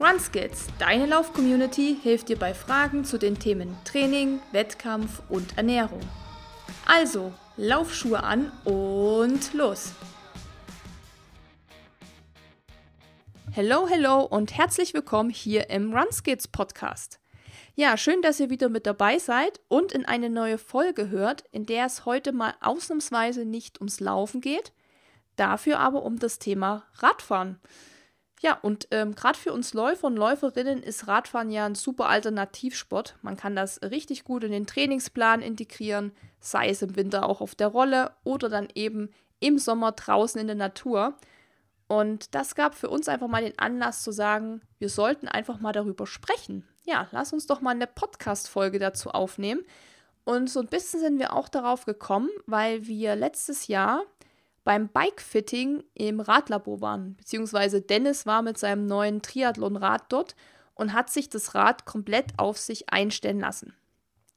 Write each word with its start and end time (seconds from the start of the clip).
RunSkills, 0.00 0.66
deine 0.80 1.06
Lauf-Community, 1.06 1.96
hilft 2.02 2.28
dir 2.28 2.36
bei 2.36 2.52
Fragen 2.52 3.04
zu 3.04 3.16
den 3.16 3.38
Themen 3.38 3.76
Training, 3.84 4.40
Wettkampf 4.50 5.22
und 5.28 5.56
Ernährung. 5.56 6.00
Also, 6.84 7.32
Laufschuhe 7.56 8.20
an 8.20 8.50
und 8.64 9.54
los! 9.54 9.92
Hello, 13.52 13.86
hello 13.88 14.22
und 14.22 14.58
herzlich 14.58 14.94
willkommen 14.94 15.30
hier 15.30 15.70
im 15.70 15.96
RunSkills 15.96 16.48
Podcast. 16.48 17.20
Ja, 17.76 17.96
schön, 17.96 18.20
dass 18.20 18.40
ihr 18.40 18.50
wieder 18.50 18.68
mit 18.68 18.86
dabei 18.86 19.20
seid 19.20 19.60
und 19.68 19.92
in 19.92 20.04
eine 20.04 20.28
neue 20.28 20.58
Folge 20.58 21.10
hört, 21.10 21.44
in 21.52 21.66
der 21.66 21.86
es 21.86 22.04
heute 22.04 22.32
mal 22.32 22.54
ausnahmsweise 22.60 23.44
nicht 23.44 23.78
ums 23.78 24.00
Laufen 24.00 24.40
geht, 24.40 24.72
dafür 25.36 25.78
aber 25.78 26.02
um 26.02 26.18
das 26.18 26.40
Thema 26.40 26.82
Radfahren. 26.94 27.60
Ja, 28.44 28.58
und 28.60 28.88
ähm, 28.90 29.14
gerade 29.14 29.38
für 29.38 29.54
uns 29.54 29.72
Läufer 29.72 30.06
und 30.06 30.16
Läuferinnen 30.16 30.82
ist 30.82 31.08
Radfahren 31.08 31.50
ja 31.50 31.64
ein 31.64 31.74
super 31.74 32.10
Alternativsport. 32.10 33.16
Man 33.22 33.38
kann 33.38 33.56
das 33.56 33.80
richtig 33.80 34.22
gut 34.24 34.44
in 34.44 34.52
den 34.52 34.66
Trainingsplan 34.66 35.40
integrieren, 35.40 36.12
sei 36.40 36.68
es 36.68 36.82
im 36.82 36.94
Winter 36.94 37.26
auch 37.26 37.40
auf 37.40 37.54
der 37.54 37.68
Rolle 37.68 38.10
oder 38.22 38.50
dann 38.50 38.68
eben 38.74 39.08
im 39.40 39.58
Sommer 39.58 39.92
draußen 39.92 40.38
in 40.38 40.46
der 40.46 40.56
Natur. 40.56 41.14
Und 41.88 42.34
das 42.34 42.54
gab 42.54 42.74
für 42.74 42.90
uns 42.90 43.08
einfach 43.08 43.28
mal 43.28 43.42
den 43.42 43.58
Anlass 43.58 44.02
zu 44.02 44.12
sagen, 44.12 44.60
wir 44.78 44.90
sollten 44.90 45.26
einfach 45.26 45.58
mal 45.58 45.72
darüber 45.72 46.06
sprechen. 46.06 46.68
Ja, 46.84 47.08
lass 47.12 47.32
uns 47.32 47.46
doch 47.46 47.62
mal 47.62 47.70
eine 47.70 47.86
Podcast-Folge 47.86 48.78
dazu 48.78 49.08
aufnehmen. 49.08 49.62
Und 50.24 50.50
so 50.50 50.60
ein 50.60 50.66
bisschen 50.66 51.00
sind 51.00 51.18
wir 51.18 51.32
auch 51.32 51.48
darauf 51.48 51.86
gekommen, 51.86 52.28
weil 52.44 52.86
wir 52.86 53.16
letztes 53.16 53.68
Jahr 53.68 54.02
beim 54.64 54.88
Bike-Fitting 54.88 55.84
im 55.94 56.20
Radlabor 56.20 56.80
waren. 56.80 57.16
Beziehungsweise 57.16 57.80
Dennis 57.80 58.26
war 58.26 58.42
mit 58.42 58.58
seinem 58.58 58.86
neuen 58.86 59.22
Triathlon-Rad 59.22 60.04
dort 60.08 60.34
und 60.74 60.92
hat 60.92 61.10
sich 61.10 61.28
das 61.28 61.54
Rad 61.54 61.84
komplett 61.84 62.38
auf 62.38 62.58
sich 62.58 62.90
einstellen 62.90 63.40
lassen. 63.40 63.74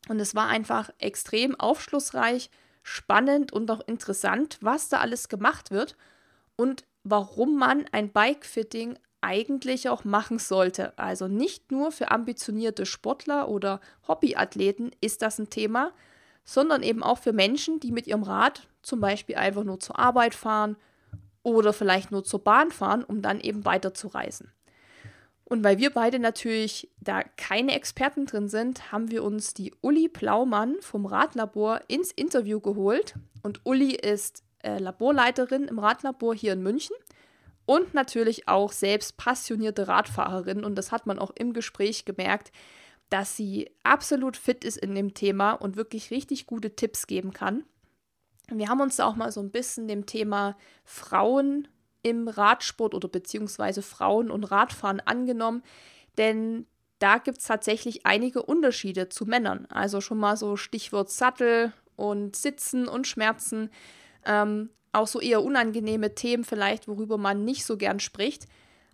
Und 0.09 0.19
es 0.19 0.35
war 0.35 0.47
einfach 0.47 0.89
extrem 0.99 1.59
aufschlussreich, 1.59 2.49
spannend 2.83 3.51
und 3.51 3.69
auch 3.71 3.81
interessant, 3.87 4.57
was 4.61 4.89
da 4.89 4.99
alles 4.99 5.29
gemacht 5.29 5.71
wird 5.71 5.97
und 6.55 6.85
warum 7.03 7.57
man 7.57 7.85
ein 7.91 8.11
Bike-Fitting 8.11 8.97
eigentlich 9.21 9.89
auch 9.89 10.03
machen 10.03 10.39
sollte. 10.39 10.97
Also 10.97 11.27
nicht 11.27 11.71
nur 11.71 11.91
für 11.91 12.11
ambitionierte 12.11 12.85
Sportler 12.85 13.49
oder 13.49 13.81
Hobbyathleten 14.07 14.91
ist 15.01 15.21
das 15.21 15.39
ein 15.39 15.49
Thema, 15.49 15.91
sondern 16.47 16.81
eben 16.81 17.03
auch 17.03 17.19
für 17.19 17.33
Menschen, 17.33 17.79
die 17.79 17.91
mit 17.91 18.07
ihrem 18.07 18.23
Rad 18.23 18.67
zum 18.81 19.01
Beispiel 19.01 19.35
einfach 19.35 19.65
nur 19.65 19.79
zur 19.79 19.99
Arbeit 19.99 20.33
fahren 20.33 20.77
oder 21.43 21.73
vielleicht 21.73 22.09
nur 22.09 22.23
zur 22.23 22.43
Bahn 22.43 22.71
fahren, 22.71 23.03
um 23.03 23.21
dann 23.21 23.41
eben 23.41 23.65
weiterzureisen. 23.65 24.51
Und 25.43 25.63
weil 25.63 25.77
wir 25.77 25.91
beide 25.91 26.19
natürlich 26.19 26.89
da 26.99 27.23
keine 27.23 27.73
Experten 27.75 28.25
drin 28.25 28.47
sind, 28.47 28.91
haben 28.91 29.11
wir 29.11 29.23
uns 29.23 29.53
die 29.53 29.73
Uli 29.81 30.07
Plaumann 30.07 30.75
vom 30.81 31.05
Radlabor 31.05 31.81
ins 31.87 32.11
Interview 32.11 32.59
geholt. 32.59 33.15
Und 33.43 33.61
Uli 33.65 33.93
ist 33.95 34.43
äh, 34.63 34.77
Laborleiterin 34.77 35.65
im 35.65 35.79
Radlabor 35.79 36.33
hier 36.33 36.53
in 36.53 36.63
München 36.63 36.95
und 37.65 37.93
natürlich 37.93 38.47
auch 38.47 38.71
selbst 38.71 39.17
passionierte 39.17 39.87
Radfahrerin. 39.87 40.63
Und 40.63 40.75
das 40.75 40.91
hat 40.91 41.07
man 41.07 41.19
auch 41.19 41.31
im 41.31 41.53
Gespräch 41.53 42.05
gemerkt, 42.05 42.51
dass 43.09 43.35
sie 43.37 43.69
absolut 43.83 44.37
fit 44.37 44.63
ist 44.63 44.77
in 44.77 44.95
dem 44.95 45.13
Thema 45.13 45.53
und 45.53 45.75
wirklich 45.75 46.11
richtig 46.11 46.45
gute 46.45 46.75
Tipps 46.75 47.07
geben 47.07 47.33
kann. 47.33 47.63
Wir 48.49 48.69
haben 48.69 48.81
uns 48.81 48.99
auch 48.99 49.15
mal 49.15 49.31
so 49.31 49.41
ein 49.41 49.51
bisschen 49.51 49.87
dem 49.87 50.05
Thema 50.05 50.57
Frauen 50.83 51.67
im 52.01 52.27
Radsport 52.27 52.93
oder 52.93 53.07
beziehungsweise 53.07 53.81
Frauen 53.81 54.31
und 54.31 54.45
Radfahren 54.45 55.01
angenommen, 55.01 55.63
denn 56.17 56.65
da 56.99 57.17
gibt 57.17 57.39
es 57.39 57.45
tatsächlich 57.45 58.05
einige 58.05 58.41
Unterschiede 58.41 59.09
zu 59.09 59.25
Männern. 59.25 59.67
Also 59.69 60.01
schon 60.01 60.17
mal 60.17 60.35
so 60.35 60.55
Stichwort 60.55 61.11
Sattel 61.11 61.73
und 61.95 62.35
Sitzen 62.35 62.87
und 62.87 63.05
Schmerzen. 63.05 63.69
Ähm, 64.25 64.69
auch 64.93 65.07
so 65.07 65.19
eher 65.19 65.43
unangenehme 65.43 66.15
Themen 66.15 66.43
vielleicht, 66.43 66.87
worüber 66.87 67.17
man 67.17 67.43
nicht 67.43 67.65
so 67.65 67.77
gern 67.77 67.99
spricht. 67.99 68.47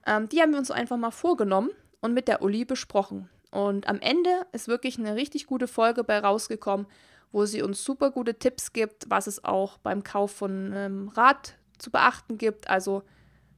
Ähm, 0.05 0.27
die 0.27 0.41
haben 0.41 0.51
wir 0.51 0.59
uns 0.59 0.71
einfach 0.71 0.97
mal 0.97 1.11
vorgenommen 1.11 1.69
und 2.01 2.13
mit 2.13 2.27
der 2.27 2.41
Uli 2.41 2.65
besprochen. 2.65 3.29
Und 3.53 3.87
am 3.87 3.99
Ende 3.99 4.47
ist 4.51 4.67
wirklich 4.67 4.97
eine 4.97 5.15
richtig 5.15 5.45
gute 5.45 5.67
Folge 5.67 6.03
bei 6.03 6.17
rausgekommen, 6.17 6.87
wo 7.31 7.45
sie 7.45 7.61
uns 7.61 7.83
super 7.83 8.09
gute 8.09 8.39
Tipps 8.39 8.73
gibt, 8.73 9.05
was 9.09 9.27
es 9.27 9.45
auch 9.45 9.77
beim 9.77 10.03
Kauf 10.03 10.31
von 10.31 10.73
einem 10.73 11.09
Rad 11.09 11.53
zu 11.77 11.91
beachten 11.91 12.39
gibt. 12.39 12.67
Also 12.67 13.03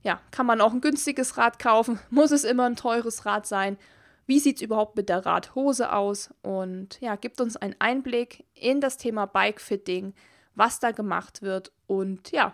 ja, 0.04 0.20
kann 0.32 0.46
man 0.46 0.60
auch 0.60 0.74
ein 0.74 0.82
günstiges 0.82 1.38
Rad 1.38 1.60
kaufen? 1.60 1.98
Muss 2.10 2.32
es 2.32 2.44
immer 2.44 2.66
ein 2.66 2.76
teures 2.76 3.26
Rad 3.26 3.48
sein? 3.48 3.78
Wie 4.26 4.40
sieht 4.40 4.58
es 4.58 4.64
überhaupt 4.64 4.98
mit 4.98 5.08
der 5.08 5.26
Radhose 5.26 5.94
aus? 5.94 6.30
Und 6.42 7.00
ja, 7.00 7.16
gibt 7.16 7.40
uns 7.40 7.56
einen 7.56 7.76
Einblick 7.80 8.44
in 8.54 8.82
das 8.82 8.98
Thema 8.98 9.28
Bikefitting, 9.28 10.14
was 10.56 10.82
da 10.82 10.92
gemacht 10.92 11.42
wird. 11.42 11.72
Und 11.88 12.32
ja, 12.32 12.54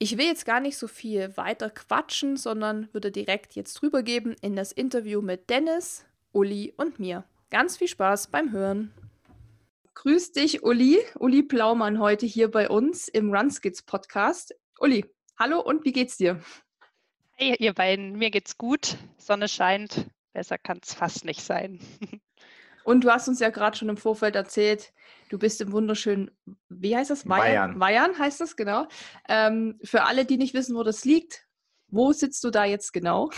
ich 0.00 0.18
will 0.18 0.26
jetzt 0.26 0.44
gar 0.44 0.58
nicht 0.58 0.76
so 0.76 0.88
viel 0.88 1.36
weiter 1.36 1.70
quatschen, 1.70 2.36
sondern 2.36 2.88
würde 2.92 3.12
direkt 3.12 3.54
jetzt 3.54 3.80
rübergeben 3.80 4.34
in 4.40 4.56
das 4.56 4.72
Interview 4.72 5.22
mit 5.22 5.50
Dennis. 5.50 6.04
Uli 6.32 6.74
und 6.76 6.98
mir. 6.98 7.24
Ganz 7.50 7.76
viel 7.76 7.88
Spaß 7.88 8.28
beim 8.28 8.52
Hören. 8.52 8.92
Grüß 9.94 10.32
dich, 10.32 10.62
Uli. 10.62 10.98
Uli 11.18 11.42
Plaumann 11.42 11.98
heute 11.98 12.26
hier 12.26 12.50
bei 12.50 12.68
uns 12.68 13.08
im 13.08 13.34
Runskits 13.34 13.82
Podcast. 13.82 14.54
Uli, 14.78 15.04
hallo 15.38 15.60
und 15.60 15.84
wie 15.84 15.92
geht's 15.92 16.16
dir? 16.16 16.40
Hey, 17.32 17.56
ihr 17.58 17.72
beiden, 17.72 18.18
mir 18.18 18.30
geht's 18.30 18.58
gut. 18.58 18.96
Sonne 19.16 19.48
scheint. 19.48 20.06
Besser 20.32 20.58
kann 20.58 20.80
es 20.82 20.94
fast 20.94 21.24
nicht 21.24 21.42
sein. 21.42 21.80
Und 22.84 23.04
du 23.04 23.10
hast 23.10 23.28
uns 23.28 23.38
ja 23.38 23.50
gerade 23.50 23.76
schon 23.76 23.90
im 23.90 23.98
Vorfeld 23.98 24.34
erzählt, 24.34 24.94
du 25.28 25.38
bist 25.38 25.60
im 25.60 25.72
wunderschönen, 25.72 26.30
wie 26.70 26.96
heißt 26.96 27.10
das? 27.10 27.24
Bayern. 27.24 27.78
Bayern 27.78 28.18
heißt 28.18 28.40
das, 28.40 28.56
genau. 28.56 28.88
Ähm, 29.28 29.78
für 29.84 30.04
alle, 30.04 30.24
die 30.24 30.38
nicht 30.38 30.54
wissen, 30.54 30.74
wo 30.74 30.82
das 30.82 31.04
liegt, 31.04 31.46
wo 31.88 32.12
sitzt 32.12 32.42
du 32.44 32.50
da 32.50 32.64
jetzt 32.64 32.94
genau? 32.94 33.30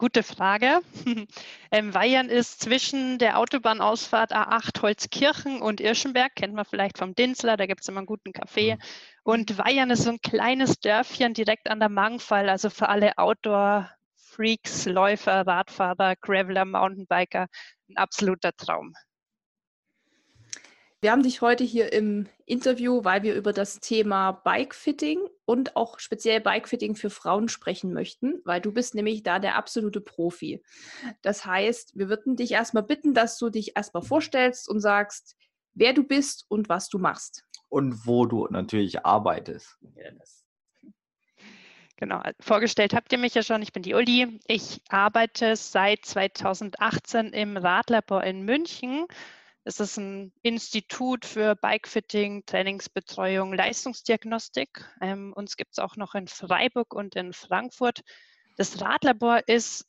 Gute 0.00 0.22
Frage. 0.22 0.80
Ähm, 1.72 1.94
Weihern 1.94 2.30
ist 2.30 2.62
zwischen 2.62 3.18
der 3.18 3.38
Autobahnausfahrt 3.38 4.32
A8 4.32 4.82
Holzkirchen 4.82 5.62
und 5.62 5.80
Irschenberg, 5.80 6.34
kennt 6.34 6.52
man 6.52 6.64
vielleicht 6.64 6.98
vom 6.98 7.14
Dinsler, 7.14 7.56
da 7.56 7.66
gibt 7.66 7.82
es 7.82 7.88
immer 7.88 7.98
einen 7.98 8.06
guten 8.06 8.32
Kaffee. 8.32 8.74
Mhm. 8.74 8.80
Und 9.22 9.58
Weihern 9.58 9.90
ist 9.90 10.02
so 10.02 10.10
ein 10.10 10.20
kleines 10.20 10.80
Dörfchen 10.80 11.34
direkt 11.34 11.70
an 11.70 11.78
der 11.78 11.90
Mangfall, 11.90 12.48
also 12.48 12.70
für 12.70 12.88
alle 12.88 13.18
Outdoor-Freaks, 13.18 14.86
Läufer, 14.86 15.46
Radfahrer, 15.46 16.16
Graveler, 16.16 16.64
Mountainbiker 16.64 17.46
ein 17.90 17.96
absoluter 17.96 18.52
Traum. 18.56 18.94
Wir 21.02 21.12
haben 21.12 21.22
dich 21.22 21.40
heute 21.40 21.64
hier 21.64 21.94
im 21.94 22.28
Interview, 22.44 23.04
weil 23.04 23.22
wir 23.22 23.34
über 23.34 23.54
das 23.54 23.80
Thema 23.80 24.32
Bikefitting 24.32 25.18
und 25.46 25.74
auch 25.74 25.98
speziell 25.98 26.42
Bikefitting 26.42 26.94
für 26.94 27.08
Frauen 27.08 27.48
sprechen 27.48 27.94
möchten, 27.94 28.42
weil 28.44 28.60
du 28.60 28.70
bist 28.70 28.94
nämlich 28.94 29.22
da 29.22 29.38
der 29.38 29.56
absolute 29.56 30.02
Profi. 30.02 30.62
Das 31.22 31.46
heißt, 31.46 31.96
wir 31.96 32.10
würden 32.10 32.36
dich 32.36 32.52
erstmal 32.52 32.82
bitten, 32.82 33.14
dass 33.14 33.38
du 33.38 33.48
dich 33.48 33.76
erstmal 33.76 34.02
vorstellst 34.02 34.68
und 34.68 34.80
sagst, 34.80 35.36
wer 35.72 35.94
du 35.94 36.02
bist 36.04 36.44
und 36.48 36.68
was 36.68 36.90
du 36.90 36.98
machst. 36.98 37.44
Und 37.70 38.06
wo 38.06 38.26
du 38.26 38.46
natürlich 38.50 39.06
arbeitest. 39.06 39.78
Genau, 41.96 42.20
vorgestellt 42.40 42.92
habt 42.92 43.10
ihr 43.12 43.18
mich 43.18 43.34
ja 43.34 43.42
schon. 43.42 43.62
Ich 43.62 43.72
bin 43.72 43.82
die 43.82 43.94
Uli. 43.94 44.38
Ich 44.46 44.82
arbeite 44.90 45.56
seit 45.56 46.04
2018 46.04 47.28
im 47.28 47.56
Radlabor 47.56 48.22
in 48.22 48.44
München 48.44 49.06
es 49.64 49.78
ist 49.78 49.98
ein 49.98 50.32
Institut 50.42 51.26
für 51.26 51.54
Bikefitting, 51.54 52.44
Trainingsbetreuung, 52.46 53.52
Leistungsdiagnostik. 53.52 54.84
Ähm, 55.00 55.32
uns 55.34 55.56
gibt 55.56 55.72
es 55.72 55.78
auch 55.78 55.96
noch 55.96 56.14
in 56.14 56.28
Freiburg 56.28 56.94
und 56.94 57.14
in 57.14 57.32
Frankfurt. 57.32 58.00
Das 58.56 58.80
Radlabor 58.80 59.46
ist 59.48 59.86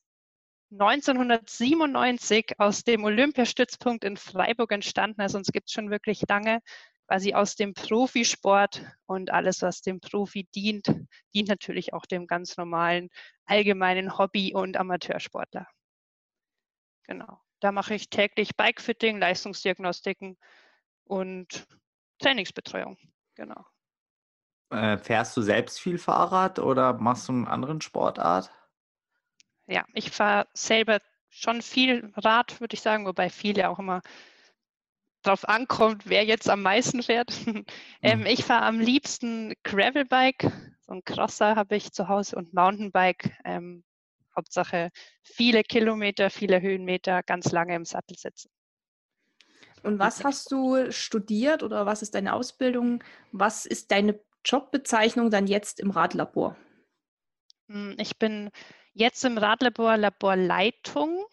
1997 0.72 2.60
aus 2.60 2.84
dem 2.84 3.04
Olympiastützpunkt 3.04 4.04
in 4.04 4.18
Freiburg 4.18 4.72
entstanden. 4.72 5.22
Also 5.22 5.38
uns 5.38 5.52
gibt 5.52 5.68
es 5.68 5.74
schon 5.74 5.90
wirklich 5.90 6.22
lange, 6.28 6.62
quasi 7.08 7.34
aus 7.34 7.56
dem 7.56 7.74
Profisport 7.74 8.86
und 9.06 9.32
alles, 9.32 9.62
was 9.62 9.82
dem 9.82 10.00
Profi 10.00 10.48
dient, 10.56 10.88
dient 11.34 11.50
natürlich 11.50 11.94
auch 11.94 12.06
dem 12.06 12.28
ganz 12.28 12.56
normalen 12.58 13.10
allgemeinen 13.46 14.18
Hobby- 14.18 14.54
und 14.54 14.78
Amateursportler. 14.78 15.68
Genau. 17.04 17.42
Da 17.62 17.72
mache 17.72 17.94
ich 17.94 18.10
täglich 18.10 18.58
Bikefitting, 18.58 19.20
Leistungsdiagnostiken 19.20 20.38
und 21.06 21.68
Trainingsbetreuung. 22.20 22.98
Genau. 23.36 23.66
Äh, 24.72 24.98
fährst 24.98 25.38
du 25.38 25.42
selbst 25.42 25.80
viel 25.80 25.98
Fahrrad 25.98 26.60
oder 26.60 26.94
machst 26.94 27.28
du 27.28 27.34
einen 27.34 27.48
anderen 27.48 27.82
Sportart? 27.82 28.52
Ja, 29.68 29.86
ich 29.94 30.12
fahre 30.12 30.48
selber 30.54 31.00
schon 31.30 31.62
viel 31.62 32.12
Rad, 32.18 32.60
würde 32.60 32.74
ich 32.74 32.82
sagen, 32.82 33.06
wobei 33.06 33.30
viel 33.30 33.58
ja 33.58 33.70
auch 33.70 33.80
immer 33.80 34.02
darauf 35.22 35.48
ankommt, 35.48 36.10
wer 36.10 36.26
jetzt 36.26 36.50
am 36.50 36.64
meisten 36.64 37.04
fährt. 37.04 37.32
ähm, 38.02 38.20
mhm. 38.22 38.26
ich 38.26 38.44
fahre 38.44 38.66
am 38.66 38.80
liebsten 38.80 39.54
Gravelbike, 39.64 40.52
so 40.82 40.94
ein 40.94 41.04
Crosser 41.04 41.56
habe 41.56 41.76
ich 41.76 41.92
zu 41.92 42.08
Hause 42.08 42.36
und 42.36 42.54
Mountainbike. 42.54 43.32
Ähm, 43.46 43.84
Hauptsache 44.36 44.90
viele 45.24 45.64
Kilometer, 45.64 46.30
viele 46.30 46.62
Höhenmeter, 46.62 47.24
ganz 47.24 47.52
lange 47.52 47.76
im 47.76 47.86
Sattel 47.86 48.18
sitzen. 48.18 48.50
Und 49.84 50.00
was 50.00 50.24
hast 50.24 50.52
du 50.52 50.92
studiert 50.92 51.64
oder 51.64 51.86
was 51.86 52.02
ist 52.02 52.14
deine 52.16 52.34
Ausbildung? 52.34 53.04
Was 53.32 53.66
ist 53.66 53.92
deine 53.92 54.20
Jobbezeichnung 54.46 55.32
dann 55.32 55.48
jetzt 55.48 55.80
im 55.80 55.92
Radlabor? 55.92 56.56
Hm, 57.68 57.96
ich 57.98 58.18
bin 58.18 58.52
jetzt 58.94 59.24
im 59.26 59.38
Radlabor 59.38 59.98
Laborleitung. 59.98 61.26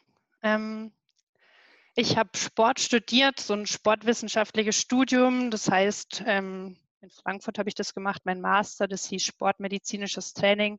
Ähm, 0.42 0.92
ich 1.94 2.16
habe 2.16 2.30
Sport 2.36 2.80
studiert, 2.80 3.40
so 3.40 3.54
ein 3.54 3.66
sportwissenschaftliches 3.66 4.76
Studium. 4.76 5.50
Das 5.50 5.70
heißt, 5.70 6.22
ähm, 6.26 6.78
in 7.00 7.10
Frankfurt 7.10 7.58
habe 7.58 7.68
ich 7.68 7.74
das 7.74 7.94
gemacht, 7.94 8.22
mein 8.24 8.40
Master, 8.40 8.88
das 8.88 9.06
hieß 9.06 9.22
Sportmedizinisches 9.22 10.32
Training 10.32 10.78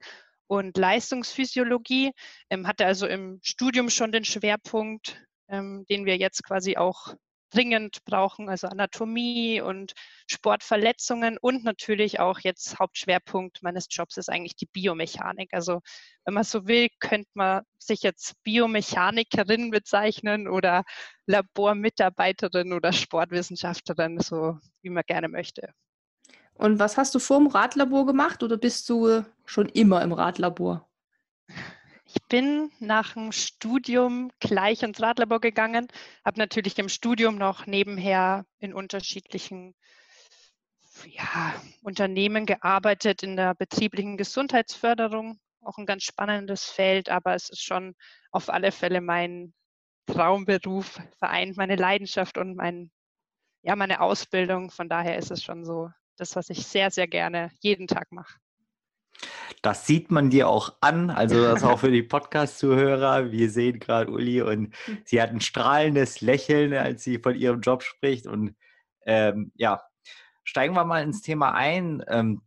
und 0.49 0.77
Leistungsphysiologie. 0.77 2.11
Ähm, 2.49 2.67
hatte 2.67 2.85
also 2.85 3.07
im 3.07 3.39
Studium 3.43 3.89
schon 3.89 4.11
den 4.11 4.25
Schwerpunkt, 4.25 5.23
ähm, 5.47 5.85
den 5.89 6.05
wir 6.05 6.17
jetzt 6.17 6.43
quasi 6.43 6.75
auch 6.75 7.15
dringend 7.51 8.03
brauchen, 8.05 8.49
also 8.49 8.67
Anatomie 8.67 9.61
und 9.61 9.93
Sportverletzungen 10.27 11.37
und 11.39 11.63
natürlich 11.63 12.19
auch 12.19 12.39
jetzt 12.39 12.77
Hauptschwerpunkt 12.79 13.63
meines 13.63 13.87
Jobs 13.89 14.17
ist 14.17 14.29
eigentlich 14.29 14.55
die 14.55 14.67
Biomechanik. 14.67 15.49
Also 15.53 15.81
wenn 16.25 16.35
man 16.35 16.43
so 16.43 16.67
will, 16.67 16.89
könnte 16.99 17.29
man 17.33 17.63
sich 17.79 18.01
jetzt 18.03 18.35
Biomechanikerin 18.43 19.71
bezeichnen 19.71 20.47
oder 20.47 20.83
Labormitarbeiterin 21.25 22.73
oder 22.73 22.93
Sportwissenschaftlerin, 22.93 24.19
so 24.19 24.57
wie 24.81 24.89
man 24.89 25.03
gerne 25.07 25.27
möchte. 25.27 25.73
Und 26.59 26.77
was 26.77 26.97
hast 26.97 27.15
du 27.15 27.19
vor 27.19 27.37
dem 27.37 27.47
Radlabor 27.47 28.05
gemacht 28.05 28.43
oder 28.43 28.57
bist 28.57 28.89
du 28.89 29.23
schon 29.45 29.69
immer 29.69 30.01
im 30.01 30.11
Radlabor? 30.11 30.89
Ich 32.03 32.21
bin 32.27 32.69
nach 32.81 33.13
dem 33.13 33.31
Studium 33.31 34.29
gleich 34.41 34.83
ins 34.83 35.01
Radlabor 35.01 35.39
gegangen, 35.39 35.87
habe 36.25 36.37
natürlich 36.37 36.77
im 36.77 36.89
Studium 36.89 37.37
noch 37.37 37.65
nebenher 37.65 38.45
in 38.57 38.73
unterschiedlichen 38.73 39.73
ja, 41.05 41.53
Unternehmen 41.81 42.45
gearbeitet, 42.45 43.23
in 43.23 43.37
der 43.37 43.55
betrieblichen 43.55 44.17
Gesundheitsförderung. 44.17 45.39
Auch 45.61 45.77
ein 45.77 45.85
ganz 45.85 46.03
spannendes 46.03 46.65
Feld, 46.65 47.07
aber 47.07 47.35
es 47.35 47.49
ist 47.49 47.63
schon 47.63 47.95
auf 48.31 48.49
alle 48.49 48.73
Fälle 48.73 48.99
mein 48.99 49.53
Traumberuf, 50.07 50.99
vereint 51.19 51.55
meine 51.55 51.77
Leidenschaft 51.77 52.37
und 52.37 52.57
mein, 52.57 52.91
ja, 53.61 53.77
meine 53.77 54.01
Ausbildung. 54.01 54.71
Von 54.71 54.89
daher 54.89 55.17
ist 55.17 55.31
es 55.31 55.41
schon 55.41 55.63
so 55.63 55.89
das, 56.19 56.35
was 56.35 56.49
ich 56.49 56.65
sehr, 56.65 56.91
sehr 56.91 57.07
gerne 57.07 57.51
jeden 57.61 57.87
Tag 57.87 58.11
mache. 58.11 58.35
Das 59.61 59.85
sieht 59.85 60.11
man 60.11 60.29
dir 60.29 60.47
auch 60.47 60.75
an, 60.79 61.09
also 61.09 61.41
das 61.41 61.63
auch 61.63 61.79
für 61.79 61.91
die 61.91 62.03
Podcast-Zuhörer. 62.03 63.31
Wir 63.31 63.49
sehen 63.49 63.79
gerade 63.79 64.11
Uli 64.11 64.41
und 64.41 64.73
hm. 64.85 64.97
sie 65.03 65.21
hat 65.21 65.31
ein 65.31 65.41
strahlendes 65.41 66.21
Lächeln, 66.21 66.73
als 66.73 67.03
sie 67.03 67.19
von 67.19 67.35
ihrem 67.35 67.59
Job 67.59 67.83
spricht. 67.83 68.25
Und 68.25 68.55
ähm, 69.05 69.51
ja, 69.55 69.81
steigen 70.43 70.75
wir 70.75 70.85
mal 70.85 71.03
ins 71.03 71.21
Thema 71.21 71.53
ein 71.53 72.03
ähm, 72.07 72.41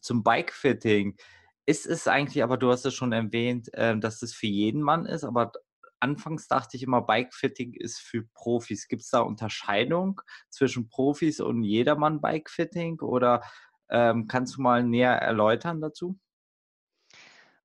zum 0.00 0.22
Bikefitting. 0.22 1.16
Ist 1.64 1.86
es 1.86 2.06
eigentlich, 2.08 2.42
aber 2.42 2.58
du 2.58 2.70
hast 2.70 2.84
es 2.84 2.94
schon 2.94 3.12
erwähnt, 3.12 3.72
äh, 3.72 3.98
dass 3.98 4.20
es 4.20 4.34
für 4.34 4.46
jeden 4.46 4.82
Mann 4.82 5.06
ist, 5.06 5.24
aber 5.24 5.52
anfangs 6.00 6.48
dachte 6.48 6.76
ich 6.76 6.82
immer, 6.82 7.02
Bikefitting 7.02 7.74
ist 7.74 8.00
für 8.00 8.24
Profis. 8.34 8.88
Gibt 8.88 9.02
es 9.02 9.10
da 9.10 9.20
Unterscheidung 9.20 10.20
zwischen 10.48 10.88
Profis 10.88 11.40
und 11.40 11.62
jedermann 11.62 12.20
Bikefitting 12.20 13.00
oder 13.00 13.42
ähm, 13.90 14.26
kannst 14.26 14.56
du 14.56 14.62
mal 14.62 14.82
näher 14.82 15.12
erläutern 15.12 15.80
dazu? 15.80 16.18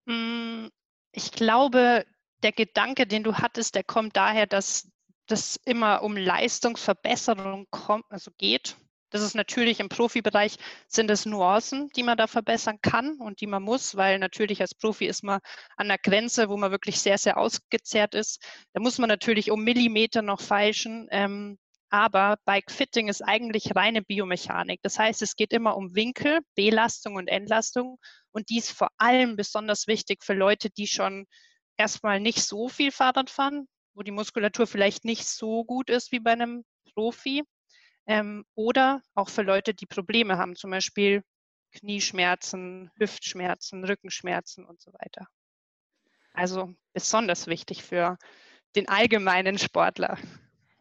Hm, 0.07 0.69
ich 1.11 1.31
glaube, 1.31 2.05
der 2.43 2.51
Gedanke, 2.51 3.07
den 3.07 3.23
du 3.23 3.35
hattest, 3.35 3.75
der 3.75 3.83
kommt 3.83 4.15
daher, 4.15 4.47
dass 4.47 4.89
das 5.27 5.59
immer 5.65 6.03
um 6.03 6.15
Leistungsverbesserung 6.15 7.67
kommt, 7.71 8.05
also 8.09 8.31
geht. 8.37 8.77
Das 9.15 9.23
ist 9.23 9.33
natürlich 9.33 9.79
im 9.79 9.87
Profibereich 9.87 10.57
sind 10.89 11.09
es 11.09 11.25
Nuancen, 11.25 11.87
die 11.95 12.03
man 12.03 12.17
da 12.17 12.27
verbessern 12.27 12.79
kann 12.81 13.15
und 13.17 13.39
die 13.39 13.47
man 13.47 13.63
muss, 13.63 13.95
weil 13.95 14.19
natürlich 14.19 14.59
als 14.59 14.75
Profi 14.75 15.05
ist 15.05 15.23
man 15.23 15.39
an 15.77 15.87
der 15.87 15.97
Grenze, 15.97 16.49
wo 16.49 16.57
man 16.57 16.71
wirklich 16.71 16.99
sehr, 16.99 17.17
sehr 17.17 17.37
ausgezehrt 17.37 18.13
ist. 18.13 18.43
Da 18.73 18.81
muss 18.81 18.97
man 18.97 19.07
natürlich 19.07 19.51
um 19.51 19.63
Millimeter 19.63 20.21
noch 20.21 20.41
feilschen. 20.41 21.07
Ähm, 21.11 21.57
aber 21.89 22.35
Bike 22.43 22.69
Fitting 22.69 23.07
ist 23.07 23.21
eigentlich 23.21 23.73
reine 23.73 24.01
Biomechanik. 24.01 24.81
Das 24.83 24.99
heißt, 24.99 25.21
es 25.21 25.37
geht 25.37 25.53
immer 25.53 25.77
um 25.77 25.95
Winkel, 25.95 26.41
Belastung 26.53 27.15
und 27.15 27.29
Entlastung. 27.29 27.97
Und 28.33 28.49
dies 28.49 28.69
vor 28.69 28.89
allem 28.97 29.37
besonders 29.37 29.87
wichtig 29.87 30.25
für 30.25 30.33
Leute, 30.33 30.69
die 30.71 30.87
schon 30.87 31.25
erstmal 31.77 32.19
nicht 32.19 32.43
so 32.43 32.67
viel 32.67 32.91
Fahrrad 32.91 33.29
fahren, 33.29 33.69
wo 33.93 34.03
die 34.03 34.11
Muskulatur 34.11 34.67
vielleicht 34.67 35.05
nicht 35.05 35.25
so 35.25 35.63
gut 35.63 35.89
ist 35.89 36.11
wie 36.11 36.19
bei 36.19 36.33
einem 36.33 36.65
Profi. 36.93 37.43
Ähm, 38.07 38.45
oder 38.55 39.01
auch 39.15 39.29
für 39.29 39.41
Leute, 39.41 39.73
die 39.73 39.87
Probleme 39.87 40.37
haben, 40.37 40.55
zum 40.55 40.71
Beispiel 40.71 41.23
Knieschmerzen, 41.71 42.91
Hüftschmerzen, 42.97 43.83
Rückenschmerzen 43.83 44.65
und 44.65 44.79
so 44.81 44.91
weiter. 44.93 45.27
Also 46.33 46.75
besonders 46.93 47.47
wichtig 47.47 47.83
für 47.83 48.17
den 48.75 48.87
allgemeinen 48.89 49.57
Sportler. 49.57 50.17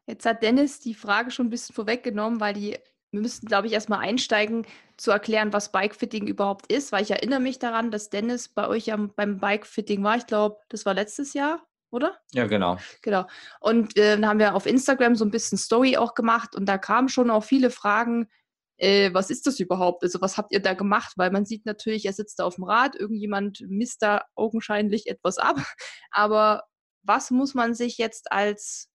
Jetzt 0.06 0.26
hat 0.26 0.42
Dennis 0.42 0.80
die 0.80 0.94
Frage 0.94 1.30
schon 1.30 1.46
ein 1.46 1.50
bisschen 1.50 1.74
vorweggenommen, 1.74 2.40
weil 2.40 2.54
die, 2.54 2.76
wir 3.10 3.20
müssten, 3.20 3.46
glaube 3.46 3.66
ich, 3.68 3.72
erstmal 3.72 4.00
einsteigen, 4.00 4.66
zu 4.96 5.10
erklären, 5.10 5.52
was 5.52 5.72
Bikefitting 5.72 6.26
überhaupt 6.26 6.70
ist, 6.70 6.92
weil 6.92 7.02
ich 7.02 7.10
erinnere 7.10 7.40
mich 7.40 7.58
daran, 7.58 7.90
dass 7.90 8.10
Dennis 8.10 8.48
bei 8.48 8.68
euch 8.68 8.92
am, 8.92 9.12
beim 9.14 9.38
Bikefitting 9.38 10.02
war. 10.04 10.16
Ich 10.16 10.26
glaube, 10.26 10.60
das 10.68 10.84
war 10.86 10.94
letztes 10.94 11.32
Jahr, 11.32 11.66
oder? 11.94 12.18
Ja, 12.32 12.46
genau. 12.46 12.78
Genau. 13.02 13.26
Und 13.60 13.96
äh, 13.96 14.16
dann 14.16 14.26
haben 14.26 14.38
wir 14.38 14.54
auf 14.54 14.66
Instagram 14.66 15.14
so 15.14 15.24
ein 15.24 15.30
bisschen 15.30 15.56
Story 15.56 15.96
auch 15.96 16.14
gemacht 16.14 16.54
und 16.54 16.66
da 16.66 16.76
kamen 16.76 17.08
schon 17.08 17.30
auch 17.30 17.44
viele 17.44 17.70
Fragen, 17.70 18.28
äh, 18.76 19.14
was 19.14 19.30
ist 19.30 19.46
das 19.46 19.60
überhaupt? 19.60 20.02
Also 20.02 20.20
was 20.20 20.36
habt 20.36 20.52
ihr 20.52 20.60
da 20.60 20.74
gemacht? 20.74 21.12
Weil 21.16 21.30
man 21.30 21.46
sieht 21.46 21.64
natürlich, 21.64 22.04
er 22.06 22.12
sitzt 22.12 22.38
da 22.38 22.44
auf 22.44 22.56
dem 22.56 22.64
Rad, 22.64 22.96
irgendjemand 22.96 23.64
misst 23.68 24.02
da 24.02 24.24
augenscheinlich 24.34 25.06
etwas 25.06 25.38
ab. 25.38 25.56
Aber 26.10 26.64
was 27.02 27.30
muss 27.30 27.54
man 27.54 27.74
sich 27.74 27.98
jetzt 27.98 28.32
als 28.32 28.90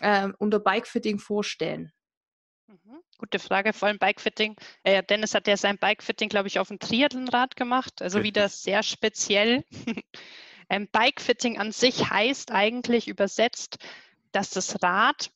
äh, 0.00 0.28
unter 0.38 0.60
Bikefitting 0.60 1.18
vorstellen? 1.18 1.92
Mhm. 2.66 3.00
Gute 3.18 3.38
Frage, 3.38 3.72
vor 3.72 3.88
allem 3.88 3.98
Bikefitting. 3.98 4.56
Äh, 4.82 5.02
Dennis 5.02 5.34
hat 5.34 5.46
ja 5.46 5.56
sein 5.56 5.78
Bikefitting, 5.78 6.28
glaube 6.28 6.48
ich, 6.48 6.58
auf 6.58 6.68
dem 6.68 6.78
Triathlonrad 6.78 7.56
gemacht, 7.56 8.02
also 8.02 8.22
wieder 8.22 8.48
sehr 8.48 8.82
speziell. 8.82 9.64
ähm, 10.68 10.88
Bikefitting 10.90 11.58
an 11.58 11.72
sich 11.72 12.10
heißt 12.10 12.50
eigentlich 12.50 13.08
übersetzt, 13.08 13.78
dass 14.32 14.50
das 14.50 14.82
Rad 14.82 15.30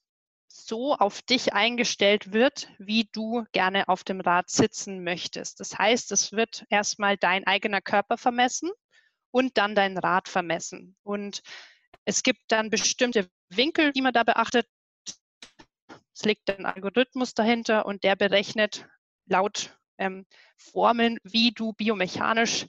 so 0.49 0.95
auf 0.95 1.23
dich 1.23 1.53
eingestellt 1.53 2.33
wird, 2.33 2.69
wie 2.79 3.09
du 3.13 3.45
gerne 3.53 3.89
auf 3.89 4.05
dem 4.05 4.21
Rad 4.21 4.49
sitzen 4.49 5.05
möchtest. 5.05 5.61
Das 5.61 5.79
heißt, 5.79 6.13
es 6.13 6.33
wird 6.33 6.65
erstmal 6.71 7.17
dein 7.17 7.47
eigener 7.47 7.81
Körper 7.81 8.17
vermessen 8.17 8.71
und 9.31 9.59
dann 9.59 9.75
dein 9.75 9.99
Rad 9.99 10.29
vermessen. 10.29 10.97
Und 11.03 11.43
es 12.05 12.23
gibt 12.23 12.41
dann 12.49 12.71
bestimmte 12.71 13.29
Winkel, 13.51 13.93
die 13.93 14.03
man 14.03 14.13
da 14.13 14.25
beachtet. 14.25 14.67
Es 16.15 16.25
liegt 16.25 16.49
ein 16.51 16.65
Algorithmus 16.65 17.35
dahinter 17.35 17.85
und 17.85 18.03
der 18.03 18.17
berechnet 18.17 18.87
laut 19.27 19.77
ähm, 19.99 20.27
Formeln, 20.57 21.19
wie 21.23 21.53
du 21.53 21.73
biomechanisch 21.75 22.67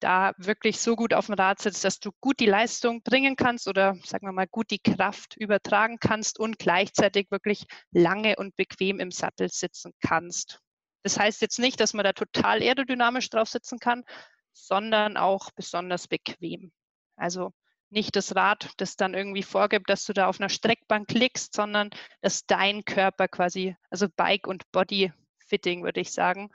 da 0.00 0.32
wirklich 0.36 0.78
so 0.78 0.96
gut 0.96 1.14
auf 1.14 1.26
dem 1.26 1.34
Rad 1.34 1.60
sitzt, 1.60 1.84
dass 1.84 1.98
du 1.98 2.10
gut 2.20 2.40
die 2.40 2.46
Leistung 2.46 3.02
bringen 3.02 3.36
kannst 3.36 3.68
oder 3.68 3.94
sagen 4.04 4.26
wir 4.26 4.32
mal 4.32 4.46
gut 4.46 4.70
die 4.70 4.78
Kraft 4.78 5.36
übertragen 5.36 5.98
kannst 5.98 6.38
und 6.38 6.58
gleichzeitig 6.58 7.30
wirklich 7.30 7.66
lange 7.90 8.36
und 8.36 8.56
bequem 8.56 9.00
im 9.00 9.10
Sattel 9.10 9.48
sitzen 9.48 9.92
kannst. 10.00 10.60
Das 11.02 11.18
heißt 11.18 11.40
jetzt 11.40 11.58
nicht, 11.58 11.80
dass 11.80 11.94
man 11.94 12.04
da 12.04 12.12
total 12.12 12.60
aerodynamisch 12.60 13.30
drauf 13.30 13.48
sitzen 13.48 13.78
kann, 13.78 14.04
sondern 14.52 15.16
auch 15.16 15.50
besonders 15.52 16.08
bequem. 16.08 16.72
Also 17.16 17.52
nicht 17.90 18.16
das 18.16 18.34
Rad, 18.34 18.70
das 18.78 18.96
dann 18.96 19.14
irgendwie 19.14 19.42
vorgibt, 19.42 19.88
dass 19.88 20.04
du 20.04 20.12
da 20.12 20.26
auf 20.26 20.40
einer 20.40 20.48
Streckbank 20.48 21.08
klickst, 21.08 21.54
sondern 21.54 21.90
dass 22.20 22.44
dein 22.46 22.84
Körper 22.84 23.28
quasi, 23.28 23.76
also 23.90 24.08
Bike 24.16 24.46
und 24.46 24.70
Body 24.72 25.12
Fitting, 25.46 25.84
würde 25.84 26.00
ich 26.00 26.12
sagen, 26.12 26.50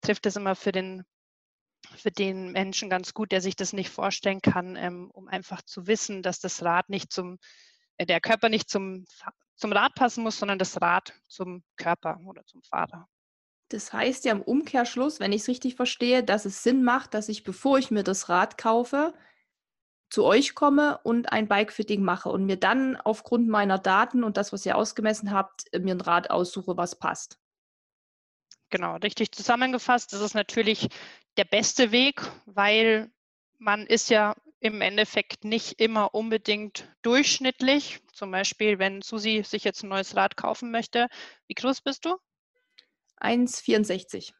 trifft 0.00 0.26
das 0.26 0.36
immer 0.36 0.54
für 0.54 0.72
den, 0.72 1.04
für 1.96 2.10
den 2.10 2.52
Menschen 2.52 2.90
ganz 2.90 3.14
gut, 3.14 3.32
der 3.32 3.40
sich 3.40 3.56
das 3.56 3.72
nicht 3.72 3.90
vorstellen 3.90 4.40
kann, 4.42 4.76
ähm, 4.76 5.10
um 5.10 5.28
einfach 5.28 5.62
zu 5.62 5.86
wissen, 5.86 6.22
dass 6.22 6.40
das 6.40 6.62
Rad 6.62 6.88
nicht 6.88 7.12
zum, 7.12 7.38
äh, 7.96 8.06
der 8.06 8.20
Körper 8.20 8.48
nicht 8.48 8.70
zum, 8.70 9.04
zum 9.56 9.72
Rad 9.72 9.94
passen 9.94 10.22
muss, 10.22 10.38
sondern 10.38 10.58
das 10.58 10.80
Rad 10.80 11.12
zum 11.28 11.64
Körper 11.76 12.20
oder 12.24 12.44
zum 12.46 12.62
Fahrer. 12.62 13.08
Das 13.68 13.92
heißt 13.92 14.24
ja 14.24 14.32
im 14.32 14.42
Umkehrschluss, 14.42 15.18
wenn 15.18 15.32
ich 15.32 15.42
es 15.42 15.48
richtig 15.48 15.74
verstehe, 15.74 16.22
dass 16.22 16.44
es 16.44 16.62
Sinn 16.62 16.84
macht, 16.84 17.14
dass 17.14 17.28
ich, 17.28 17.42
bevor 17.42 17.78
ich 17.78 17.90
mir 17.90 18.04
das 18.04 18.28
Rad 18.28 18.58
kaufe, 18.58 19.12
zu 20.08 20.24
euch 20.24 20.54
komme 20.54 21.00
und 21.02 21.32
ein 21.32 21.48
Bike-Fitting 21.48 22.02
mache 22.02 22.28
und 22.28 22.46
mir 22.46 22.56
dann 22.56 22.96
aufgrund 22.96 23.48
meiner 23.48 23.78
Daten 23.78 24.22
und 24.22 24.36
das, 24.36 24.52
was 24.52 24.64
ihr 24.64 24.76
ausgemessen 24.76 25.32
habt, 25.32 25.72
äh, 25.72 25.80
mir 25.80 25.94
ein 25.94 26.00
Rad 26.00 26.30
aussuche, 26.30 26.76
was 26.76 26.98
passt. 26.98 27.40
Genau, 28.70 28.96
richtig 28.96 29.32
zusammengefasst. 29.32 30.12
Das 30.12 30.20
ist 30.20 30.34
natürlich 30.34 30.88
der 31.36 31.44
beste 31.44 31.92
Weg, 31.92 32.20
weil 32.46 33.10
man 33.58 33.86
ist 33.86 34.10
ja 34.10 34.34
im 34.60 34.80
Endeffekt 34.80 35.44
nicht 35.44 35.80
immer 35.80 36.14
unbedingt 36.14 36.88
durchschnittlich. 37.02 38.00
Zum 38.12 38.30
Beispiel, 38.30 38.78
wenn 38.78 39.02
Susi 39.02 39.42
sich 39.44 39.64
jetzt 39.64 39.82
ein 39.82 39.88
neues 39.88 40.16
Rad 40.16 40.36
kaufen 40.36 40.70
möchte. 40.70 41.08
Wie 41.46 41.54
groß 41.54 41.82
bist 41.82 42.04
du? 42.04 42.16
1,64. 43.20 44.32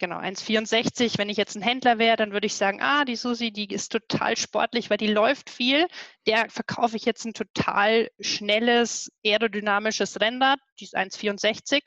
Genau, 0.00 0.18
1,64. 0.18 1.18
Wenn 1.18 1.28
ich 1.28 1.36
jetzt 1.36 1.56
ein 1.56 1.62
Händler 1.62 1.98
wäre, 1.98 2.16
dann 2.16 2.32
würde 2.32 2.46
ich 2.46 2.54
sagen, 2.54 2.80
ah, 2.80 3.04
die 3.04 3.16
Susi, 3.16 3.50
die 3.50 3.66
ist 3.66 3.90
total 3.90 4.36
sportlich, 4.36 4.90
weil 4.90 4.96
die 4.96 5.08
läuft 5.08 5.50
viel. 5.50 5.88
Der 6.26 6.48
verkaufe 6.50 6.96
ich 6.96 7.04
jetzt 7.04 7.24
ein 7.24 7.34
total 7.34 8.08
schnelles, 8.20 9.10
aerodynamisches 9.24 10.20
Rennrad, 10.20 10.60
die 10.78 10.84
ist 10.84 10.96
1,64. 10.96 11.82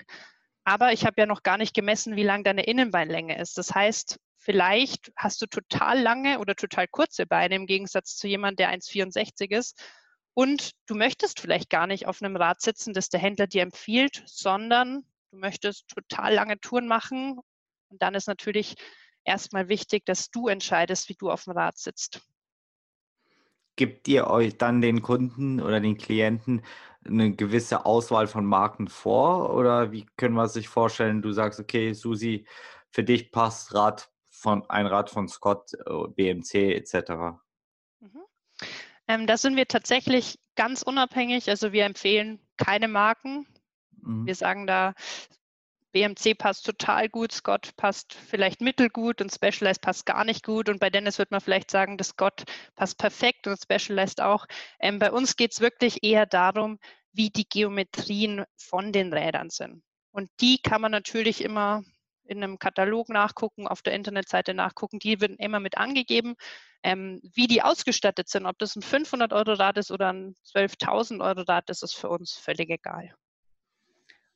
Aber 0.65 0.91
ich 0.91 1.05
habe 1.05 1.21
ja 1.21 1.25
noch 1.25 1.41
gar 1.41 1.57
nicht 1.57 1.73
gemessen, 1.73 2.15
wie 2.15 2.23
lang 2.23 2.43
deine 2.43 2.65
Innenbeinlänge 2.65 3.39
ist. 3.39 3.57
Das 3.57 3.73
heißt, 3.73 4.19
vielleicht 4.41 5.11
hast 5.15 5.41
du 5.41 5.45
total 5.45 5.99
lange 6.01 6.39
oder 6.39 6.55
total 6.55 6.87
kurze 6.87 7.25
Beine 7.25 7.55
im 7.55 7.67
Gegensatz 7.67 8.17
zu 8.17 8.27
jemandem, 8.27 8.57
der 8.67 8.73
1,64 8.73 9.51
ist. 9.51 9.81
Und 10.33 10.71
du 10.87 10.95
möchtest 10.95 11.39
vielleicht 11.39 11.69
gar 11.69 11.87
nicht 11.87 12.07
auf 12.07 12.21
einem 12.21 12.35
Rad 12.35 12.61
sitzen, 12.61 12.93
das 12.93 13.09
der 13.09 13.19
Händler 13.19 13.47
dir 13.47 13.61
empfiehlt, 13.61 14.23
sondern 14.25 15.03
du 15.31 15.37
möchtest 15.37 15.87
total 15.89 16.33
lange 16.33 16.59
Touren 16.59 16.87
machen. 16.87 17.39
Und 17.89 18.01
dann 18.01 18.15
ist 18.15 18.27
natürlich 18.27 18.75
erstmal 19.23 19.69
wichtig, 19.69 20.05
dass 20.05 20.31
du 20.31 20.47
entscheidest, 20.47 21.09
wie 21.09 21.15
du 21.15 21.29
auf 21.29 21.43
dem 21.43 21.53
Rad 21.53 21.77
sitzt. 21.77 22.21
Gibt 23.75 24.07
ihr 24.07 24.27
euch 24.27 24.57
dann 24.57 24.81
den 24.81 25.01
Kunden 25.01 25.61
oder 25.61 25.79
den 25.79 25.97
Klienten 25.97 26.63
eine 27.05 27.35
gewisse 27.35 27.85
Auswahl 27.85 28.27
von 28.27 28.45
Marken 28.45 28.87
vor? 28.87 29.53
Oder 29.53 29.91
wie 29.91 30.05
können 30.17 30.35
wir 30.35 30.47
sich 30.47 30.67
vorstellen, 30.67 31.21
du 31.21 31.31
sagst, 31.31 31.59
okay, 31.59 31.93
Susi, 31.93 32.45
für 32.89 33.03
dich 33.03 33.31
passt 33.31 33.73
Rad 33.73 34.11
von, 34.41 34.67
ein 34.69 34.87
Rad 34.87 35.11
von 35.11 35.27
Scott, 35.27 35.73
äh, 35.73 36.07
BMC 36.07 36.73
etc. 36.73 37.39
Mhm. 37.99 38.23
Ähm, 39.07 39.27
da 39.27 39.37
sind 39.37 39.55
wir 39.55 39.67
tatsächlich 39.67 40.39
ganz 40.55 40.81
unabhängig. 40.81 41.47
Also 41.49 41.71
wir 41.71 41.85
empfehlen 41.85 42.39
keine 42.57 42.87
Marken. 42.87 43.45
Mhm. 43.91 44.25
Wir 44.25 44.33
sagen 44.33 44.65
da, 44.65 44.95
BMC 45.91 46.35
passt 46.37 46.65
total 46.65 47.09
gut, 47.09 47.33
Scott 47.33 47.75
passt 47.75 48.13
vielleicht 48.13 48.61
mittelgut 48.61 49.21
und 49.21 49.31
Specialized 49.31 49.81
passt 49.81 50.05
gar 50.05 50.25
nicht 50.25 50.43
gut. 50.43 50.69
Und 50.69 50.79
bei 50.79 50.89
Dennis 50.89 51.19
wird 51.19 51.29
man 51.29 51.41
vielleicht 51.41 51.69
sagen, 51.69 51.97
das 51.97 52.09
Scott 52.09 52.43
passt 52.75 52.97
perfekt 52.97 53.45
und 53.45 53.61
Specialized 53.61 54.21
auch. 54.21 54.47
Ähm, 54.79 54.97
bei 54.97 55.11
uns 55.11 55.35
geht 55.35 55.51
es 55.51 55.61
wirklich 55.61 56.03
eher 56.03 56.25
darum, 56.25 56.79
wie 57.11 57.29
die 57.29 57.47
Geometrien 57.47 58.45
von 58.57 58.91
den 58.91 59.13
Rädern 59.13 59.51
sind. 59.51 59.83
Und 60.11 60.31
die 60.39 60.59
kann 60.61 60.81
man 60.81 60.91
natürlich 60.91 61.43
immer 61.43 61.83
in 62.31 62.43
einem 62.43 62.57
Katalog 62.57 63.09
nachgucken, 63.09 63.67
auf 63.67 63.81
der 63.81 63.93
Internetseite 63.93 64.53
nachgucken. 64.53 64.99
Die 64.99 65.21
werden 65.21 65.37
immer 65.37 65.59
mit 65.59 65.77
angegeben, 65.77 66.35
ähm, 66.83 67.21
wie 67.35 67.47
die 67.47 67.61
ausgestattet 67.61 68.29
sind. 68.29 68.45
Ob 68.45 68.57
das 68.57 68.75
ein 68.75 68.81
500 68.81 69.33
Euro 69.33 69.53
Rad 69.53 69.77
ist 69.77 69.91
oder 69.91 70.11
ein 70.11 70.35
12.000 70.45 71.23
Euro 71.23 71.41
Rad, 71.41 71.65
das 71.67 71.83
ist 71.83 71.93
für 71.93 72.09
uns 72.09 72.33
völlig 72.33 72.69
egal. 72.69 73.13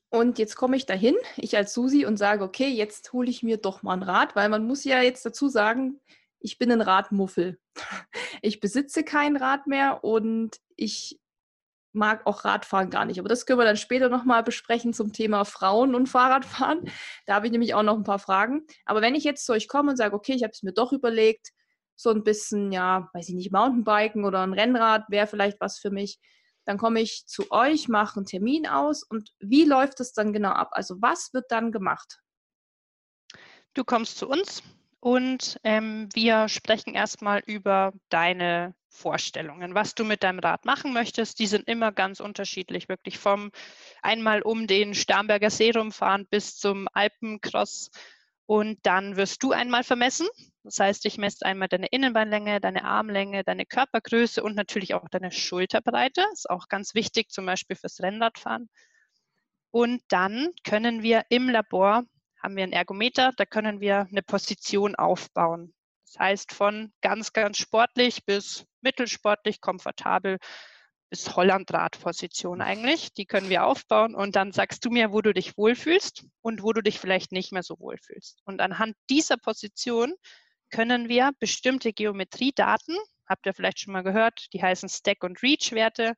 Und 0.10 0.38
jetzt 0.38 0.56
komme 0.56 0.78
ich 0.78 0.86
dahin, 0.86 1.16
ich 1.36 1.58
als 1.58 1.74
Susi, 1.74 2.06
und 2.06 2.18
sage, 2.18 2.44
okay, 2.44 2.68
jetzt 2.68 3.12
hole 3.12 3.30
ich 3.30 3.44
mir 3.44 3.58
doch 3.58 3.84
mal 3.84 3.94
ein 3.94 4.04
Rad, 4.04 4.36
weil 4.36 4.50
man 4.50 4.66
muss 4.66 4.84
ja 4.84 5.02
jetzt 5.02 5.26
dazu 5.26 5.50
sagen, 5.50 6.00
ich 6.40 6.58
bin 6.58 6.72
ein 6.72 6.82
Radmuffel. 6.82 7.60
Ich 8.42 8.60
besitze 8.60 9.04
kein 9.04 9.38
Rad 9.38 9.66
mehr 9.66 10.04
und 10.04 10.58
ich 10.76 11.20
mag 11.96 12.26
auch 12.26 12.46
Radfahren 12.46 12.90
gar 12.90 13.06
nicht. 13.06 13.20
Aber 13.20 13.30
das 13.30 13.46
können 13.46 13.60
wir 13.60 13.66
dann 13.66 13.78
später 13.78 14.10
nochmal 14.10 14.44
besprechen 14.44 14.94
zum 14.94 15.14
Thema 15.14 15.46
Frauen 15.46 15.96
und 15.96 16.08
Fahrradfahren. 16.08 16.82
Da 17.26 17.36
habe 17.36 17.48
ich 17.48 17.52
nämlich 17.52 17.74
auch 17.74 17.84
noch 17.84 17.96
ein 17.96 18.04
paar 18.04 18.20
Fragen. 18.20 18.66
Aber 18.86 19.02
wenn 19.02 19.16
ich 19.16 19.24
jetzt 19.24 19.46
zu 19.46 19.54
euch 19.54 19.68
komme 19.68 19.92
und 19.92 19.98
sage, 19.98 20.16
okay, 20.16 20.34
ich 20.34 20.44
habe 20.44 20.52
es 20.52 20.64
mir 20.64 20.74
doch 20.74 20.92
überlegt, 20.92 21.52
so 21.96 22.10
ein 22.10 22.24
bisschen, 22.24 22.72
ja, 22.72 23.10
weiß 23.14 23.30
ich 23.30 23.36
nicht, 23.36 23.52
Mountainbiken 23.52 24.26
oder 24.26 24.42
ein 24.42 24.54
Rennrad 24.54 25.06
wäre 25.10 25.28
vielleicht 25.28 25.60
was 25.62 25.80
für 25.80 25.92
mich, 25.92 26.20
dann 26.66 26.78
komme 26.78 27.00
ich 27.00 27.26
zu 27.28 27.52
euch, 27.52 27.88
mache 27.88 28.18
einen 28.18 28.26
Termin 28.26 28.68
aus 28.68 29.04
und 29.04 29.32
wie 29.40 29.64
läuft 29.64 30.00
es 30.00 30.14
dann 30.14 30.34
genau 30.34 30.50
ab? 30.50 30.70
Also 30.72 30.96
was 31.00 31.34
wird 31.34 31.46
dann 31.50 31.72
gemacht? 31.72 32.20
Du 33.74 33.84
kommst 33.84 34.18
zu 34.18 34.28
uns 34.28 34.64
und 35.00 35.60
ähm, 35.64 36.10
wir 36.14 36.50
sprechen 36.50 36.96
erstmal 36.96 37.42
über 37.46 37.94
deine 38.10 38.74
Vorstellungen, 38.96 39.76
was 39.76 39.94
du 39.94 40.04
mit 40.04 40.24
deinem 40.24 40.40
Rad 40.40 40.66
machen 40.66 40.94
möchtest. 40.94 41.40
Die 41.40 41.48
sind 41.48 41.68
immer 41.68 41.92
ganz 41.92 42.20
unterschiedlich, 42.20 42.90
wirklich 42.90 43.20
vom 43.20 43.52
einmal 44.02 44.42
um 44.42 44.68
den 44.68 44.94
Starnberger 44.94 45.50
See 45.50 45.72
rumfahren 45.72 46.26
bis 46.28 46.58
zum 46.58 46.88
Alpencross. 46.94 47.92
Und 48.48 48.80
dann 48.84 49.18
wirst 49.18 49.44
du 49.44 49.52
einmal 49.52 49.84
vermessen. 49.84 50.28
Das 50.64 50.80
heißt, 50.80 51.06
ich 51.06 51.18
messe 51.18 51.46
einmal 51.46 51.68
deine 51.68 51.88
Innenbeinlänge, 51.88 52.60
deine 52.60 52.84
Armlänge, 52.84 53.44
deine 53.44 53.66
Körpergröße 53.66 54.42
und 54.42 54.56
natürlich 54.56 54.94
auch 54.94 55.08
deine 55.10 55.32
Schulterbreite. 55.32 56.22
Das 56.30 56.40
ist 56.40 56.50
auch 56.50 56.68
ganz 56.68 56.96
wichtig, 56.96 57.30
zum 57.30 57.46
Beispiel 57.46 57.76
fürs 57.76 58.02
Rennradfahren. 58.02 58.70
Und 59.72 60.02
dann 60.08 60.50
können 60.64 61.04
wir 61.04 61.26
im 61.30 61.50
Labor 61.50 62.06
haben 62.46 62.56
wir 62.58 62.64
einen 62.64 62.74
Ergometer, 62.74 63.32
da 63.38 63.46
können 63.46 63.80
wir 63.82 64.08
eine 64.10 64.22
Position 64.22 64.94
aufbauen. 64.94 65.74
Das 66.16 66.20
heißt, 66.20 66.54
von 66.54 66.94
ganz, 67.02 67.34
ganz 67.34 67.58
sportlich 67.58 68.24
bis 68.26 68.66
mittelsportlich, 68.80 69.60
komfortabel 69.60 70.38
bis 71.10 71.36
Hollandradposition 71.36 72.62
eigentlich. 72.62 73.12
Die 73.14 73.26
können 73.26 73.50
wir 73.50 73.66
aufbauen 73.66 74.16
und 74.16 74.38
dann 74.38 74.54
sagst 74.54 74.86
du 74.86 74.90
mir, 74.90 75.12
wo 75.12 75.22
du 75.22 75.34
dich 75.34 75.58
wohlfühlst 75.58 76.26
und 76.42 76.64
wo 76.64 76.72
du 76.72 76.82
dich 76.82 77.00
vielleicht 77.00 77.34
nicht 77.34 77.52
mehr 77.52 77.64
so 77.64 77.78
wohlfühlst. 77.80 78.42
Und 78.46 78.62
anhand 78.62 78.96
dieser 79.10 79.36
Position 79.36 80.14
können 80.70 81.10
wir 81.10 81.32
bestimmte 81.40 81.92
Geometriedaten, 81.92 82.96
habt 83.28 83.46
ihr 83.46 83.54
vielleicht 83.54 83.82
schon 83.82 83.92
mal 83.94 84.04
gehört, 84.04 84.48
die 84.54 84.64
heißen 84.64 84.88
Stack- 84.88 85.24
und 85.24 85.44
Reach-Werte, 85.44 86.14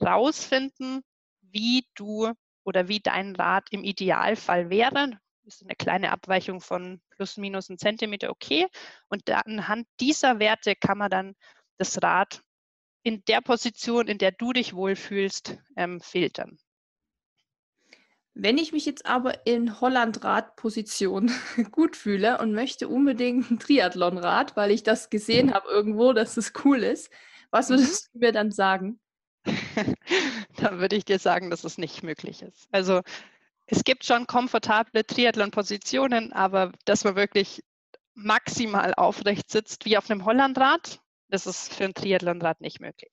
rausfinden, 0.00 1.02
wie 1.40 1.86
du 1.96 2.32
oder 2.62 2.86
wie 2.86 3.00
dein 3.00 3.34
Rad 3.34 3.66
im 3.72 3.82
Idealfall 3.82 4.70
wäre 4.70 5.18
ist 5.44 5.62
eine 5.62 5.74
kleine 5.74 6.12
Abweichung 6.12 6.60
von 6.60 7.00
plus 7.10 7.36
minus 7.36 7.68
ein 7.68 7.78
Zentimeter 7.78 8.30
okay. 8.30 8.66
Und 9.08 9.28
anhand 9.30 9.86
dieser 10.00 10.38
Werte 10.38 10.74
kann 10.76 10.98
man 10.98 11.10
dann 11.10 11.34
das 11.78 12.02
Rad 12.02 12.42
in 13.02 13.24
der 13.26 13.40
Position, 13.40 14.08
in 14.08 14.18
der 14.18 14.32
du 14.32 14.52
dich 14.52 14.74
wohlfühlst, 14.74 15.58
ähm, 15.76 16.00
filtern. 16.00 16.58
Wenn 18.34 18.58
ich 18.58 18.72
mich 18.72 18.86
jetzt 18.86 19.06
aber 19.06 19.46
in 19.46 19.80
Hollandrad-Position 19.80 21.30
gut 21.72 21.96
fühle 21.96 22.38
und 22.38 22.52
möchte 22.52 22.88
unbedingt 22.88 23.50
ein 23.50 23.58
Triathlonrad, 23.58 24.56
weil 24.56 24.70
ich 24.70 24.82
das 24.82 25.10
gesehen 25.10 25.52
habe 25.52 25.68
irgendwo, 25.68 26.12
dass 26.12 26.36
es 26.36 26.52
cool 26.64 26.82
ist, 26.82 27.10
was 27.50 27.68
mhm. 27.68 27.74
würdest 27.74 28.10
du 28.12 28.18
mir 28.18 28.32
dann 28.32 28.52
sagen? 28.52 29.00
dann 30.56 30.78
würde 30.78 30.96
ich 30.96 31.04
dir 31.04 31.18
sagen, 31.18 31.50
dass 31.50 31.64
es 31.64 31.78
nicht 31.78 32.02
möglich 32.02 32.42
ist. 32.42 32.68
Also 32.70 33.00
es 33.70 33.84
gibt 33.84 34.04
schon 34.04 34.26
komfortable 34.26 35.06
Triathlon-Positionen, 35.06 36.32
aber 36.32 36.72
dass 36.84 37.04
man 37.04 37.14
wirklich 37.14 37.62
maximal 38.14 38.94
aufrecht 38.94 39.48
sitzt 39.48 39.84
wie 39.84 39.96
auf 39.96 40.10
einem 40.10 40.24
Hollandrad, 40.24 41.00
das 41.28 41.46
ist 41.46 41.72
für 41.72 41.84
ein 41.84 41.94
Triathlonrad 41.94 42.60
nicht 42.60 42.80
möglich. 42.80 43.12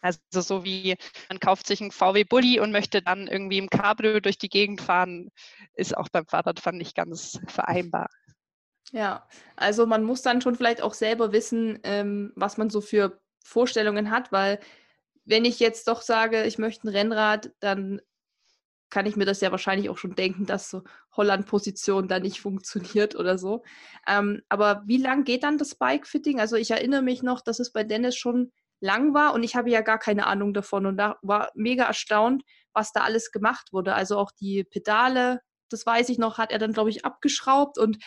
Also 0.00 0.18
so 0.30 0.64
wie 0.64 0.96
man 1.28 1.38
kauft 1.40 1.66
sich 1.66 1.82
einen 1.82 1.90
VW 1.90 2.24
Bulli 2.24 2.58
und 2.58 2.72
möchte 2.72 3.02
dann 3.02 3.26
irgendwie 3.26 3.58
im 3.58 3.68
Cabrio 3.68 4.20
durch 4.20 4.38
die 4.38 4.48
Gegend 4.48 4.80
fahren, 4.80 5.28
ist 5.74 5.94
auch 5.94 6.08
beim 6.08 6.26
Fahrradfahren 6.26 6.78
nicht 6.78 6.96
ganz 6.96 7.38
vereinbar. 7.46 8.08
Ja, 8.92 9.28
also 9.56 9.84
man 9.84 10.02
muss 10.02 10.22
dann 10.22 10.40
schon 10.40 10.56
vielleicht 10.56 10.80
auch 10.80 10.94
selber 10.94 11.32
wissen, 11.32 11.78
ähm, 11.82 12.32
was 12.34 12.56
man 12.56 12.70
so 12.70 12.80
für 12.80 13.20
Vorstellungen 13.44 14.10
hat, 14.10 14.32
weil 14.32 14.58
wenn 15.26 15.44
ich 15.44 15.60
jetzt 15.60 15.86
doch 15.86 16.00
sage, 16.00 16.44
ich 16.44 16.56
möchte 16.56 16.88
ein 16.88 16.92
Rennrad, 16.92 17.52
dann 17.60 18.00
kann 18.90 19.06
ich 19.06 19.16
mir 19.16 19.24
das 19.24 19.40
ja 19.40 19.50
wahrscheinlich 19.50 19.88
auch 19.88 19.98
schon 19.98 20.14
denken, 20.14 20.46
dass 20.46 20.68
so 20.68 20.82
Holland-Position 21.16 22.08
da 22.08 22.18
nicht 22.18 22.40
funktioniert 22.40 23.16
oder 23.16 23.38
so. 23.38 23.62
Ähm, 24.06 24.42
aber 24.48 24.82
wie 24.86 24.98
lang 24.98 25.24
geht 25.24 25.44
dann 25.44 25.58
das 25.58 25.74
Bike-Fitting? 25.74 26.40
Also 26.40 26.56
ich 26.56 26.70
erinnere 26.70 27.02
mich 27.02 27.22
noch, 27.22 27.40
dass 27.40 27.60
es 27.60 27.72
bei 27.72 27.84
Dennis 27.84 28.16
schon 28.16 28.52
lang 28.80 29.14
war 29.14 29.34
und 29.34 29.42
ich 29.42 29.56
habe 29.56 29.70
ja 29.70 29.82
gar 29.82 29.98
keine 29.98 30.26
Ahnung 30.26 30.54
davon 30.54 30.86
und 30.86 30.96
da 30.96 31.18
war 31.22 31.50
mega 31.54 31.84
erstaunt, 31.84 32.42
was 32.72 32.92
da 32.92 33.02
alles 33.02 33.30
gemacht 33.30 33.72
wurde. 33.72 33.94
Also 33.94 34.18
auch 34.18 34.32
die 34.32 34.64
Pedale, 34.64 35.40
das 35.68 35.86
weiß 35.86 36.08
ich 36.08 36.18
noch, 36.18 36.38
hat 36.38 36.50
er 36.50 36.58
dann, 36.58 36.72
glaube 36.72 36.90
ich, 36.90 37.04
abgeschraubt 37.04 37.78
und 37.78 37.98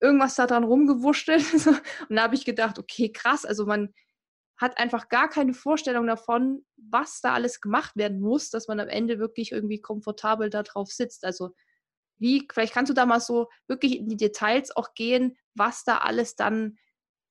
irgendwas 0.00 0.34
da 0.34 0.46
dran 0.46 0.64
rumgewurschtelt. 0.64 1.44
und 2.08 2.16
da 2.16 2.22
habe 2.22 2.34
ich 2.34 2.44
gedacht, 2.44 2.78
okay, 2.78 3.10
krass, 3.10 3.44
also 3.44 3.66
man 3.66 3.92
hat 4.60 4.78
einfach 4.78 5.08
gar 5.08 5.28
keine 5.30 5.54
Vorstellung 5.54 6.06
davon, 6.06 6.64
was 6.76 7.20
da 7.22 7.32
alles 7.32 7.62
gemacht 7.62 7.96
werden 7.96 8.20
muss, 8.20 8.50
dass 8.50 8.68
man 8.68 8.78
am 8.78 8.88
Ende 8.88 9.18
wirklich 9.18 9.52
irgendwie 9.52 9.80
komfortabel 9.80 10.50
da 10.50 10.62
drauf 10.62 10.90
sitzt. 10.92 11.24
Also 11.24 11.54
wie, 12.18 12.46
vielleicht 12.52 12.74
kannst 12.74 12.90
du 12.90 12.94
da 12.94 13.06
mal 13.06 13.20
so 13.20 13.48
wirklich 13.68 13.96
in 13.96 14.08
die 14.08 14.18
Details 14.18 14.76
auch 14.76 14.92
gehen, 14.94 15.38
was 15.54 15.84
da 15.84 15.98
alles 15.98 16.36
dann 16.36 16.76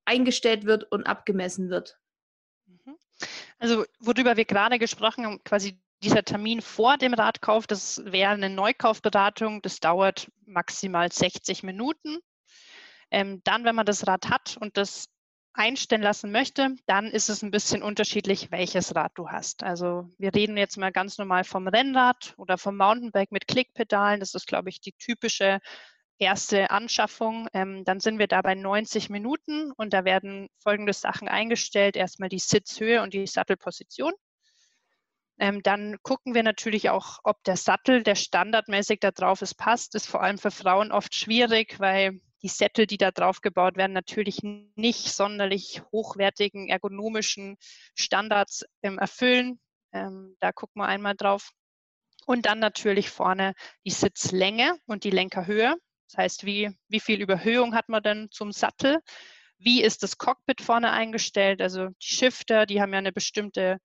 eingestellt 0.05 0.65
wird 0.65 0.91
und 0.91 1.05
abgemessen 1.05 1.69
wird. 1.69 1.99
Mhm. 2.65 2.97
Also 3.59 3.85
worüber 3.99 4.35
wir 4.35 4.45
gerade 4.45 4.79
gesprochen 4.79 5.25
haben, 5.25 5.43
quasi 5.43 5.79
dieser 6.01 6.23
Termin 6.23 6.61
vor 6.61 6.97
dem 6.97 7.13
Radkauf, 7.13 7.67
das 7.67 8.01
wäre 8.05 8.31
eine 8.31 8.49
Neukaufberatung, 8.49 9.61
das 9.61 9.79
dauert 9.79 10.31
maximal 10.45 11.11
60 11.11 11.61
Minuten. 11.61 12.17
Ähm, 13.11 13.41
dann, 13.43 13.65
wenn 13.65 13.75
man 13.75 13.85
das 13.85 14.07
Rad 14.07 14.29
hat 14.29 14.57
und 14.59 14.77
das 14.77 15.09
einstellen 15.53 16.01
lassen 16.01 16.31
möchte, 16.31 16.75
dann 16.85 17.07
ist 17.07 17.29
es 17.29 17.41
ein 17.41 17.51
bisschen 17.51 17.83
unterschiedlich, 17.83 18.51
welches 18.51 18.95
Rad 18.95 19.11
du 19.15 19.29
hast. 19.29 19.63
Also 19.63 20.09
wir 20.17 20.33
reden 20.33 20.57
jetzt 20.57 20.77
mal 20.77 20.91
ganz 20.91 21.17
normal 21.17 21.43
vom 21.43 21.67
Rennrad 21.67 22.33
oder 22.37 22.57
vom 22.57 22.77
Mountainbike 22.77 23.31
mit 23.31 23.47
Klickpedalen. 23.47 24.19
Das 24.19 24.35
ist, 24.35 24.47
glaube 24.47 24.69
ich, 24.69 24.79
die 24.81 24.93
typische 24.93 25.59
erste 26.19 26.69
Anschaffung. 26.69 27.47
Ähm, 27.53 27.83
dann 27.85 27.99
sind 27.99 28.19
wir 28.19 28.27
da 28.27 28.41
bei 28.41 28.55
90 28.55 29.09
Minuten 29.09 29.71
und 29.71 29.93
da 29.93 30.05
werden 30.05 30.49
folgende 30.59 30.93
Sachen 30.93 31.27
eingestellt. 31.27 31.95
Erstmal 31.95 32.29
die 32.29 32.39
Sitzhöhe 32.39 33.01
und 33.01 33.13
die 33.13 33.25
Sattelposition. 33.25 34.13
Ähm, 35.39 35.63
dann 35.63 35.97
gucken 36.03 36.35
wir 36.35 36.43
natürlich 36.43 36.89
auch, 36.89 37.19
ob 37.23 37.41
der 37.45 37.55
Sattel, 37.55 38.03
der 38.03 38.15
standardmäßig 38.15 38.99
da 38.99 39.11
drauf 39.11 39.41
ist, 39.41 39.55
passt. 39.55 39.95
Ist 39.95 40.07
vor 40.07 40.21
allem 40.21 40.37
für 40.37 40.51
Frauen 40.51 40.91
oft 40.91 41.15
schwierig, 41.15 41.79
weil 41.79 42.19
die 42.41 42.47
Sättel, 42.47 42.87
die 42.87 42.97
da 42.97 43.11
drauf 43.11 43.41
gebaut 43.41 43.77
werden, 43.77 43.93
natürlich 43.93 44.41
nicht 44.43 45.11
sonderlich 45.11 45.81
hochwertigen 45.91 46.69
ergonomischen 46.69 47.57
Standards 47.95 48.65
ähm, 48.81 48.97
erfüllen. 48.97 49.59
Ähm, 49.91 50.35
da 50.39 50.51
gucken 50.51 50.81
wir 50.81 50.87
einmal 50.87 51.15
drauf. 51.15 51.51
Und 52.25 52.45
dann 52.45 52.59
natürlich 52.59 53.09
vorne 53.09 53.53
die 53.85 53.91
Sitzlänge 53.91 54.77
und 54.85 55.03
die 55.03 55.09
Lenkerhöhe. 55.09 55.75
Das 56.07 56.17
heißt, 56.17 56.45
wie, 56.45 56.71
wie 56.87 56.99
viel 56.99 57.21
Überhöhung 57.21 57.75
hat 57.75 57.89
man 57.89 58.03
denn 58.03 58.27
zum 58.31 58.51
Sattel? 58.51 58.99
Wie 59.57 59.83
ist 59.83 60.03
das 60.03 60.17
Cockpit 60.17 60.61
vorne 60.61 60.91
eingestellt? 60.91 61.61
Also 61.61 61.87
die 61.87 62.15
Shifter, 62.15 62.65
die 62.65 62.81
haben 62.81 62.93
ja 62.93 62.99
eine 62.99 63.11
bestimmte 63.11 63.79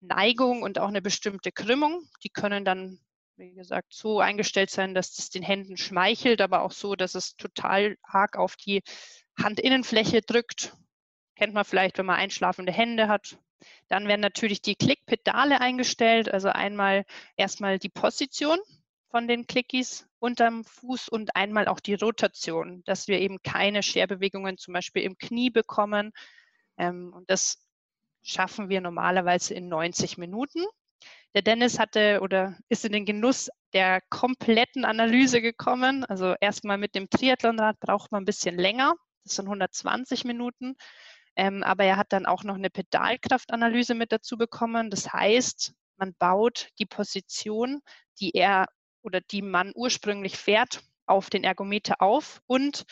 Neigung 0.00 0.62
und 0.62 0.78
auch 0.78 0.88
eine 0.88 1.02
bestimmte 1.02 1.52
Krümmung. 1.52 2.08
Die 2.24 2.30
können 2.30 2.64
dann 2.64 3.00
wie 3.40 3.54
gesagt, 3.54 3.94
so 3.94 4.20
eingestellt 4.20 4.70
sein, 4.70 4.94
dass 4.94 5.18
es 5.18 5.30
den 5.30 5.42
Händen 5.42 5.78
schmeichelt, 5.78 6.42
aber 6.42 6.60
auch 6.60 6.72
so, 6.72 6.94
dass 6.94 7.14
es 7.14 7.36
total 7.36 7.96
arg 8.02 8.36
auf 8.36 8.54
die 8.54 8.82
Handinnenfläche 9.36 10.20
drückt. 10.20 10.76
Kennt 11.36 11.54
man 11.54 11.64
vielleicht, 11.64 11.96
wenn 11.96 12.04
man 12.04 12.16
einschlafende 12.16 12.70
Hände 12.70 13.08
hat. 13.08 13.38
Dann 13.88 14.08
werden 14.08 14.20
natürlich 14.20 14.60
die 14.60 14.74
Klickpedale 14.74 15.60
eingestellt, 15.60 16.30
also 16.30 16.50
einmal 16.50 17.04
erstmal 17.36 17.78
die 17.78 17.88
Position 17.88 18.58
von 19.08 19.26
den 19.26 19.46
Clickies 19.46 20.06
unterm 20.18 20.64
Fuß 20.64 21.08
und 21.08 21.34
einmal 21.34 21.66
auch 21.66 21.80
die 21.80 21.94
Rotation, 21.94 22.82
dass 22.84 23.08
wir 23.08 23.18
eben 23.20 23.42
keine 23.42 23.82
Scherbewegungen 23.82 24.58
zum 24.58 24.74
Beispiel 24.74 25.02
im 25.02 25.16
Knie 25.16 25.48
bekommen. 25.48 26.12
Ähm, 26.76 27.12
und 27.14 27.30
das 27.30 27.58
schaffen 28.22 28.68
wir 28.68 28.82
normalerweise 28.82 29.54
in 29.54 29.68
90 29.68 30.18
Minuten. 30.18 30.62
Der 31.34 31.42
Dennis 31.42 31.78
hatte 31.78 32.20
oder 32.22 32.56
ist 32.68 32.84
in 32.84 32.92
den 32.92 33.04
Genuss 33.04 33.50
der 33.72 34.00
kompletten 34.08 34.84
Analyse 34.84 35.40
gekommen. 35.40 36.04
Also 36.04 36.34
erstmal 36.40 36.76
mit 36.76 36.94
dem 36.94 37.08
Triathlonrad 37.08 37.78
braucht 37.78 38.10
man 38.10 38.22
ein 38.22 38.26
bisschen 38.26 38.58
länger. 38.58 38.94
Das 39.24 39.36
sind 39.36 39.46
120 39.46 40.24
Minuten. 40.24 40.74
Ähm, 41.36 41.62
aber 41.62 41.84
er 41.84 41.96
hat 41.96 42.12
dann 42.12 42.26
auch 42.26 42.42
noch 42.42 42.56
eine 42.56 42.70
Pedalkraftanalyse 42.70 43.94
mit 43.94 44.10
dazu 44.10 44.36
bekommen. 44.36 44.90
Das 44.90 45.12
heißt, 45.12 45.72
man 45.96 46.14
baut 46.18 46.70
die 46.78 46.86
Position, 46.86 47.80
die 48.18 48.32
er 48.32 48.66
oder 49.02 49.20
die 49.20 49.42
man 49.42 49.72
ursprünglich 49.74 50.36
fährt, 50.36 50.82
auf 51.06 51.30
den 51.30 51.44
Ergometer 51.44 52.00
auf 52.00 52.40
und 52.46 52.84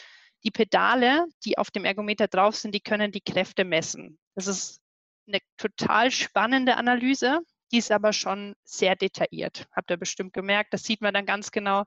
die 0.45 0.50
Pedale, 0.50 1.26
die 1.45 1.59
auf 1.59 1.71
dem 1.71 1.85
Ergometer 1.85 2.28
drauf 2.28 2.57
sind, 2.57 2.75
die 2.75 2.80
können 2.80 3.12
die 3.12 3.21
Kräfte 3.21 3.64
messen. 3.64 4.18
Das 4.35 4.47
ist 4.47 4.80
eine 5.26 5.40
total 5.57 6.11
spannende 6.11 6.76
Analyse. 6.76 7.40
Die 7.72 7.78
ist 7.78 7.92
aber 7.92 8.12
schon 8.12 8.54
sehr 8.64 8.96
detailliert. 8.96 9.66
Habt 9.75 9.90
ihr 9.90 9.96
bestimmt 9.96 10.32
gemerkt. 10.32 10.72
Das 10.72 10.84
sieht 10.84 11.00
man 11.00 11.14
dann 11.14 11.26
ganz 11.26 11.50
genau, 11.50 11.84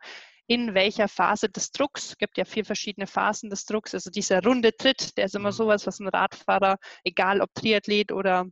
in 0.47 0.73
welcher 0.73 1.07
Phase 1.07 1.49
des 1.49 1.71
Drucks. 1.71 2.09
Es 2.09 2.17
gibt 2.17 2.37
ja 2.37 2.45
vier 2.45 2.65
verschiedene 2.65 3.07
Phasen 3.07 3.49
des 3.49 3.65
Drucks. 3.65 3.93
Also 3.93 4.09
dieser 4.09 4.43
runde 4.43 4.75
Tritt, 4.75 5.17
der 5.17 5.25
ist 5.25 5.35
immer 5.35 5.51
mhm. 5.51 5.55
sowas, 5.55 5.87
was 5.87 5.99
ein 5.99 6.07
Radfahrer, 6.07 6.77
egal 7.03 7.41
ob 7.41 7.53
Triathlet 7.53 8.11
oder 8.11 8.45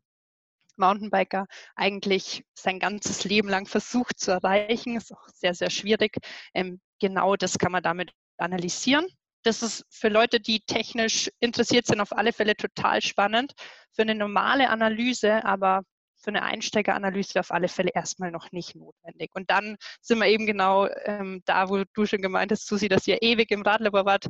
Mountainbiker, 0.78 1.46
eigentlich 1.76 2.44
sein 2.54 2.80
ganzes 2.80 3.26
Leben 3.26 3.50
lang 3.50 3.68
versucht 3.68 4.18
zu 4.20 4.32
erreichen. 4.32 4.96
Ist 4.96 5.14
auch 5.14 5.28
sehr, 5.34 5.54
sehr 5.54 5.70
schwierig. 5.70 6.18
Ähm, 6.54 6.80
genau 7.00 7.36
das 7.36 7.58
kann 7.58 7.72
man 7.72 7.84
damit 7.84 8.12
analysieren. 8.38 9.06
Das 9.44 9.62
ist 9.62 9.86
für 9.90 10.10
Leute, 10.10 10.40
die 10.40 10.62
technisch 10.62 11.30
interessiert 11.40 11.86
sind, 11.86 12.02
auf 12.02 12.12
alle 12.14 12.34
Fälle 12.34 12.56
total 12.56 13.02
spannend. 13.02 13.54
Für 13.94 14.02
eine 14.02 14.16
normale 14.16 14.70
Analyse, 14.70 15.44
aber 15.46 15.84
für 16.20 16.30
eine 16.30 16.44
Einsteigeranalyse 16.44 17.40
auf 17.40 17.52
alle 17.52 17.68
Fälle 17.68 17.92
erstmal 17.94 18.32
noch 18.32 18.52
nicht 18.52 18.76
notwendig. 18.76 19.32
Und 19.34 19.50
dann 19.50 19.78
sind 20.02 20.20
wir 20.20 20.28
eben 20.28 20.46
genau 20.46 20.88
ähm, 21.06 21.42
da, 21.46 21.70
wo 21.70 21.84
du 21.94 22.06
schon 22.06 22.22
gemeint 22.22 22.52
hast, 22.52 22.68
Susi, 22.68 22.90
dass 22.90 23.08
ihr 23.08 23.22
ewig 23.22 23.52
im 23.52 23.62
Radlabor 23.62 24.06
wart, 24.06 24.28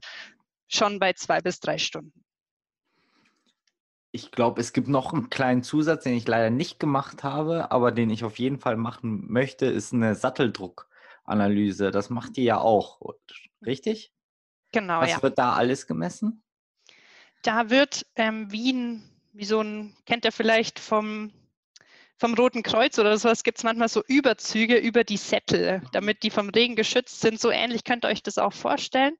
schon 0.67 0.99
bei 0.99 1.13
zwei 1.13 1.41
bis 1.41 1.59
drei 1.59 1.77
Stunden. 1.77 2.23
Ich 4.11 4.31
glaube, 4.31 4.61
es 4.61 4.73
gibt 4.73 4.87
noch 4.87 5.13
einen 5.13 5.29
kleinen 5.29 5.61
Zusatz, 5.61 6.03
den 6.03 6.13
ich 6.13 6.27
leider 6.27 6.49
nicht 6.49 6.79
gemacht 6.79 7.23
habe, 7.23 7.71
aber 7.71 7.91
den 7.91 8.09
ich 8.09 8.23
auf 8.23 8.39
jeden 8.39 8.59
Fall 8.59 8.75
machen 8.75 9.31
möchte, 9.31 9.67
ist 9.67 9.93
eine 9.93 10.15
Satteldruckanalyse. 10.15 11.91
Das 11.91 12.09
macht 12.09 12.37
ihr 12.37 12.43
ja 12.43 12.57
auch, 12.59 12.99
richtig? 13.65 14.11
Genau. 14.71 15.01
Was 15.01 15.11
ja. 15.11 15.23
wird 15.23 15.37
da 15.37 15.53
alles 15.53 15.85
gemessen? 15.85 16.43
Da 17.43 17.69
wird 17.69 18.05
ähm, 18.15 18.51
wie, 18.51 18.73
ein, 18.73 19.09
wie 19.33 19.45
so 19.45 19.61
ein, 19.61 19.95
kennt 20.05 20.25
ihr 20.25 20.31
vielleicht 20.31 20.79
vom 20.79 21.31
vom 22.19 22.33
Roten 22.33 22.63
Kreuz 22.63 22.99
oder 22.99 23.17
sowas 23.17 23.43
gibt 23.43 23.59
es 23.59 23.63
manchmal 23.63 23.87
so 23.87 24.03
Überzüge 24.05 24.77
über 24.77 25.05
die 25.05 25.17
Sättel, 25.17 25.81
damit 25.93 26.23
die 26.23 26.29
vom 26.29 26.49
Regen 26.49 26.75
geschützt 26.75 27.21
sind. 27.21 27.39
So 27.39 27.49
ähnlich 27.49 27.85
könnt 27.85 28.03
ihr 28.03 28.09
euch 28.09 28.21
das 28.21 28.37
auch 28.37 28.53
vorstellen. 28.53 29.15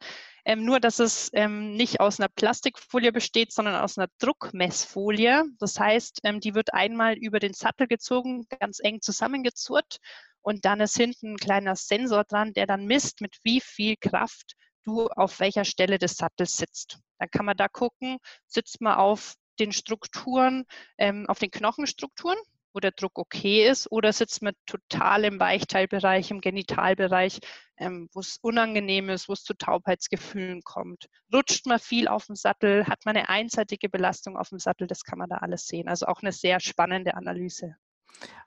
Ähm, 0.45 0.65
nur, 0.65 0.79
dass 0.79 0.99
es 0.99 1.29
ähm, 1.33 1.75
nicht 1.75 2.01
aus 2.01 2.19
einer 2.19 2.27
Plastikfolie 2.27 3.11
besteht, 3.11 3.53
sondern 3.53 3.75
aus 3.75 3.97
einer 3.97 4.09
Druckmessfolie. 4.19 5.43
Das 5.59 5.79
heißt, 5.79 6.19
ähm, 6.23 6.41
die 6.41 6.55
wird 6.55 6.73
einmal 6.73 7.15
über 7.17 7.39
den 7.39 7.53
Sattel 7.53 7.87
gezogen, 7.87 8.45
ganz 8.59 8.79
eng 8.81 9.01
zusammengezurrt 9.01 9.97
und 10.41 10.65
dann 10.65 10.81
ist 10.81 10.97
hinten 10.97 11.33
ein 11.33 11.37
kleiner 11.37 11.75
Sensor 11.75 12.25
dran, 12.25 12.53
der 12.53 12.67
dann 12.67 12.85
misst, 12.85 13.21
mit 13.21 13.37
wie 13.43 13.61
viel 13.61 13.95
Kraft 13.95 14.55
du 14.83 15.07
auf 15.07 15.39
welcher 15.39 15.65
Stelle 15.65 15.99
des 15.99 16.15
Sattels 16.15 16.57
sitzt. 16.57 16.99
Dann 17.17 17.29
kann 17.31 17.45
man 17.45 17.55
da 17.55 17.67
gucken, 17.67 18.17
sitzt 18.47 18.81
man 18.81 18.95
auf 18.95 19.35
den 19.59 19.71
Strukturen, 19.71 20.65
ähm, 20.97 21.25
auf 21.27 21.39
den 21.39 21.51
Knochenstrukturen, 21.51 22.37
wo 22.73 22.79
der 22.79 22.91
Druck 22.91 23.17
okay 23.17 23.67
ist, 23.67 23.91
oder 23.91 24.13
sitzt 24.13 24.41
man 24.41 24.53
total 24.65 25.23
im 25.25 25.39
Weichteilbereich, 25.39 26.31
im 26.31 26.41
Genitalbereich, 26.41 27.39
ähm, 27.77 28.09
wo 28.13 28.19
es 28.19 28.37
unangenehm 28.41 29.09
ist, 29.09 29.29
wo 29.29 29.33
es 29.33 29.43
zu 29.43 29.53
Taubheitsgefühlen 29.53 30.61
kommt. 30.63 31.07
Rutscht 31.33 31.65
man 31.65 31.79
viel 31.79 32.07
auf 32.07 32.25
dem 32.25 32.35
Sattel, 32.35 32.85
hat 32.87 33.05
man 33.05 33.15
eine 33.15 33.29
einseitige 33.29 33.89
Belastung 33.89 34.37
auf 34.37 34.49
dem 34.49 34.59
Sattel, 34.59 34.87
das 34.87 35.03
kann 35.03 35.19
man 35.19 35.29
da 35.29 35.37
alles 35.37 35.67
sehen. 35.67 35.87
Also 35.87 36.07
auch 36.07 36.21
eine 36.21 36.31
sehr 36.31 36.59
spannende 36.59 37.15
Analyse. 37.15 37.75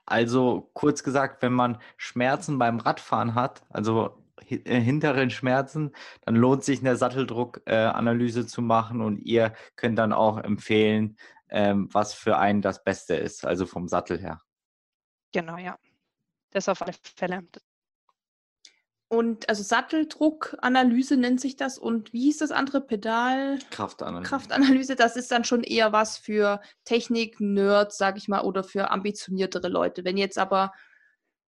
Also 0.05 0.71
kurz 0.73 1.03
gesagt, 1.03 1.43
wenn 1.43 1.53
man 1.53 1.79
Schmerzen 1.97 2.59
beim 2.59 2.79
Radfahren 2.79 3.35
hat, 3.35 3.63
also 3.71 4.23
äh, 4.49 4.81
hinteren 4.81 5.31
Schmerzen, 5.31 5.93
dann 6.23 6.37
lohnt 6.37 6.65
sich 6.65 6.81
eine 6.81 6.97
Satteldruckanalyse 6.97 8.41
äh, 8.41 8.47
zu 8.47 8.63
machen 8.63 9.01
und 9.01 9.19
ihr 9.19 9.55
könnt 9.77 9.99
dann 9.99 10.13
auch 10.13 10.39
empfehlen, 10.39 11.17
ähm, 11.53 11.89
was 11.93 12.15
für 12.15 12.39
einen 12.39 12.63
das 12.63 12.83
Beste 12.83 13.15
ist, 13.15 13.45
also 13.45 13.67
vom 13.67 13.87
Sattel 13.87 14.19
her. 14.19 14.41
Genau, 15.33 15.59
ja. 15.59 15.79
Das 16.51 16.69
auf 16.69 16.83
alle 16.83 16.95
Fälle. 17.03 17.47
Und 19.09 19.47
also 19.51 19.63
Satteldruckanalyse 19.63 21.19
nennt 21.19 21.41
sich 21.41 21.57
das. 21.57 21.77
Und 21.77 22.15
wie 22.15 22.23
hieß 22.23 22.39
das 22.39 22.51
andere 22.51 22.81
Pedal? 22.81 23.59
Kraftanalyse. 23.71 24.31
Kraftanalyse, 24.31 24.97
das 24.97 25.17
ist 25.17 25.31
dann 25.31 25.45
schon 25.45 25.63
eher 25.63 25.93
was 25.93 26.17
für 26.17 26.63
Technik-Nerds, 26.85 27.99
sag 27.99 28.17
ich 28.17 28.29
mal, 28.29 28.41
oder 28.41 28.65
für 28.65 28.91
ambitioniertere 28.91 29.69
Leute. 29.69 30.07
Wenn 30.07 30.17
jetzt 30.17 30.39
aber, 30.39 30.73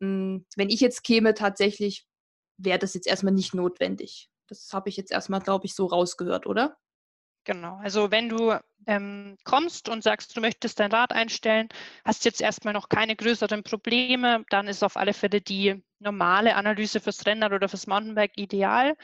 mh, 0.01 0.07
hm, 0.09 0.47
wenn 0.57 0.71
ich 0.71 0.81
jetzt 0.81 1.05
käme, 1.05 1.35
tatsächlich 1.35 2.07
wäre 2.57 2.79
das 2.79 2.95
jetzt 2.95 3.07
erstmal 3.07 3.35
nicht 3.35 3.55
notwendig. 3.55 4.31
Das 4.47 4.73
habe 4.73 4.89
ich 4.89 4.97
jetzt 4.97 5.13
erstmal, 5.13 5.41
glaube 5.41 5.67
ich, 5.67 5.75
so 5.75 5.85
rausgehört, 5.85 6.47
oder? 6.47 6.79
Genau, 7.45 7.77
also 7.77 8.11
wenn 8.11 8.29
du 8.29 8.55
ähm, 8.87 9.37
kommst 9.45 9.89
und 9.89 10.03
sagst, 10.03 10.37
du 10.37 10.41
möchtest 10.41 10.79
dein 10.79 10.93
Rad 10.93 11.13
einstellen, 11.13 11.69
hast 12.05 12.25
jetzt 12.25 12.41
erstmal 12.43 12.75
noch 12.75 12.89
keine 12.89 13.17
größeren 13.17 13.63
Probleme, 13.63 14.45
dann 14.51 14.69
ist 14.69 14.83
auf 14.85 14.97
alle 14.97 15.15
Fälle 15.15 15.41
die 15.41 15.83
normale 15.99 16.55
Analyse 16.55 17.01
fürs 17.01 17.25
Rennrad 17.27 17.53
oder 17.53 17.69
fürs 17.69 17.87
Mountainbike 17.87 18.37
ideal. 18.37 18.95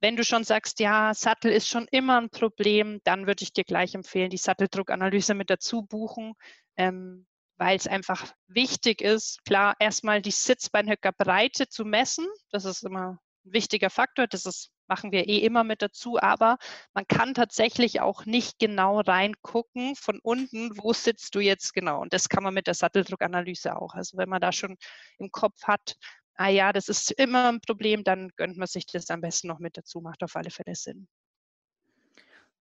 Wenn 0.00 0.16
du 0.16 0.24
schon 0.24 0.44
sagst, 0.44 0.80
ja, 0.80 1.14
Sattel 1.14 1.52
ist 1.52 1.68
schon 1.68 1.86
immer 1.90 2.20
ein 2.20 2.30
Problem, 2.30 3.00
dann 3.04 3.26
würde 3.26 3.42
ich 3.42 3.52
dir 3.52 3.64
gleich 3.64 3.94
empfehlen, 3.94 4.30
die 4.30 4.36
Satteldruckanalyse 4.38 5.34
mit 5.34 5.50
dazu 5.50 5.82
buchen, 5.82 6.34
ähm, 6.76 7.26
weil 7.56 7.76
es 7.76 7.86
einfach 7.86 8.32
wichtig 8.48 9.00
ist, 9.00 9.44
klar, 9.44 9.76
erstmal 9.78 10.20
die 10.20 10.30
Sitzbeinhöckerbreite 10.30 11.68
zu 11.68 11.84
messen. 11.84 12.26
Das 12.50 12.64
ist 12.64 12.82
immer 12.82 13.18
ein 13.44 13.52
wichtiger 13.52 13.90
Faktor. 13.90 14.26
Das 14.26 14.44
ist 14.46 14.70
machen 14.86 15.12
wir 15.12 15.28
eh 15.28 15.38
immer 15.38 15.64
mit 15.64 15.82
dazu, 15.82 16.18
aber 16.20 16.58
man 16.92 17.06
kann 17.08 17.34
tatsächlich 17.34 18.00
auch 18.00 18.26
nicht 18.26 18.58
genau 18.58 19.00
reingucken 19.00 19.96
von 19.96 20.18
unten, 20.22 20.76
wo 20.76 20.92
sitzt 20.92 21.34
du 21.34 21.40
jetzt 21.40 21.74
genau. 21.74 22.00
Und 22.00 22.12
das 22.12 22.28
kann 22.28 22.42
man 22.42 22.54
mit 22.54 22.66
der 22.66 22.74
Satteldruckanalyse 22.74 23.76
auch. 23.76 23.94
Also 23.94 24.16
wenn 24.16 24.28
man 24.28 24.40
da 24.40 24.52
schon 24.52 24.76
im 25.18 25.30
Kopf 25.30 25.62
hat, 25.64 25.96
ah 26.36 26.48
ja, 26.48 26.72
das 26.72 26.88
ist 26.88 27.10
immer 27.12 27.48
ein 27.48 27.60
Problem, 27.60 28.04
dann 28.04 28.30
gönnt 28.36 28.56
man 28.56 28.66
sich 28.66 28.86
das 28.86 29.10
am 29.10 29.20
besten 29.20 29.48
noch 29.48 29.58
mit 29.58 29.76
dazu, 29.76 30.00
macht 30.00 30.22
auf 30.22 30.36
alle 30.36 30.50
Fälle 30.50 30.74
Sinn. 30.74 31.08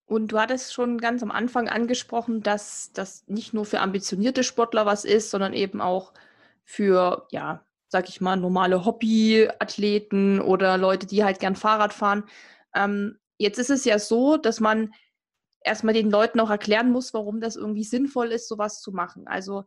Und 0.05 0.31
du 0.31 0.39
hattest 0.39 0.73
schon 0.73 0.97
ganz 0.97 1.23
am 1.23 1.31
Anfang 1.31 1.69
angesprochen, 1.69 2.43
dass 2.43 2.91
das 2.93 3.25
nicht 3.27 3.53
nur 3.53 3.65
für 3.65 3.79
ambitionierte 3.79 4.43
Sportler 4.43 4.85
was 4.85 5.05
ist, 5.05 5.31
sondern 5.31 5.53
eben 5.53 5.81
auch 5.81 6.13
für, 6.65 7.27
ja, 7.31 7.65
sag 7.93 8.09
ich 8.09 8.21
mal, 8.21 8.35
normale 8.35 8.85
Hobbyathleten 8.85 10.41
oder 10.41 10.79
Leute, 10.79 11.05
die 11.05 11.23
halt 11.23 11.39
gern 11.39 11.55
Fahrrad 11.55 11.93
fahren. 11.93 12.23
Ähm, 12.73 13.19
jetzt 13.37 13.59
ist 13.59 13.69
es 13.69 13.85
ja 13.85 13.99
so, 13.99 14.35
dass 14.35 14.59
man 14.59 14.93
erstmal 15.63 15.93
den 15.93 16.09
Leuten 16.09 16.39
auch 16.39 16.49
erklären 16.49 16.91
muss, 16.91 17.13
warum 17.13 17.39
das 17.39 17.55
irgendwie 17.55 17.83
sinnvoll 17.83 18.31
ist, 18.31 18.47
sowas 18.47 18.81
zu 18.81 18.93
machen. 18.93 19.27
Also 19.27 19.65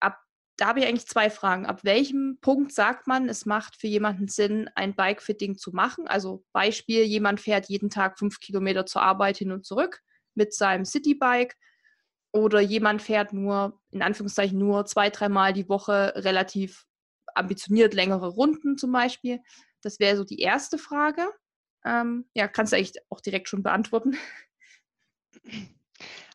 ab 0.00 0.18
da 0.56 0.68
habe 0.68 0.80
ich 0.80 0.86
eigentlich 0.86 1.06
zwei 1.06 1.28
Fragen. 1.28 1.66
Ab 1.66 1.84
welchem 1.84 2.38
Punkt 2.40 2.72
sagt 2.72 3.06
man, 3.06 3.28
es 3.28 3.44
macht 3.44 3.76
für 3.76 3.86
jemanden 3.86 4.28
Sinn, 4.28 4.70
ein 4.74 4.96
Bikefitting 4.96 5.58
zu 5.58 5.72
machen? 5.72 6.08
Also 6.08 6.44
Beispiel, 6.52 7.02
jemand 7.04 7.38
fährt 7.38 7.68
jeden 7.68 7.90
Tag 7.90 8.18
fünf 8.18 8.40
Kilometer 8.40 8.86
zur 8.86 9.02
Arbeit 9.02 9.36
hin 9.36 9.52
und 9.52 9.66
zurück 9.66 10.00
mit 10.34 10.54
seinem 10.54 10.86
Citybike 10.86 11.54
oder 12.32 12.60
jemand 12.60 13.02
fährt 13.02 13.34
nur, 13.34 13.78
in 13.90 14.00
Anführungszeichen, 14.00 14.58
nur 14.58 14.86
zwei, 14.86 15.10
dreimal 15.10 15.52
die 15.52 15.68
Woche 15.68 16.14
relativ 16.16 16.86
ambitioniert 17.34 17.94
längere 17.94 18.28
Runden 18.28 18.78
zum 18.78 18.92
Beispiel. 18.92 19.40
Das 19.82 20.00
wäre 20.00 20.16
so 20.16 20.24
die 20.24 20.40
erste 20.40 20.78
Frage. 20.78 21.28
Ähm, 21.84 22.28
ja, 22.34 22.48
kannst 22.48 22.72
du 22.72 22.76
eigentlich 22.76 22.94
auch 23.10 23.20
direkt 23.20 23.48
schon 23.48 23.62
beantworten. 23.62 24.16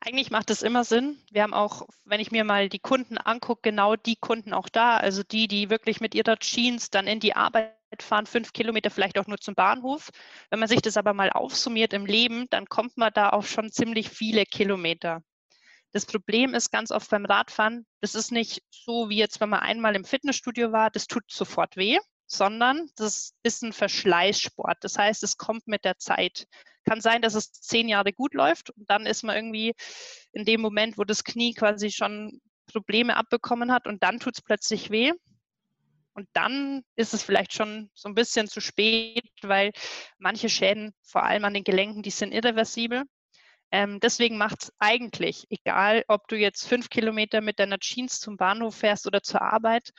Eigentlich 0.01 0.31
macht 0.31 0.49
es 0.49 0.61
immer 0.61 0.83
Sinn. 0.83 1.17
Wir 1.31 1.43
haben 1.43 1.53
auch, 1.53 1.87
wenn 2.03 2.19
ich 2.19 2.31
mir 2.31 2.43
mal 2.43 2.67
die 2.67 2.79
Kunden 2.79 3.17
angucke, 3.17 3.61
genau 3.69 3.95
die 3.95 4.17
Kunden 4.17 4.53
auch 4.53 4.67
da. 4.67 4.97
Also 4.97 5.23
die, 5.23 5.47
die 5.47 5.69
wirklich 5.69 6.01
mit 6.01 6.13
ihrer 6.13 6.37
Jeans 6.37 6.89
dann 6.89 7.07
in 7.07 7.21
die 7.21 7.35
Arbeit 7.35 7.71
fahren, 8.01 8.25
fünf 8.25 8.51
Kilometer 8.51 8.89
vielleicht 8.89 9.17
auch 9.17 9.27
nur 9.27 9.37
zum 9.37 9.55
Bahnhof. 9.55 10.09
Wenn 10.49 10.59
man 10.59 10.67
sich 10.67 10.81
das 10.81 10.97
aber 10.97 11.13
mal 11.13 11.29
aufsummiert 11.29 11.93
im 11.93 12.05
Leben, 12.05 12.47
dann 12.49 12.65
kommt 12.67 12.97
man 12.97 13.13
da 13.13 13.29
auf 13.29 13.47
schon 13.47 13.71
ziemlich 13.71 14.09
viele 14.09 14.45
Kilometer. 14.45 15.23
Das 15.93 16.07
Problem 16.07 16.55
ist 16.55 16.71
ganz 16.71 16.91
oft 16.91 17.09
beim 17.11 17.25
Radfahren, 17.25 17.85
das 18.01 18.15
ist 18.15 18.31
nicht 18.31 18.63
so 18.71 19.09
wie 19.09 19.17
jetzt, 19.17 19.39
wenn 19.39 19.49
man 19.49 19.59
einmal 19.59 19.95
im 19.95 20.05
Fitnessstudio 20.05 20.71
war, 20.71 20.89
das 20.89 21.05
tut 21.05 21.23
sofort 21.31 21.77
weh, 21.77 21.99
sondern 22.25 22.89
das 22.95 23.35
ist 23.43 23.61
ein 23.61 23.73
Verschleißsport. 23.73 24.77
Das 24.81 24.97
heißt, 24.97 25.21
es 25.21 25.37
kommt 25.37 25.67
mit 25.67 25.85
der 25.85 25.99
Zeit. 25.99 26.47
Kann 26.83 26.99
sein, 26.99 27.21
dass 27.21 27.35
es 27.35 27.51
zehn 27.51 27.87
Jahre 27.87 28.11
gut 28.11 28.33
läuft 28.33 28.71
und 28.71 28.89
dann 28.89 29.05
ist 29.05 29.23
man 29.23 29.35
irgendwie 29.35 29.73
in 30.31 30.45
dem 30.45 30.61
Moment, 30.61 30.97
wo 30.97 31.03
das 31.03 31.23
Knie 31.23 31.53
quasi 31.53 31.91
schon 31.91 32.41
Probleme 32.65 33.15
abbekommen 33.15 33.71
hat 33.71 33.85
und 33.85 34.01
dann 34.01 34.19
tut 34.19 34.35
es 34.35 34.41
plötzlich 34.41 34.89
weh. 34.89 35.13
Und 36.15 36.27
dann 36.33 36.83
ist 36.95 37.13
es 37.13 37.23
vielleicht 37.23 37.53
schon 37.53 37.89
so 37.93 38.09
ein 38.09 38.15
bisschen 38.15 38.47
zu 38.47 38.61
spät, 38.61 39.29
weil 39.41 39.71
manche 40.17 40.49
Schäden, 40.49 40.93
vor 41.03 41.23
allem 41.23 41.45
an 41.45 41.53
den 41.53 41.63
Gelenken, 41.63 42.03
die 42.03 42.11
sind 42.11 42.31
irreversibel. 42.33 43.03
Ähm, 43.73 43.99
deswegen 43.99 44.37
macht 44.37 44.65
es 44.65 44.73
eigentlich, 44.77 45.47
egal 45.49 46.05
ob 46.07 46.27
du 46.27 46.37
jetzt 46.37 46.67
fünf 46.67 46.89
Kilometer 46.89 47.41
mit 47.41 47.57
deiner 47.57 47.79
Jeans 47.79 48.19
zum 48.19 48.37
Bahnhof 48.37 48.75
fährst 48.75 49.07
oder 49.07 49.23
zur 49.23 49.41
Arbeit 49.41 49.93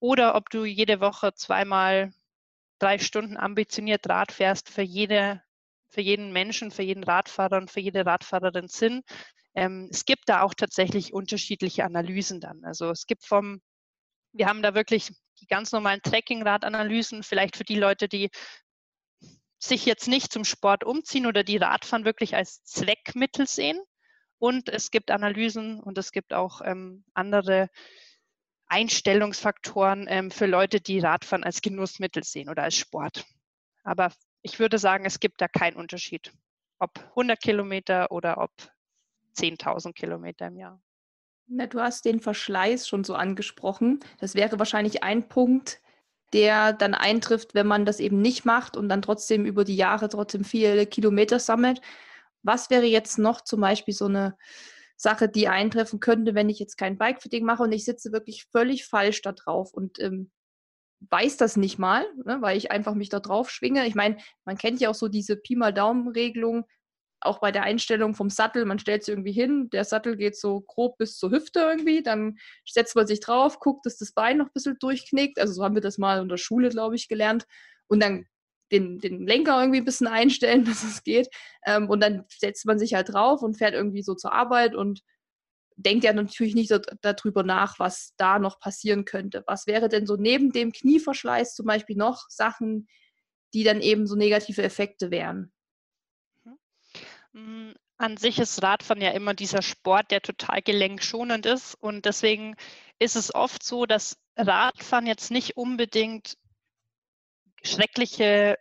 oder 0.00 0.34
ob 0.34 0.48
du 0.48 0.64
jede 0.64 1.00
Woche 1.00 1.34
zweimal 1.34 2.10
drei 2.78 2.98
Stunden 2.98 3.36
ambitioniert 3.36 4.08
Rad 4.08 4.32
fährst, 4.32 4.70
für 4.70 4.80
jede 4.80 5.42
für 5.90 6.00
jeden 6.00 6.32
Menschen, 6.32 6.70
für 6.70 6.82
jeden 6.82 7.04
Radfahrer 7.04 7.58
und 7.58 7.70
für 7.70 7.80
jede 7.80 8.06
Radfahrerin 8.06 8.68
Sinn. 8.68 9.02
Ähm, 9.54 9.88
es 9.90 10.06
gibt 10.06 10.28
da 10.28 10.40
auch 10.42 10.54
tatsächlich 10.54 11.12
unterschiedliche 11.12 11.84
Analysen 11.84 12.40
dann. 12.40 12.64
Also 12.64 12.90
es 12.90 13.06
gibt 13.06 13.26
vom, 13.26 13.60
wir 14.32 14.46
haben 14.46 14.62
da 14.62 14.74
wirklich 14.74 15.10
die 15.40 15.46
ganz 15.46 15.72
normalen 15.72 16.00
Trekking-Radanalysen, 16.02 17.22
vielleicht 17.22 17.56
für 17.56 17.64
die 17.64 17.78
Leute, 17.78 18.08
die 18.08 18.30
sich 19.58 19.86
jetzt 19.86 20.08
nicht 20.08 20.32
zum 20.32 20.44
Sport 20.44 20.84
umziehen 20.84 21.26
oder 21.26 21.42
die 21.42 21.56
Radfahren 21.56 22.04
wirklich 22.04 22.34
als 22.36 22.62
Zweckmittel 22.64 23.46
sehen. 23.46 23.80
Und 24.38 24.68
es 24.68 24.90
gibt 24.90 25.10
Analysen 25.10 25.80
und 25.80 25.98
es 25.98 26.12
gibt 26.12 26.32
auch 26.32 26.60
ähm, 26.64 27.04
andere 27.12 27.68
Einstellungsfaktoren 28.66 30.06
ähm, 30.08 30.30
für 30.30 30.46
Leute, 30.46 30.80
die 30.80 31.00
Radfahren 31.00 31.42
als 31.42 31.60
Genussmittel 31.60 32.22
sehen 32.22 32.48
oder 32.48 32.62
als 32.62 32.76
Sport. 32.76 33.24
Aber 33.82 34.12
ich 34.42 34.60
würde 34.60 34.78
sagen, 34.78 35.04
es 35.04 35.18
gibt 35.18 35.40
da 35.40 35.48
keinen 35.48 35.76
Unterschied, 35.76 36.32
ob 36.78 36.98
100 36.98 37.40
Kilometer 37.40 38.12
oder 38.12 38.38
ob 38.38 38.52
10.000 39.36 39.92
Kilometer 39.92 40.46
im 40.46 40.56
Jahr. 40.58 40.80
Na, 41.46 41.66
du 41.66 41.80
hast 41.80 42.04
den 42.04 42.20
Verschleiß 42.20 42.86
schon 42.86 43.04
so 43.04 43.14
angesprochen. 43.14 44.00
Das 44.18 44.34
wäre 44.34 44.58
wahrscheinlich 44.58 45.02
ein 45.02 45.28
Punkt, 45.28 45.80
der 46.32 46.72
dann 46.72 46.94
eintrifft, 46.94 47.54
wenn 47.54 47.66
man 47.66 47.84
das 47.84 48.00
eben 48.00 48.20
nicht 48.20 48.44
macht 48.44 48.76
und 48.76 48.88
dann 48.88 49.02
trotzdem 49.02 49.46
über 49.46 49.64
die 49.64 49.76
Jahre 49.76 50.08
trotzdem 50.08 50.44
viele 50.44 50.86
Kilometer 50.86 51.38
sammelt. 51.38 51.80
Was 52.42 52.70
wäre 52.70 52.86
jetzt 52.86 53.18
noch 53.18 53.40
zum 53.42 53.60
Beispiel 53.60 53.94
so 53.94 54.06
eine 54.06 54.36
Sache, 54.96 55.28
die 55.28 55.48
eintreffen 55.48 56.00
könnte, 56.00 56.34
wenn 56.34 56.48
ich 56.48 56.58
jetzt 56.58 56.76
kein 56.76 56.98
Bikefitting 56.98 57.44
mache 57.44 57.62
und 57.62 57.72
ich 57.72 57.84
sitze 57.84 58.12
wirklich 58.12 58.46
völlig 58.50 58.84
falsch 58.84 59.22
da 59.22 59.32
drauf 59.32 59.72
und 59.72 60.00
ähm, 60.00 60.30
weiß 61.10 61.36
das 61.36 61.56
nicht 61.56 61.78
mal, 61.78 62.04
ne, 62.24 62.38
weil 62.40 62.56
ich 62.56 62.70
einfach 62.70 62.94
mich 62.94 63.08
da 63.08 63.20
drauf 63.20 63.50
schwinge. 63.50 63.86
Ich 63.86 63.94
meine, 63.94 64.16
man 64.44 64.58
kennt 64.58 64.80
ja 64.80 64.90
auch 64.90 64.94
so 64.94 65.08
diese 65.08 65.36
Pi 65.36 65.56
mal 65.56 65.72
Daumen-Regelung, 65.72 66.64
auch 67.20 67.40
bei 67.40 67.52
der 67.52 67.64
Einstellung 67.64 68.14
vom 68.14 68.30
Sattel. 68.30 68.64
Man 68.64 68.78
stellt 68.78 69.04
sich 69.04 69.12
irgendwie 69.12 69.32
hin, 69.32 69.70
der 69.70 69.84
Sattel 69.84 70.16
geht 70.16 70.36
so 70.36 70.60
grob 70.60 70.98
bis 70.98 71.18
zur 71.18 71.30
Hüfte 71.30 71.60
irgendwie, 71.60 72.02
dann 72.02 72.38
setzt 72.66 72.96
man 72.96 73.06
sich 73.06 73.20
drauf, 73.20 73.58
guckt, 73.60 73.86
dass 73.86 73.98
das 73.98 74.12
Bein 74.12 74.38
noch 74.38 74.46
ein 74.46 74.52
bisschen 74.54 74.76
durchknickt. 74.78 75.38
Also 75.38 75.52
so 75.54 75.64
haben 75.64 75.74
wir 75.74 75.82
das 75.82 75.98
mal 75.98 76.20
in 76.20 76.28
der 76.28 76.36
Schule, 76.36 76.68
glaube 76.68 76.94
ich, 76.96 77.08
gelernt. 77.08 77.46
Und 77.88 78.02
dann 78.02 78.26
den, 78.70 78.98
den 78.98 79.26
Lenker 79.26 79.58
irgendwie 79.60 79.80
ein 79.80 79.84
bisschen 79.84 80.06
einstellen, 80.06 80.64
dass 80.64 80.82
es 80.84 81.02
geht. 81.02 81.28
Ähm, 81.66 81.88
und 81.88 82.00
dann 82.00 82.24
setzt 82.28 82.66
man 82.66 82.78
sich 82.78 82.94
halt 82.94 83.12
drauf 83.12 83.42
und 83.42 83.56
fährt 83.56 83.74
irgendwie 83.74 84.02
so 84.02 84.14
zur 84.14 84.32
Arbeit 84.32 84.74
und 84.74 85.02
denkt 85.76 86.04
ja 86.04 86.12
natürlich 86.12 86.54
nicht 86.54 86.72
darüber 87.02 87.44
nach, 87.44 87.78
was 87.78 88.12
da 88.16 88.38
noch 88.38 88.58
passieren 88.58 89.04
könnte. 89.04 89.44
Was 89.46 89.66
wäre 89.68 89.88
denn 89.88 90.06
so 90.06 90.16
neben 90.16 90.50
dem 90.50 90.72
Knieverschleiß 90.72 91.54
zum 91.54 91.66
Beispiel 91.66 91.96
noch 91.96 92.26
Sachen, 92.28 92.88
die 93.54 93.62
dann 93.62 93.80
eben 93.80 94.06
so 94.06 94.16
negative 94.16 94.62
Effekte 94.62 95.12
wären? 95.12 95.52
Mhm. 97.32 97.74
An 98.00 98.16
sich 98.16 98.38
ist 98.38 98.62
Radfahren 98.62 99.02
ja 99.02 99.10
immer 99.10 99.34
dieser 99.34 99.60
Sport, 99.60 100.12
der 100.12 100.22
total 100.22 100.62
gelenkschonend 100.62 101.46
ist. 101.46 101.74
Und 101.74 102.04
deswegen 102.04 102.54
ist 103.00 103.16
es 103.16 103.34
oft 103.34 103.62
so, 103.62 103.86
dass 103.86 104.18
Radfahren 104.36 105.06
jetzt 105.06 105.30
nicht 105.32 105.56
unbedingt 105.56 106.36
schreckliche 107.64 108.56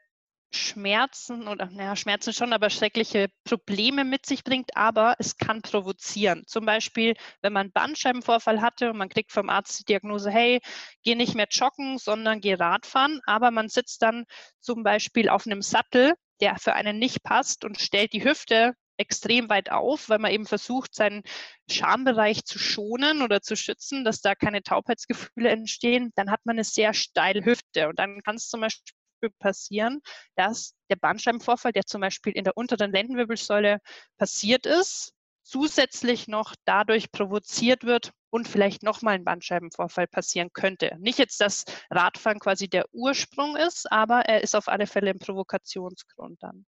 Schmerzen 0.51 1.47
oder 1.47 1.69
naja, 1.69 1.95
Schmerzen 1.95 2.33
schon, 2.33 2.53
aber 2.53 2.69
schreckliche 2.69 3.27
Probleme 3.43 4.05
mit 4.05 4.25
sich 4.25 4.43
bringt, 4.43 4.75
aber 4.75 5.15
es 5.19 5.37
kann 5.37 5.61
provozieren. 5.61 6.43
Zum 6.47 6.65
Beispiel, 6.65 7.15
wenn 7.41 7.53
man 7.53 7.67
einen 7.67 7.73
Bandscheibenvorfall 7.73 8.61
hatte 8.61 8.89
und 8.89 8.97
man 8.97 9.09
kriegt 9.09 9.31
vom 9.31 9.49
Arzt 9.49 9.79
die 9.79 9.85
Diagnose, 9.85 10.31
hey, 10.31 10.61
geh 11.03 11.15
nicht 11.15 11.35
mehr 11.35 11.47
joggen, 11.51 11.97
sondern 11.97 12.39
geh 12.39 12.55
Radfahren, 12.55 13.19
aber 13.25 13.51
man 13.51 13.69
sitzt 13.69 14.01
dann 14.01 14.25
zum 14.59 14.83
Beispiel 14.83 15.29
auf 15.29 15.45
einem 15.45 15.61
Sattel, 15.61 16.13
der 16.41 16.57
für 16.57 16.73
einen 16.73 16.99
nicht 16.99 17.23
passt 17.23 17.65
und 17.65 17.79
stellt 17.79 18.13
die 18.13 18.23
Hüfte 18.23 18.73
extrem 18.97 19.49
weit 19.49 19.71
auf, 19.71 20.09
weil 20.09 20.19
man 20.19 20.31
eben 20.31 20.45
versucht, 20.45 20.95
seinen 20.95 21.23
Schambereich 21.69 22.45
zu 22.45 22.59
schonen 22.59 23.21
oder 23.21 23.41
zu 23.41 23.55
schützen, 23.55 24.03
dass 24.03 24.21
da 24.21 24.35
keine 24.35 24.63
Taubheitsgefühle 24.63 25.49
entstehen, 25.49 26.11
dann 26.15 26.31
hat 26.31 26.45
man 26.45 26.55
eine 26.55 26.63
sehr 26.63 26.93
steile 26.93 27.45
Hüfte. 27.45 27.89
Und 27.89 27.99
dann 27.99 28.21
kann 28.23 28.35
es 28.35 28.49
zum 28.49 28.61
Beispiel 28.61 29.29
passieren, 29.39 30.01
dass 30.35 30.73
der 30.89 30.95
Bandscheibenvorfall, 30.95 31.73
der 31.73 31.85
zum 31.85 32.01
Beispiel 32.01 32.33
in 32.33 32.43
der 32.43 32.57
unteren 32.57 32.91
Lendenwirbelsäule 32.91 33.79
passiert 34.17 34.65
ist, 34.65 35.13
zusätzlich 35.43 36.27
noch 36.27 36.55
dadurch 36.65 37.11
provoziert 37.11 37.83
wird 37.83 38.11
und 38.29 38.47
vielleicht 38.47 38.83
nochmal 38.83 39.15
ein 39.15 39.23
Bandscheibenvorfall 39.23 40.07
passieren 40.07 40.49
könnte. 40.53 40.95
Nicht 40.99 41.19
jetzt, 41.19 41.39
dass 41.41 41.65
Radfahren 41.89 42.39
quasi 42.39 42.67
der 42.67 42.85
Ursprung 42.91 43.55
ist, 43.55 43.91
aber 43.91 44.21
er 44.21 44.41
ist 44.41 44.55
auf 44.55 44.67
alle 44.67 44.87
Fälle 44.87 45.11
ein 45.11 45.19
Provokationsgrund 45.19 46.41
dann. 46.41 46.65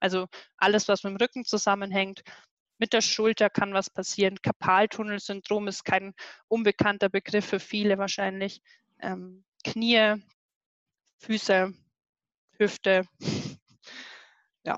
Also 0.00 0.26
alles, 0.56 0.88
was 0.88 1.02
mit 1.02 1.12
dem 1.12 1.16
Rücken 1.16 1.44
zusammenhängt, 1.44 2.22
mit 2.78 2.92
der 2.92 3.00
Schulter 3.00 3.50
kann 3.50 3.74
was 3.74 3.90
passieren. 3.90 4.40
Kapaltunnelsyndrom 4.40 5.66
ist 5.68 5.84
kein 5.84 6.14
unbekannter 6.46 7.08
Begriff 7.08 7.46
für 7.46 7.60
viele 7.60 7.98
wahrscheinlich. 7.98 8.62
Ähm, 9.00 9.44
Knie, 9.64 10.14
Füße, 11.18 11.72
Hüfte. 12.58 13.06
Ja, 14.64 14.76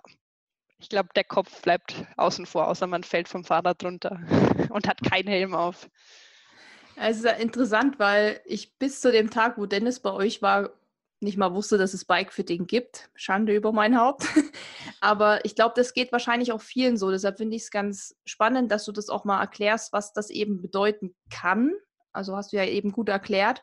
ich 0.80 0.88
glaube, 0.88 1.10
der 1.14 1.24
Kopf 1.24 1.62
bleibt 1.62 1.94
außen 2.16 2.46
vor, 2.46 2.68
außer 2.68 2.86
man 2.86 3.04
fällt 3.04 3.28
vom 3.28 3.44
Fahrrad 3.44 3.84
runter 3.84 4.20
und 4.70 4.88
hat 4.88 5.02
keinen 5.02 5.28
Helm 5.28 5.54
auf. 5.54 5.88
Es 6.96 7.18
ist 7.18 7.24
ja 7.24 7.32
interessant, 7.32 7.98
weil 7.98 8.40
ich 8.44 8.76
bis 8.78 9.00
zu 9.00 9.12
dem 9.12 9.30
Tag, 9.30 9.58
wo 9.58 9.66
Dennis 9.66 10.00
bei 10.00 10.12
euch 10.12 10.42
war, 10.42 10.70
nicht 11.22 11.36
mal 11.36 11.54
wusste, 11.54 11.76
dass 11.76 11.92
es 11.92 12.06
Bikefitting 12.06 12.66
gibt. 12.66 13.10
Schande 13.14 13.54
über 13.54 13.72
mein 13.72 13.98
Haupt. 13.98 14.24
Aber 15.00 15.44
ich 15.44 15.54
glaube, 15.54 15.74
das 15.76 15.92
geht 15.92 16.12
wahrscheinlich 16.12 16.50
auch 16.52 16.62
vielen 16.62 16.96
so. 16.96 17.10
Deshalb 17.10 17.36
finde 17.36 17.56
ich 17.56 17.64
es 17.64 17.70
ganz 17.70 18.16
spannend, 18.24 18.72
dass 18.72 18.86
du 18.86 18.92
das 18.92 19.10
auch 19.10 19.24
mal 19.24 19.40
erklärst, 19.40 19.92
was 19.92 20.14
das 20.14 20.30
eben 20.30 20.62
bedeuten 20.62 21.14
kann. 21.30 21.72
Also 22.12 22.36
hast 22.36 22.52
du 22.52 22.56
ja 22.56 22.64
eben 22.64 22.90
gut 22.90 23.10
erklärt. 23.10 23.62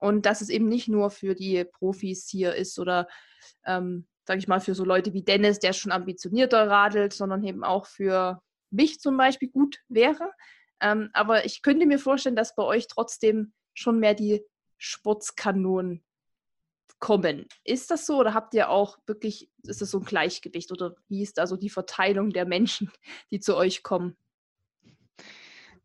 Und 0.00 0.26
dass 0.26 0.40
es 0.40 0.48
eben 0.48 0.68
nicht 0.68 0.88
nur 0.88 1.10
für 1.10 1.34
die 1.34 1.64
Profis 1.64 2.28
hier 2.28 2.54
ist 2.54 2.78
oder 2.80 3.06
ähm, 3.64 4.06
sage 4.28 4.40
ich 4.40 4.46
mal, 4.46 4.60
für 4.60 4.74
so 4.74 4.84
Leute 4.84 5.14
wie 5.14 5.22
Dennis, 5.22 5.58
der 5.58 5.72
schon 5.72 5.90
ambitionierter 5.90 6.68
radelt, 6.68 7.14
sondern 7.14 7.42
eben 7.44 7.64
auch 7.64 7.86
für 7.86 8.42
mich 8.70 9.00
zum 9.00 9.16
Beispiel 9.16 9.48
gut 9.48 9.78
wäre. 9.88 10.30
Ähm, 10.80 11.08
aber 11.14 11.46
ich 11.46 11.62
könnte 11.62 11.86
mir 11.86 11.98
vorstellen, 11.98 12.36
dass 12.36 12.54
bei 12.54 12.62
euch 12.62 12.88
trotzdem 12.88 13.54
schon 13.72 13.98
mehr 13.98 14.12
die 14.12 14.44
Sportskanonen 14.76 16.04
kommen. 16.98 17.46
Ist 17.64 17.90
das 17.90 18.04
so 18.04 18.18
oder 18.18 18.34
habt 18.34 18.52
ihr 18.52 18.68
auch 18.68 18.98
wirklich, 19.06 19.48
ist 19.62 19.80
das 19.80 19.90
so 19.90 19.98
ein 19.98 20.04
Gleichgewicht 20.04 20.72
oder 20.72 20.94
wie 21.08 21.22
ist 21.22 21.38
also 21.38 21.56
die 21.56 21.70
Verteilung 21.70 22.28
der 22.28 22.44
Menschen, 22.44 22.92
die 23.30 23.40
zu 23.40 23.56
euch 23.56 23.82
kommen? 23.82 24.14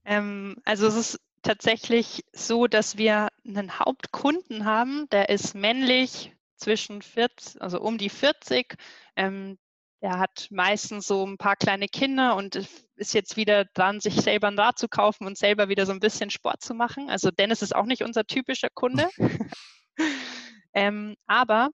Ähm, 0.04 0.58
also 0.66 0.86
es 0.86 0.98
ist 0.98 1.22
tatsächlich 1.44 2.26
so, 2.34 2.68
dass 2.68 2.98
wir 2.98 3.30
einen 3.48 3.80
Hauptkunden 3.80 4.66
haben, 4.66 5.08
der 5.12 5.30
ist 5.30 5.56
männlich 5.56 6.34
zwischen 6.64 7.02
40, 7.02 7.62
also 7.62 7.80
um 7.82 7.98
die 7.98 8.10
40. 8.10 8.76
Ähm, 9.16 9.58
der 10.02 10.20
hat 10.20 10.48
meistens 10.52 11.08
so 11.08 11.26
ein 11.26 11.38
paar 11.38 11.56
kleine 11.56 11.88
Kinder 11.88 12.36
und 12.36 12.56
ist 12.96 13.14
jetzt 13.14 13.38
wieder 13.38 13.66
dran, 13.74 14.02
sich 14.02 14.16
selber 14.16 14.48
ein 14.48 14.60
Rad 14.60 14.78
zu 14.78 14.88
kaufen 14.90 15.26
und 15.26 15.38
selber 15.38 15.70
wieder 15.70 15.86
so 15.86 15.94
ein 15.94 16.00
bisschen 16.00 16.30
Sport 16.30 16.62
zu 16.62 16.74
machen. 16.74 17.10
Also 17.10 17.32
Dennis 17.32 17.62
ist 17.62 17.76
auch 17.76 17.86
nicht 17.86 18.04
unser 18.04 18.26
typischer 18.26 18.70
Kunde. 18.74 19.08
ähm, 20.74 21.16
aber 21.26 21.70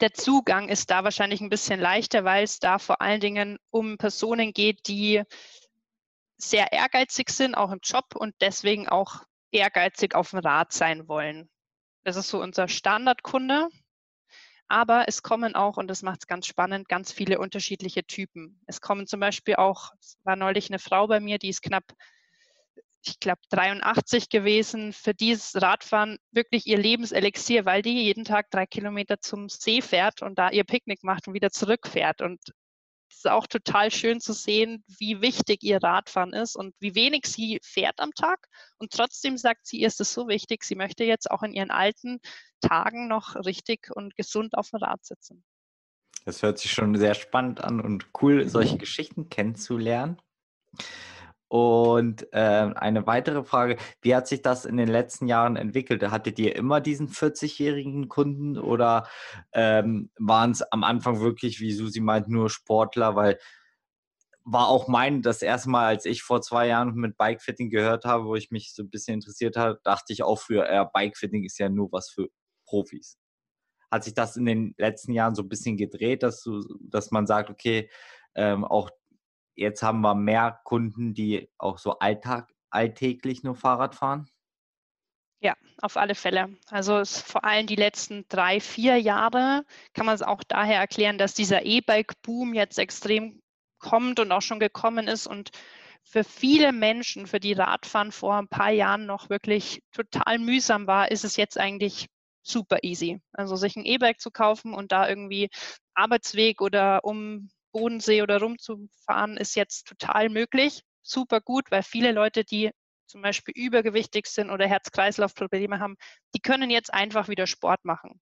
der 0.00 0.12
Zugang 0.12 0.68
ist 0.68 0.90
da 0.90 1.02
wahrscheinlich 1.02 1.40
ein 1.40 1.50
bisschen 1.50 1.80
leichter, 1.80 2.24
weil 2.24 2.44
es 2.44 2.58
da 2.58 2.78
vor 2.78 3.00
allen 3.00 3.20
Dingen 3.20 3.58
um 3.70 3.96
Personen 3.98 4.52
geht, 4.52 4.86
die 4.86 5.22
sehr 6.36 6.72
ehrgeizig 6.72 7.30
sind, 7.30 7.54
auch 7.56 7.72
im 7.72 7.80
Job 7.82 8.14
und 8.14 8.34
deswegen 8.40 8.88
auch 8.88 9.24
ehrgeizig 9.50 10.14
auf 10.14 10.30
dem 10.30 10.40
Rad 10.40 10.72
sein 10.72 11.08
wollen. 11.08 11.48
Das 12.04 12.16
ist 12.16 12.28
so 12.28 12.40
unser 12.40 12.68
Standardkunde. 12.68 13.68
Aber 14.68 15.08
es 15.08 15.22
kommen 15.22 15.54
auch, 15.54 15.76
und 15.76 15.88
das 15.88 16.02
macht 16.02 16.20
es 16.22 16.26
ganz 16.26 16.46
spannend, 16.46 16.88
ganz 16.88 17.12
viele 17.12 17.38
unterschiedliche 17.38 18.04
Typen. 18.04 18.60
Es 18.66 18.80
kommen 18.80 19.06
zum 19.06 19.20
Beispiel 19.20 19.56
auch, 19.56 19.90
es 20.00 20.18
war 20.24 20.36
neulich 20.36 20.70
eine 20.70 20.78
Frau 20.78 21.06
bei 21.06 21.20
mir, 21.20 21.38
die 21.38 21.50
ist 21.50 21.62
knapp, 21.62 21.84
ich 23.04 23.20
glaube, 23.20 23.40
83 23.50 24.30
gewesen. 24.30 24.94
Für 24.94 25.12
dieses 25.12 25.60
Radfahren 25.60 26.18
wirklich 26.30 26.66
ihr 26.66 26.78
Lebenselixier, 26.78 27.66
weil 27.66 27.82
die 27.82 28.04
jeden 28.04 28.24
Tag 28.24 28.50
drei 28.50 28.64
Kilometer 28.64 29.20
zum 29.20 29.50
See 29.50 29.82
fährt 29.82 30.22
und 30.22 30.38
da 30.38 30.50
ihr 30.50 30.64
Picknick 30.64 31.04
macht 31.04 31.28
und 31.28 31.34
wieder 31.34 31.50
zurückfährt. 31.50 32.22
Und 32.22 32.40
ist 33.16 33.28
auch 33.28 33.46
total 33.46 33.90
schön 33.90 34.20
zu 34.20 34.32
sehen, 34.32 34.84
wie 34.86 35.20
wichtig 35.20 35.62
ihr 35.62 35.82
Radfahren 35.82 36.32
ist 36.32 36.56
und 36.56 36.74
wie 36.80 36.94
wenig 36.94 37.26
sie 37.26 37.60
fährt 37.62 38.00
am 38.00 38.12
Tag. 38.12 38.48
Und 38.78 38.92
trotzdem 38.92 39.36
sagt 39.36 39.66
sie, 39.66 39.80
ihr 39.80 39.86
ist 39.86 40.00
es 40.00 40.12
so 40.12 40.28
wichtig, 40.28 40.64
sie 40.64 40.74
möchte 40.74 41.04
jetzt 41.04 41.30
auch 41.30 41.42
in 41.42 41.52
ihren 41.52 41.70
alten 41.70 42.20
Tagen 42.60 43.08
noch 43.08 43.34
richtig 43.44 43.90
und 43.94 44.16
gesund 44.16 44.54
auf 44.56 44.70
dem 44.70 44.78
Rad 44.78 45.04
sitzen. 45.04 45.44
Das 46.24 46.42
hört 46.42 46.58
sich 46.58 46.72
schon 46.72 46.96
sehr 46.96 47.14
spannend 47.14 47.62
an 47.62 47.80
und 47.80 48.06
cool, 48.22 48.48
solche 48.48 48.78
Geschichten 48.78 49.28
kennenzulernen. 49.28 50.20
Und 51.54 52.32
äh, 52.32 52.72
eine 52.74 53.06
weitere 53.06 53.44
Frage, 53.44 53.76
wie 54.00 54.12
hat 54.16 54.26
sich 54.26 54.42
das 54.42 54.64
in 54.64 54.76
den 54.76 54.88
letzten 54.88 55.28
Jahren 55.28 55.54
entwickelt? 55.54 56.02
Hattet 56.02 56.36
ihr 56.40 56.56
immer 56.56 56.80
diesen 56.80 57.08
40-jährigen 57.08 58.08
Kunden 58.08 58.58
oder 58.58 59.06
ähm, 59.52 60.10
waren 60.18 60.50
es 60.50 60.62
am 60.62 60.82
Anfang 60.82 61.20
wirklich, 61.20 61.60
wie 61.60 61.70
Susi 61.70 62.00
meint, 62.00 62.26
nur 62.26 62.50
Sportler? 62.50 63.14
Weil 63.14 63.38
war 64.42 64.66
auch 64.66 64.88
mein, 64.88 65.22
das 65.22 65.42
erste 65.42 65.70
Mal, 65.70 65.86
als 65.86 66.06
ich 66.06 66.24
vor 66.24 66.42
zwei 66.42 66.66
Jahren 66.66 66.92
mit 66.96 67.16
Bikefitting 67.16 67.70
gehört 67.70 68.04
habe, 68.04 68.24
wo 68.24 68.34
ich 68.34 68.50
mich 68.50 68.74
so 68.74 68.82
ein 68.82 68.90
bisschen 68.90 69.14
interessiert 69.14 69.56
habe, 69.56 69.78
dachte 69.84 70.12
ich 70.12 70.24
auch 70.24 70.40
für, 70.40 70.68
äh, 70.68 70.84
Bikefitting 70.92 71.44
ist 71.44 71.60
ja 71.60 71.68
nur 71.68 71.92
was 71.92 72.10
für 72.10 72.30
Profis. 72.66 73.16
Hat 73.92 74.02
sich 74.02 74.14
das 74.14 74.36
in 74.36 74.46
den 74.46 74.74
letzten 74.76 75.12
Jahren 75.12 75.36
so 75.36 75.42
ein 75.42 75.48
bisschen 75.48 75.76
gedreht, 75.76 76.24
dass, 76.24 76.42
du, 76.42 76.64
dass 76.80 77.12
man 77.12 77.28
sagt, 77.28 77.48
okay, 77.48 77.88
ähm, 78.34 78.64
auch 78.64 78.90
jetzt 79.54 79.82
haben 79.82 80.00
wir 80.00 80.14
mehr 80.14 80.60
Kunden, 80.64 81.14
die 81.14 81.50
auch 81.58 81.78
so 81.78 81.98
Alltag, 81.98 82.52
alltäglich 82.70 83.42
nur 83.42 83.54
Fahrrad 83.54 83.94
fahren? 83.94 84.28
Ja, 85.40 85.54
auf 85.82 85.96
alle 85.96 86.14
Fälle. 86.14 86.56
Also 86.70 86.98
es 86.98 87.20
vor 87.20 87.44
allem 87.44 87.66
die 87.66 87.76
letzten 87.76 88.24
drei, 88.28 88.60
vier 88.60 88.98
Jahre 88.98 89.64
kann 89.92 90.06
man 90.06 90.14
es 90.14 90.22
auch 90.22 90.42
daher 90.42 90.78
erklären, 90.78 91.18
dass 91.18 91.34
dieser 91.34 91.66
E-Bike-Boom 91.66 92.54
jetzt 92.54 92.78
extrem 92.78 93.42
kommt 93.78 94.20
und 94.20 94.32
auch 94.32 94.40
schon 94.40 94.58
gekommen 94.58 95.06
ist 95.06 95.26
und 95.26 95.50
für 96.02 96.24
viele 96.24 96.72
Menschen, 96.72 97.26
für 97.26 97.40
die 97.40 97.52
Radfahren 97.52 98.12
vor 98.12 98.36
ein 98.36 98.48
paar 98.48 98.70
Jahren 98.70 99.06
noch 99.06 99.30
wirklich 99.30 99.82
total 99.92 100.38
mühsam 100.38 100.86
war, 100.86 101.10
ist 101.10 101.24
es 101.24 101.36
jetzt 101.36 101.58
eigentlich 101.58 102.08
super 102.42 102.78
easy. 102.82 103.20
Also 103.32 103.56
sich 103.56 103.76
ein 103.76 103.84
E-Bike 103.84 104.20
zu 104.20 104.30
kaufen 104.30 104.74
und 104.74 104.92
da 104.92 105.08
irgendwie 105.08 105.48
Arbeitsweg 105.94 106.60
oder 106.60 107.04
um 107.04 107.48
Bodensee 107.74 108.22
oder 108.22 108.40
rumzufahren, 108.40 109.36
ist 109.36 109.56
jetzt 109.56 109.88
total 109.88 110.28
möglich. 110.28 110.82
Super 111.02 111.40
gut, 111.40 111.70
weil 111.70 111.82
viele 111.82 112.12
Leute, 112.12 112.44
die 112.44 112.70
zum 113.06 113.20
Beispiel 113.20 113.52
übergewichtig 113.56 114.26
sind 114.26 114.50
oder 114.50 114.66
Herz-Kreislauf-Probleme 114.66 115.80
haben, 115.80 115.96
die 116.34 116.40
können 116.40 116.70
jetzt 116.70 116.94
einfach 116.94 117.28
wieder 117.28 117.46
Sport 117.46 117.84
machen. 117.84 118.20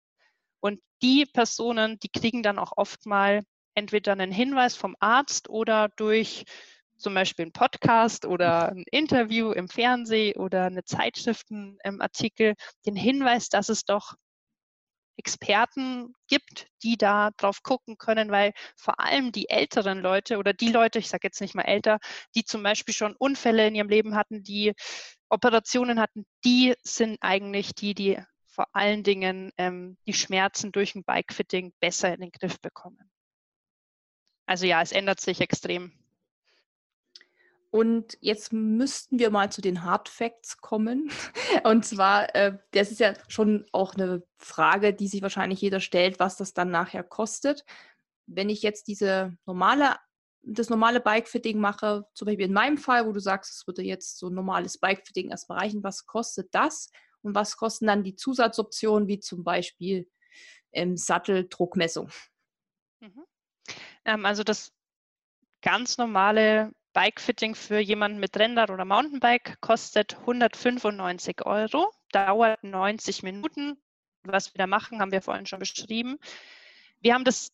Und 0.61 0.81
die 1.03 1.25
Personen, 1.25 1.99
die 2.01 2.11
kriegen 2.11 2.43
dann 2.43 2.59
auch 2.59 2.73
oft 2.77 3.07
mal 3.07 3.43
entweder 3.75 4.13
einen 4.13 4.33
Hinweis 4.33 4.77
vom 4.77 4.97
Arzt 5.01 5.49
oder 5.49 5.89
durch 5.97 6.45
zum 6.99 7.15
Beispiel 7.15 7.45
einen 7.45 7.53
Podcast 7.53 8.27
oder 8.27 8.69
ein 8.69 8.85
Interview 8.91 9.53
im 9.53 9.69
Fernsehen 9.69 10.37
oder 10.37 10.65
eine 10.65 10.85
Zeitschriftenartikel 10.85 12.55
den 12.85 12.97
Hinweis, 12.97 13.49
dass 13.49 13.69
es 13.69 13.85
doch 13.85 14.15
Experten 15.19 16.15
gibt, 16.29 16.69
die 16.83 16.97
da 16.97 17.31
drauf 17.37 17.63
gucken 17.63 17.99
können, 17.99 18.31
weil 18.31 18.53
vor 18.77 19.01
allem 19.01 19.33
die 19.33 19.51
älteren 19.51 20.01
Leute 20.01 20.39
oder 20.39 20.53
die 20.55 20.71
Leute, 20.71 20.99
ich 21.01 21.09
sage 21.09 21.27
jetzt 21.27 21.41
nicht 21.41 21.55
mal 21.55 21.63
älter, 21.63 21.99
die 22.35 22.45
zum 22.45 22.63
Beispiel 22.63 22.95
schon 22.95 23.17
Unfälle 23.17 23.67
in 23.67 23.75
ihrem 23.75 23.89
Leben 23.89 24.15
hatten, 24.15 24.43
die 24.43 24.75
Operationen 25.29 26.01
hatten, 26.01 26.25
die 26.45 26.75
sind 26.83 27.19
eigentlich 27.21 27.75
die, 27.75 27.95
die 27.95 28.19
vor 28.47 28.67
allen 28.73 29.03
Dingen 29.03 29.53
ähm, 29.59 29.99
die 30.07 30.15
Schmerzen 30.15 30.73
durch 30.73 30.95
ein 30.95 31.05
Bikefitting 31.05 31.73
besser 31.81 32.15
in 32.15 32.21
den 32.21 32.33
Griff 32.33 32.61
bekommen. 32.61 33.11
Also 34.47 34.67
ja, 34.67 34.81
es 34.81 34.93
ändert 34.93 35.21
sich 35.21 35.41
extrem. 35.41 35.93
Und 37.71 38.17
jetzt 38.21 38.53
müssten 38.53 39.19
wir 39.19 39.31
mal 39.31 39.53
zu 39.53 39.61
den 39.61 39.85
Hard 39.85 40.09
Facts 40.09 40.59
kommen. 40.59 41.11
Und 41.65 41.85
zwar, 41.85 42.35
äh, 42.35 42.59
das 42.71 42.91
ist 42.91 43.01
ja 43.01 43.13
schon 43.29 43.67
auch 43.73 43.95
eine 43.95 44.23
Frage, 44.39 44.95
die 44.95 45.09
sich 45.09 45.21
wahrscheinlich 45.21 45.61
jeder 45.61 45.81
stellt, 45.81 46.19
was 46.19 46.37
das 46.37 46.55
dann 46.55 46.71
nachher 46.71 47.03
kostet. 47.03 47.65
Wenn 48.27 48.49
ich 48.49 48.63
jetzt 48.63 48.89
diese 48.89 49.37
normale, 49.45 49.97
das 50.43 50.71
normale 50.71 51.01
Bikefitting 51.01 51.59
mache, 51.59 52.07
zum 52.15 52.27
Beispiel 52.27 52.47
in 52.47 52.55
meinem 52.55 52.79
Fall, 52.79 53.07
wo 53.07 53.13
du 53.13 53.21
sagst, 53.21 53.55
es 53.55 53.67
würde 53.67 53.83
jetzt 53.83 54.19
so 54.19 54.29
ein 54.29 54.35
normales 54.35 54.79
Bikefitting 54.79 55.31
erstmal 55.31 55.59
reichen, 55.59 55.85
was 55.85 56.07
kostet 56.07 56.49
das? 56.55 56.91
Und 57.21 57.35
was 57.35 57.57
kosten 57.57 57.87
dann 57.87 58.05
die 58.05 58.15
Zusatzoptionen, 58.15 59.09
wie 59.09 59.21
zum 59.21 59.45
Beispiel 59.45 60.09
ähm, 60.73 60.97
Satteldruckmessung? 60.97 62.11
Mhm. 63.01 63.25
Ähm, 64.07 64.25
also 64.25 64.43
das 64.43 64.73
ganz 65.61 65.99
normale 65.99 66.73
Bikefitting 66.99 67.55
für 67.55 67.79
jemanden 67.79 68.19
mit 68.19 68.37
Rennrad 68.37 68.71
oder 68.71 68.85
Mountainbike 68.85 69.61
kostet 69.61 70.19
195 70.19 71.47
Euro, 71.47 71.93
dauert 72.11 72.65
90 72.65 73.23
Minuten. 73.23 73.81
Was 74.25 74.53
wir 74.53 74.59
da 74.59 74.67
machen, 74.67 75.01
haben 75.01 75.13
wir 75.13 75.23
vorhin 75.23 75.47
schon 75.47 75.61
beschrieben. 75.61 76.19
Wir 76.99 77.15
haben 77.15 77.23
das 77.23 77.53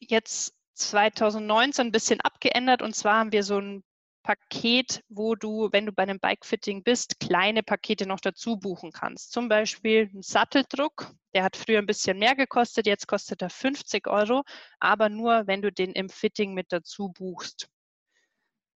jetzt 0.00 0.54
2019 0.74 1.86
ein 1.86 1.92
bisschen 1.92 2.20
abgeändert 2.20 2.82
und 2.82 2.96
zwar 2.96 3.20
haben 3.20 3.30
wir 3.30 3.44
so 3.44 3.60
ein 3.60 3.84
Paket, 4.24 5.04
wo 5.08 5.36
du, 5.36 5.68
wenn 5.70 5.86
du 5.86 5.92
bei 5.92 6.02
einem 6.02 6.18
Bikefitting 6.18 6.82
bist, 6.82 7.20
kleine 7.20 7.62
Pakete 7.62 8.06
noch 8.06 8.18
dazu 8.18 8.56
buchen 8.56 8.90
kannst. 8.90 9.30
Zum 9.30 9.48
Beispiel 9.48 10.10
ein 10.12 10.22
Satteldruck, 10.22 11.14
der 11.32 11.44
hat 11.44 11.56
früher 11.56 11.78
ein 11.78 11.86
bisschen 11.86 12.18
mehr 12.18 12.34
gekostet, 12.34 12.88
jetzt 12.88 13.06
kostet 13.06 13.40
er 13.40 13.50
50 13.50 14.08
Euro, 14.08 14.42
aber 14.80 15.08
nur, 15.08 15.46
wenn 15.46 15.62
du 15.62 15.70
den 15.70 15.92
im 15.92 16.08
Fitting 16.08 16.54
mit 16.54 16.72
dazu 16.72 17.10
buchst. 17.10 17.69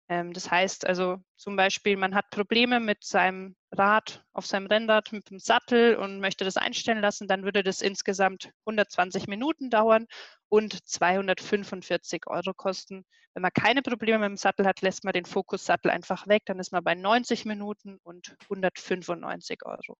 Ähm, 0.09 0.33
das 0.33 0.51
heißt 0.51 0.87
also 0.87 1.19
zum 1.37 1.57
Beispiel, 1.57 1.97
man 1.97 2.15
hat 2.15 2.31
Probleme 2.31 2.81
mit 2.81 3.05
seinem 3.05 3.57
Rad 3.71 4.25
auf 4.33 4.47
seinem 4.47 4.67
Rennrad 4.67 5.13
mit 5.13 5.31
dem 5.31 5.39
Sattel 5.39 5.97
und 5.97 6.21
möchte 6.21 6.45
das 6.45 6.57
einstellen 6.57 7.01
lassen, 7.01 7.29
dann 7.29 7.45
würde 7.45 7.63
das 7.63 7.81
insgesamt 7.81 8.51
120 8.67 9.27
Minuten 9.29 9.71
dauern 9.71 10.07
und 10.49 10.87
245 10.87 12.27
Euro 12.27 12.53
kosten. 12.55 13.05
Wenn 13.35 13.43
man 13.43 13.53
keine 13.55 13.83
Probleme 13.83 14.19
mit 14.19 14.29
dem 14.29 14.37
Sattel 14.37 14.67
hat, 14.67 14.83
lässt 14.83 15.05
man 15.05 15.15
den 15.15 15.25
Fokussattel 15.25 15.91
einfach 15.91 16.27
weg, 16.27 16.43
dann 16.47 16.59
ist 16.59 16.73
man 16.73 16.85
bei 16.85 16.95
90 16.95 17.47
Minuten 17.47 17.99
und 18.03 18.37
195 18.45 19.65
Euro. 19.65 19.97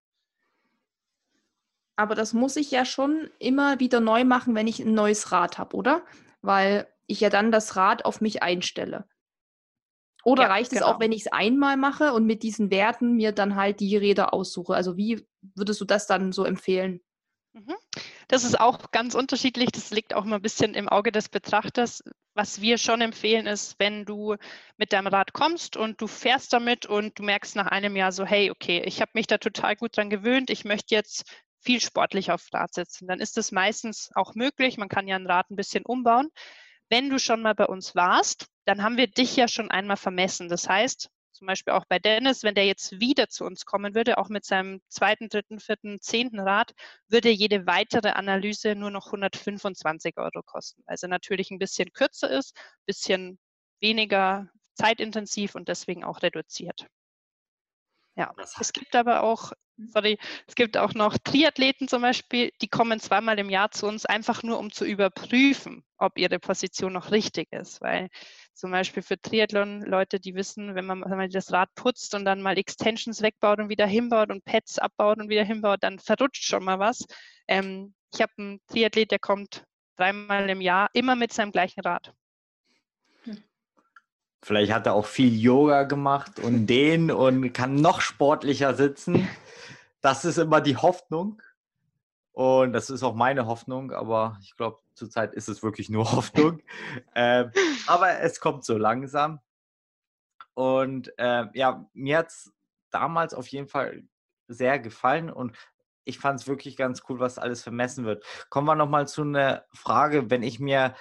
Aber 1.97 2.15
das 2.15 2.33
muss 2.33 2.57
ich 2.57 2.71
ja 2.71 2.85
schon 2.85 3.31
immer 3.39 3.79
wieder 3.81 4.01
neu 4.01 4.25
machen, 4.25 4.55
wenn 4.55 4.67
ich 4.67 4.81
ein 4.81 4.95
neues 4.95 5.31
Rad 5.33 5.59
habe, 5.59 5.77
oder? 5.77 6.05
Weil 6.41 6.89
ich 7.07 7.21
ja 7.21 7.31
dann 7.31 7.53
das 7.53 7.77
Rad 7.77 8.05
auf 8.05 8.21
mich 8.21 8.43
einstelle. 8.43 9.07
Oder 10.25 10.45
ja, 10.45 10.49
reicht 10.49 10.71
genau. 10.71 10.87
es 10.87 10.89
auch, 10.89 11.01
wenn 11.01 11.13
ich 11.13 11.23
es 11.23 11.33
einmal 11.33 11.77
mache 11.77 12.13
und 12.13 12.27
mit 12.27 12.43
diesen 12.43 12.71
Werten 12.71 13.15
mir 13.15 13.33
dann 13.33 13.57
halt 13.57 13.81
die 13.81 13.97
Räder 13.97 14.33
aussuche? 14.33 14.75
Also 14.75 14.97
wie 14.97 15.27
würdest 15.55 15.81
du 15.81 15.85
das 15.85 16.07
dann 16.07 16.33
so 16.33 16.45
empfehlen? 16.45 17.01
Mhm. 17.55 17.75
Das 18.29 18.45
ist 18.45 18.59
auch 18.59 18.91
ganz 18.93 19.15
unterschiedlich. 19.15 19.71
Das 19.73 19.91
liegt 19.91 20.15
auch 20.15 20.25
immer 20.25 20.37
ein 20.37 20.43
bisschen 20.43 20.75
im 20.75 20.89
Auge 20.89 21.13
des 21.13 21.29
Betrachters. 21.29 22.03
Was 22.35 22.63
wir 22.63 22.79
schon 22.79 23.03
empfehlen 23.03 23.47
ist, 23.47 23.79
wenn 23.79 24.07
du 24.07 24.37
mit 24.79 24.93
deinem 24.95 25.09
Rad 25.09 25.35
kommst 25.35 25.77
und 25.77 26.01
du 26.01 26.07
fährst 26.07 26.53
damit 26.53 26.87
und 26.87 27.19
du 27.19 27.25
merkst 27.25 27.57
nach 27.57 27.67
einem 27.67 27.95
Jahr 27.95 28.13
so, 28.13 28.25
hey, 28.25 28.51
okay, 28.51 28.83
ich 28.87 29.03
habe 29.03 29.11
mich 29.15 29.27
da 29.27 29.37
total 29.37 29.77
gut 29.77 29.97
dran 29.97 30.09
gewöhnt, 30.09 30.49
ich 30.49 30.65
möchte 30.65 30.95
jetzt 30.95 31.25
viel 31.61 31.81
sportlich 31.81 32.33
auf 32.33 32.49
Rad 32.53 32.73
sitzen, 32.73 33.07
dann 33.07 33.21
ist 33.21 33.37
das 33.37 33.53
meistens 33.53 34.11
auch 34.15 34.35
möglich. 34.35 34.79
Man 34.79 34.89
kann 34.89 35.07
ja 35.07 35.17
ein 35.17 35.27
Rad 35.27 35.51
ein 35.51 35.57
bisschen 35.57 35.85
umbauen. 35.85 36.31
Wenn 36.89 37.11
du 37.11 37.19
schon 37.19 37.43
mal 37.43 37.55
bei 37.55 37.67
uns 37.67 37.95
warst, 37.95 38.47
dann 38.65 38.83
haben 38.83 38.97
wir 38.97 39.07
dich 39.09 39.37
ja 39.37 39.49
schon 39.49 39.71
einmal 39.71 39.97
vermessen. 39.97 40.49
Das 40.49 40.69
heißt, 40.69 41.11
zum 41.33 41.47
Beispiel 41.47 41.73
auch 41.73 41.85
bei 41.87 41.99
Dennis, 41.99 42.45
wenn 42.45 42.55
der 42.55 42.67
jetzt 42.67 43.01
wieder 43.01 43.29
zu 43.29 43.45
uns 43.45 43.65
kommen 43.65 43.95
würde, 43.95 44.19
auch 44.19 44.29
mit 44.29 44.45
seinem 44.45 44.81
zweiten, 44.89 45.29
dritten, 45.29 45.59
vierten, 45.59 46.01
zehnten 46.01 46.39
Rad, 46.39 46.73
würde 47.09 47.31
jede 47.31 47.67
weitere 47.67 48.11
Analyse 48.11 48.77
nur 48.77 48.91
noch 48.91 49.07
125 49.07 50.19
Euro 50.19 50.43
kosten. 50.45 50.83
Also 50.87 51.09
natürlich 51.09 51.51
ein 51.51 51.59
bisschen 51.59 51.93
kürzer 51.93 52.31
ist, 52.31 52.57
ein 52.57 52.87
bisschen 52.87 53.39
weniger 53.81 54.49
zeitintensiv 54.75 55.55
und 55.55 55.69
deswegen 55.69 56.05
auch 56.05 56.23
reduziert. 56.23 56.87
Ja, 58.15 58.33
es 58.61 58.73
gibt 58.73 58.95
aber 58.95 59.23
auch, 59.23 59.53
mhm. 59.77 59.89
sorry, 59.89 60.19
es 60.47 60.55
gibt 60.55 60.77
auch 60.77 60.93
noch 60.93 61.17
Triathleten 61.19 61.89
zum 61.89 62.03
Beispiel, 62.03 62.53
die 62.61 62.69
kommen 62.69 63.01
zweimal 63.01 63.39
im 63.39 63.49
Jahr 63.49 63.71
zu 63.71 63.87
uns, 63.87 64.05
einfach 64.05 64.43
nur 64.43 64.59
um 64.59 64.71
zu 64.71 64.85
überprüfen, 64.85 65.83
ob 65.97 66.19
ihre 66.19 66.39
Position 66.39 66.93
noch 66.93 67.11
richtig 67.11 67.51
ist. 67.53 67.81
Weil 67.81 68.11
zum 68.55 68.71
Beispiel 68.71 69.03
für 69.03 69.21
Triathlon-Leute, 69.21 70.21
die 70.21 70.35
wissen, 70.35 70.75
wenn 70.75 70.87
man 70.87 71.01
mal 71.01 71.29
das 71.29 71.53
Rad 71.53 71.69
putzt 71.75 72.15
und 72.15 72.25
dann 72.25 72.43
mal 72.43 72.59
Extensions 72.59 73.23
wegbaut 73.23 73.59
und 73.59 73.69
wieder 73.69 73.87
hinbaut 73.87 74.31
und 74.31 74.45
Pads 74.45 74.79
abbaut 74.79 75.19
und 75.19 75.29
wieder 75.29 75.45
hinbaut, 75.45 75.79
dann 75.83 75.99
verrutscht 75.99 76.45
schon 76.45 76.65
mal 76.65 76.79
was. 76.79 77.05
Ähm, 77.49 77.95
ich 78.13 78.21
habe 78.21 78.33
einen 78.39 78.61
Triathlet, 78.69 79.11
der 79.11 79.19
kommt 79.19 79.65
dreimal 79.97 80.49
im 80.51 80.61
Jahr, 80.61 80.89
immer 80.93 81.17
mit 81.17 81.33
seinem 81.33 81.53
gleichen 81.53 81.81
Rad. 81.81 82.13
Vielleicht 84.45 84.73
hat 84.73 84.87
er 84.87 84.95
auch 84.95 85.07
viel 85.07 85.39
Yoga 85.39 85.85
gemacht 85.85 86.41
und 86.41 86.67
den 86.67 87.13
und 87.13 87.53
kann 87.53 87.77
noch 87.77 88.01
sportlicher 88.01 88.75
sitzen. 88.75 89.29
Das 90.05 90.25
ist 90.25 90.37
immer 90.37 90.61
die 90.61 90.77
Hoffnung. 90.77 91.41
Und 92.33 92.73
das 92.73 92.89
ist 92.89 93.03
auch 93.03 93.15
meine 93.15 93.47
Hoffnung, 93.47 93.93
aber 93.93 94.39
ich 94.43 94.57
glaube, 94.57 94.79
zurzeit 94.95 95.35
ist 95.35 95.49
es 95.49 95.63
wirklich 95.63 95.91
nur 95.91 96.05
Hoffnung. 96.13 96.61
ähm, 97.15 97.53
aber 97.87 98.21
es 98.21 98.41
kommt 98.41 98.65
so 98.65 98.77
langsam. 98.77 99.41
Und 100.55 101.13
äh, 101.19 101.47
ja, 101.55 101.89
mir 101.93 102.19
hat 102.19 102.29
es 102.29 102.53
damals 102.91 103.35
auf 103.35 103.49
jeden 103.49 103.69
Fall 103.69 104.05
sehr 104.49 104.79
gefallen 104.79 105.31
und 105.31 105.57
ich 106.05 106.19
fand 106.19 106.41
es 106.41 106.49
wirklich 106.49 106.77
ganz 106.77 107.03
cool, 107.09 107.21
was 107.21 107.39
alles 107.39 107.63
vermessen 107.63 108.05
wird. 108.05 108.25
Kommen 108.51 108.67
wir 108.67 108.75
nochmal 108.75 109.07
zu 109.07 109.23
einer 109.23 109.65
Frage, 109.73 110.31
wenn 110.31 110.43
ich 110.43 110.59
mir, 110.59 110.95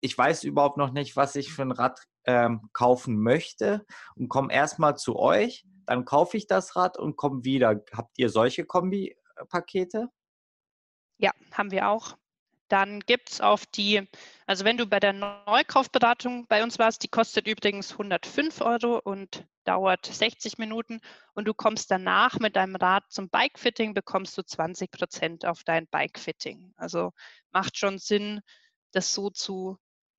ich 0.00 0.16
weiß 0.16 0.44
überhaupt 0.44 0.76
noch 0.76 0.92
nicht, 0.92 1.16
was 1.16 1.34
ich 1.36 1.52
für 1.52 1.62
ein 1.62 1.72
Rad 1.72 2.06
ähm, 2.26 2.68
kaufen 2.72 3.20
möchte 3.20 3.84
und 4.14 4.28
komme 4.28 4.52
erstmal 4.52 4.96
zu 4.96 5.16
euch, 5.18 5.66
dann 5.86 6.04
kaufe 6.04 6.36
ich 6.36 6.46
das 6.46 6.76
Rad 6.76 6.98
und 6.98 7.16
komme 7.16 7.44
wieder. 7.44 7.80
Habt 7.92 8.18
ihr 8.18 8.28
solche 8.28 8.64
Kombi-Pakete? 8.64 10.10
Ja, 11.18 11.32
haben 11.52 11.70
wir 11.70 11.88
auch. 11.88 12.16
Dann 12.68 13.00
gibt 13.00 13.30
es 13.30 13.40
auf 13.40 13.64
die, 13.66 14.08
also 14.46 14.64
wenn 14.64 14.76
du 14.76 14.86
bei 14.86 14.98
der 14.98 15.12
Neukaufberatung 15.12 16.46
bei 16.48 16.62
uns 16.64 16.78
warst, 16.78 17.02
die 17.04 17.08
kostet 17.08 17.46
übrigens 17.46 17.92
105 17.92 18.60
Euro 18.60 18.98
und 18.98 19.46
dauert 19.64 20.06
60 20.06 20.58
Minuten 20.58 21.00
und 21.34 21.46
du 21.46 21.54
kommst 21.54 21.90
danach 21.90 22.38
mit 22.40 22.56
deinem 22.56 22.76
Rad 22.76 23.04
zum 23.08 23.28
Bikefitting, 23.30 23.94
bekommst 23.94 24.36
du 24.36 24.42
20 24.42 24.90
Prozent 24.90 25.46
auf 25.46 25.62
dein 25.64 25.86
Bikefitting. 25.86 26.72
Also 26.76 27.12
macht 27.52 27.78
schon 27.78 27.98
Sinn, 27.98 28.40
das 28.92 29.14
so 29.14 29.30
zu 29.30 29.78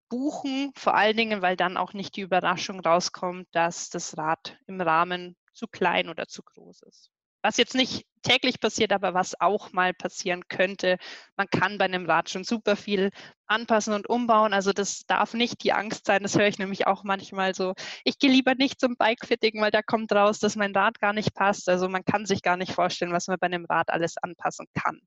buchen, 0.10 0.71
vor 0.75 0.95
allen 0.95 1.17
Dingen, 1.17 1.41
weil 1.41 1.57
dann 1.57 1.75
auch 1.75 1.93
nicht 1.93 2.15
die 2.15 2.21
Überraschung 2.21 2.79
rauskommt, 2.79 3.47
dass 3.51 3.89
das 3.89 4.17
Rad 4.17 4.57
im 4.67 4.79
Rahmen 4.79 5.36
zu 5.53 5.67
klein 5.67 6.07
oder 6.07 6.27
zu 6.27 6.43
groß 6.43 6.83
ist. 6.83 7.12
Was 7.47 7.55
jetzt 7.55 7.75
nicht 7.75 8.05
täglich 8.23 8.60
passiert, 8.60 8.91
aber 8.91 9.13
was 9.13 9.39
auch 9.39 9.71
mal 9.71 9.93
passieren 9.93 10.49
könnte. 10.49 10.97
Man 11.38 11.47
kann 11.49 11.77
bei 11.77 11.86
einem 11.86 12.05
Rad 12.05 12.29
schon 12.29 12.43
super 12.43 12.75
viel 12.75 13.10
anpassen 13.45 13.93
und 13.93 14.10
umbauen. 14.10 14.51
Also 14.53 14.73
das 14.73 15.05
darf 15.05 15.33
nicht 15.33 15.63
die 15.63 15.71
Angst 15.71 16.07
sein. 16.07 16.23
Das 16.23 16.38
höre 16.38 16.49
ich 16.49 16.60
nämlich 16.60 16.88
auch 16.88 17.05
manchmal 17.05 17.55
so. 17.55 17.73
Ich 18.03 18.19
gehe 18.19 18.29
lieber 18.29 18.53
nicht 18.55 18.81
zum 18.81 18.97
Bikefitting, 18.97 19.62
weil 19.62 19.71
da 19.71 19.81
kommt 19.81 20.12
raus, 20.12 20.39
dass 20.39 20.57
mein 20.57 20.75
Rad 20.75 20.99
gar 20.99 21.13
nicht 21.13 21.33
passt. 21.36 21.69
Also 21.69 21.88
man 21.88 22.03
kann 22.03 22.25
sich 22.25 22.41
gar 22.41 22.57
nicht 22.57 22.73
vorstellen, 22.73 23.13
was 23.13 23.27
man 23.27 23.38
bei 23.39 23.47
einem 23.47 23.63
Rad 23.63 23.91
alles 23.91 24.17
anpassen 24.17 24.65
kann. 24.73 24.99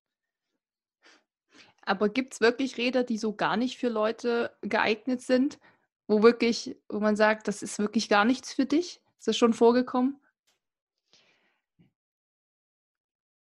Aber 1.82 2.08
gibt 2.08 2.32
es 2.32 2.40
wirklich 2.40 2.78
Räder, 2.78 3.04
die 3.04 3.18
so 3.18 3.34
gar 3.34 3.58
nicht 3.58 3.76
für 3.76 3.90
Leute 3.90 4.56
geeignet 4.62 5.20
sind, 5.20 5.58
wo 6.06 6.22
wirklich, 6.22 6.74
wo 6.88 7.00
man 7.00 7.16
sagt, 7.16 7.48
das 7.48 7.62
ist 7.62 7.78
wirklich 7.78 8.08
gar 8.08 8.24
nichts 8.24 8.54
für 8.54 8.64
dich? 8.64 9.02
Ist 9.18 9.28
das 9.28 9.36
schon 9.36 9.52
vorgekommen? 9.52 10.18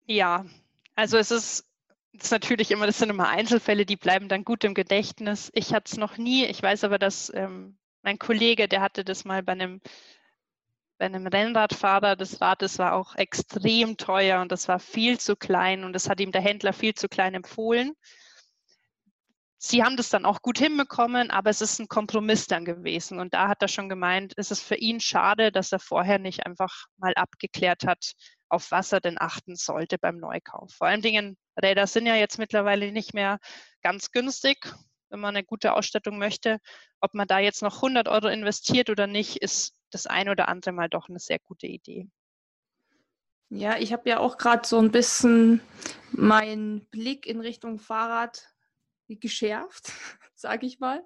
Ja, 0.06 0.46
also 0.96 1.18
es 1.18 1.32
ist, 1.32 1.66
ist 2.14 2.32
natürlich 2.32 2.72
immer, 2.72 2.86
das 2.88 3.00
sind 3.00 3.10
immer 3.10 3.30
Einzelfälle, 3.30 3.86
die 3.86 3.96
bleiben 3.96 4.28
dann 4.28 4.44
gut 4.44 4.64
im 4.64 4.74
Gedächtnis. 4.74 5.50
Ich 5.54 5.74
hatte 5.74 5.92
es 5.92 5.98
noch 5.98 6.18
nie, 6.18 6.46
ich 6.46 6.62
weiß 6.62 6.84
aber, 6.84 7.00
dass 7.00 7.32
ähm, 7.34 7.78
mein 8.02 8.20
Kollege, 8.20 8.68
der 8.68 8.82
hatte 8.82 9.04
das 9.06 9.26
mal 9.26 9.44
bei 9.44 9.54
einem, 9.54 9.82
bei 10.98 11.06
einem 11.06 11.28
Rennradfahrer, 11.28 12.16
das 12.16 12.42
Rad, 12.42 12.62
das 12.62 12.80
war 12.80 12.94
auch 12.94 13.16
extrem 13.16 13.98
teuer 13.98 14.42
und 14.42 14.52
das 14.52 14.68
war 14.68 14.80
viel 14.80 15.20
zu 15.20 15.36
klein 15.36 15.84
und 15.84 15.94
das 15.94 16.10
hat 16.10 16.20
ihm 16.20 16.32
der 16.32 16.42
Händler 16.42 16.74
viel 16.74 16.94
zu 16.94 17.08
klein 17.08 17.34
empfohlen. 17.34 17.96
Sie 19.66 19.82
haben 19.82 19.96
das 19.96 20.10
dann 20.10 20.26
auch 20.26 20.42
gut 20.42 20.58
hinbekommen, 20.58 21.32
aber 21.32 21.50
es 21.50 21.62
ist 21.62 21.80
ein 21.80 21.88
Kompromiss 21.88 22.48
dann 22.48 22.66
gewesen. 22.66 23.22
Und 23.22 23.34
da 23.34 23.48
hat 23.48 23.62
er 23.62 23.70
schon 23.70 23.88
gemeint, 23.88 24.34
es 24.36 24.52
ist 24.52 24.62
für 24.62 24.76
ihn 24.76 25.00
schade, 25.00 25.54
dass 25.54 25.72
er 25.72 25.80
vorher 25.80 26.20
nicht 26.20 26.46
einfach 26.46 26.88
mal 26.98 27.14
abgeklärt 27.16 27.86
hat, 27.86 28.12
auf 28.50 28.72
was 28.72 28.92
er 28.92 29.00
denn 29.00 29.16
achten 29.18 29.56
sollte 29.56 29.98
beim 29.98 30.18
Neukauf. 30.18 30.74
Vor 30.74 30.88
allen 30.88 31.02
Dingen, 31.02 31.38
Räder 31.56 31.88
sind 31.88 32.08
ja 32.08 32.16
jetzt 32.16 32.40
mittlerweile 32.40 32.92
nicht 32.92 33.14
mehr 33.14 33.40
ganz 33.82 34.12
günstig, 34.12 34.70
wenn 35.10 35.22
man 35.22 35.34
eine 35.34 35.46
gute 35.46 35.72
Ausstattung 35.76 36.18
möchte. 36.18 36.60
Ob 37.00 37.14
man 37.14 37.28
da 37.28 37.40
jetzt 37.40 37.62
noch 37.62 37.78
100 37.78 38.10
Euro 38.10 38.28
investiert 38.28 38.90
oder 38.90 39.08
nicht, 39.08 39.38
ist 39.38 39.78
das 39.92 40.08
ein 40.08 40.28
oder 40.28 40.50
andere 40.50 40.74
Mal 40.74 40.90
doch 40.90 41.08
eine 41.08 41.20
sehr 41.20 41.40
gute 41.40 41.68
Idee. 41.68 42.10
Ja, 43.48 43.78
ich 43.78 43.94
habe 43.94 44.10
ja 44.10 44.20
auch 44.20 44.38
gerade 44.38 44.68
so 44.68 44.78
ein 44.80 44.92
bisschen 44.92 45.62
meinen 46.12 46.86
Blick 46.88 47.26
in 47.26 47.40
Richtung 47.40 47.80
Fahrrad 47.80 48.53
geschärft, 49.20 49.92
sage 50.36 50.66
ich 50.66 50.80
mal. 50.80 51.04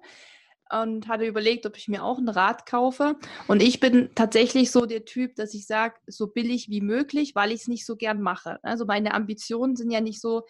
Und 0.70 1.08
hatte 1.08 1.24
überlegt, 1.24 1.64
ob 1.64 1.78
ich 1.78 1.88
mir 1.88 2.04
auch 2.04 2.18
ein 2.18 2.28
Rad 2.28 2.66
kaufe. 2.66 3.16
Und 3.46 3.62
ich 3.62 3.80
bin 3.80 4.10
tatsächlich 4.14 4.70
so 4.70 4.84
der 4.84 5.06
Typ, 5.06 5.34
dass 5.36 5.54
ich 5.54 5.66
sage, 5.66 5.94
so 6.06 6.26
billig 6.26 6.68
wie 6.68 6.82
möglich, 6.82 7.34
weil 7.34 7.52
ich 7.52 7.62
es 7.62 7.68
nicht 7.68 7.86
so 7.86 7.96
gern 7.96 8.20
mache. 8.20 8.58
Also 8.62 8.84
meine 8.84 9.14
Ambitionen 9.14 9.76
sind 9.76 9.90
ja 9.90 10.02
nicht 10.02 10.20
so 10.20 10.42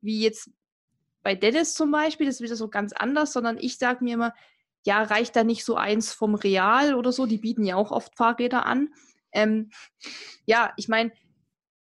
wie 0.00 0.22
jetzt 0.22 0.50
bei 1.22 1.34
Dennis 1.34 1.74
zum 1.74 1.90
Beispiel, 1.90 2.26
das 2.26 2.36
ist 2.36 2.40
wieder 2.40 2.56
so 2.56 2.68
ganz 2.68 2.92
anders, 2.92 3.32
sondern 3.32 3.58
ich 3.58 3.78
sage 3.78 4.02
mir 4.02 4.14
immer, 4.14 4.34
ja, 4.84 5.02
reicht 5.02 5.36
da 5.36 5.44
nicht 5.44 5.64
so 5.64 5.76
eins 5.76 6.12
vom 6.12 6.34
Real 6.34 6.94
oder 6.94 7.12
so? 7.12 7.26
Die 7.26 7.38
bieten 7.38 7.64
ja 7.64 7.76
auch 7.76 7.90
oft 7.90 8.16
Fahrräder 8.16 8.64
an. 8.66 8.88
Ähm, 9.32 9.70
ja, 10.46 10.72
ich 10.76 10.88
meine, 10.88 11.12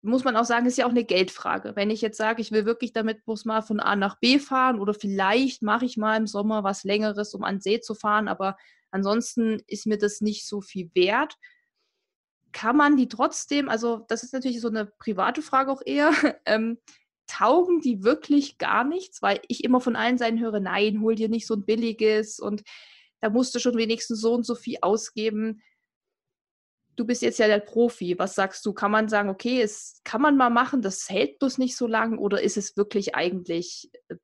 muss 0.07 0.23
man 0.23 0.35
auch 0.35 0.45
sagen, 0.45 0.65
ist 0.65 0.77
ja 0.77 0.85
auch 0.85 0.91
eine 0.91 1.03
Geldfrage. 1.03 1.75
Wenn 1.75 1.89
ich 1.89 2.01
jetzt 2.01 2.17
sage, 2.17 2.41
ich 2.41 2.51
will 2.51 2.65
wirklich 2.65 2.93
damit 2.93 3.25
bloß 3.25 3.45
mal 3.45 3.61
von 3.61 3.79
A 3.79 3.95
nach 3.95 4.19
B 4.19 4.39
fahren 4.39 4.79
oder 4.79 4.93
vielleicht 4.93 5.61
mache 5.61 5.85
ich 5.85 5.97
mal 5.97 6.15
im 6.17 6.27
Sommer 6.27 6.63
was 6.63 6.83
Längeres, 6.83 7.33
um 7.33 7.43
an 7.43 7.59
See 7.59 7.79
zu 7.79 7.93
fahren, 7.93 8.27
aber 8.27 8.57
ansonsten 8.91 9.61
ist 9.67 9.85
mir 9.85 9.97
das 9.97 10.21
nicht 10.21 10.47
so 10.47 10.61
viel 10.61 10.89
wert. 10.93 11.35
Kann 12.51 12.77
man 12.77 12.97
die 12.97 13.07
trotzdem, 13.07 13.69
also 13.69 14.05
das 14.07 14.23
ist 14.23 14.33
natürlich 14.33 14.61
so 14.61 14.69
eine 14.69 14.85
private 14.85 15.41
Frage 15.41 15.71
auch 15.71 15.81
eher, 15.85 16.11
ähm, 16.45 16.79
taugen 17.27 17.81
die 17.81 18.03
wirklich 18.03 18.57
gar 18.57 18.83
nichts, 18.83 19.21
weil 19.21 19.41
ich 19.47 19.63
immer 19.63 19.81
von 19.81 19.95
allen 19.95 20.17
Seiten 20.17 20.39
höre, 20.39 20.59
nein, 20.59 21.01
hol 21.01 21.15
dir 21.15 21.27
nicht 21.27 21.45
so 21.45 21.55
ein 21.55 21.65
billiges 21.65 22.39
und 22.39 22.63
da 23.19 23.29
musst 23.29 23.53
du 23.53 23.59
schon 23.59 23.75
wenigstens 23.77 24.21
so 24.21 24.33
und 24.33 24.45
so 24.45 24.55
viel 24.55 24.77
ausgeben 24.81 25.61
du 26.97 27.05
bist 27.05 27.21
jetzt 27.21 27.39
ja 27.39 27.47
der 27.47 27.59
Profi. 27.59 28.19
Was 28.19 28.35
sagst 28.35 28.65
du? 28.65 28.73
Kann 28.73 28.91
man 28.91 29.07
sagen, 29.07 29.29
okay, 29.29 29.61
es 29.61 30.01
kann 30.03 30.21
man 30.21 30.35
mal 30.35 30.49
machen, 30.49 30.81
das 30.81 31.09
hält 31.09 31.39
bloß 31.39 31.59
nicht 31.59 31.77
so 31.77 31.87
lang 31.87 32.17
oder 32.17 32.41
ist 32.41 32.57
es 32.57 32.75
wirklich 32.75 33.15
eigentlich 33.15 33.89
äh, 34.09 34.15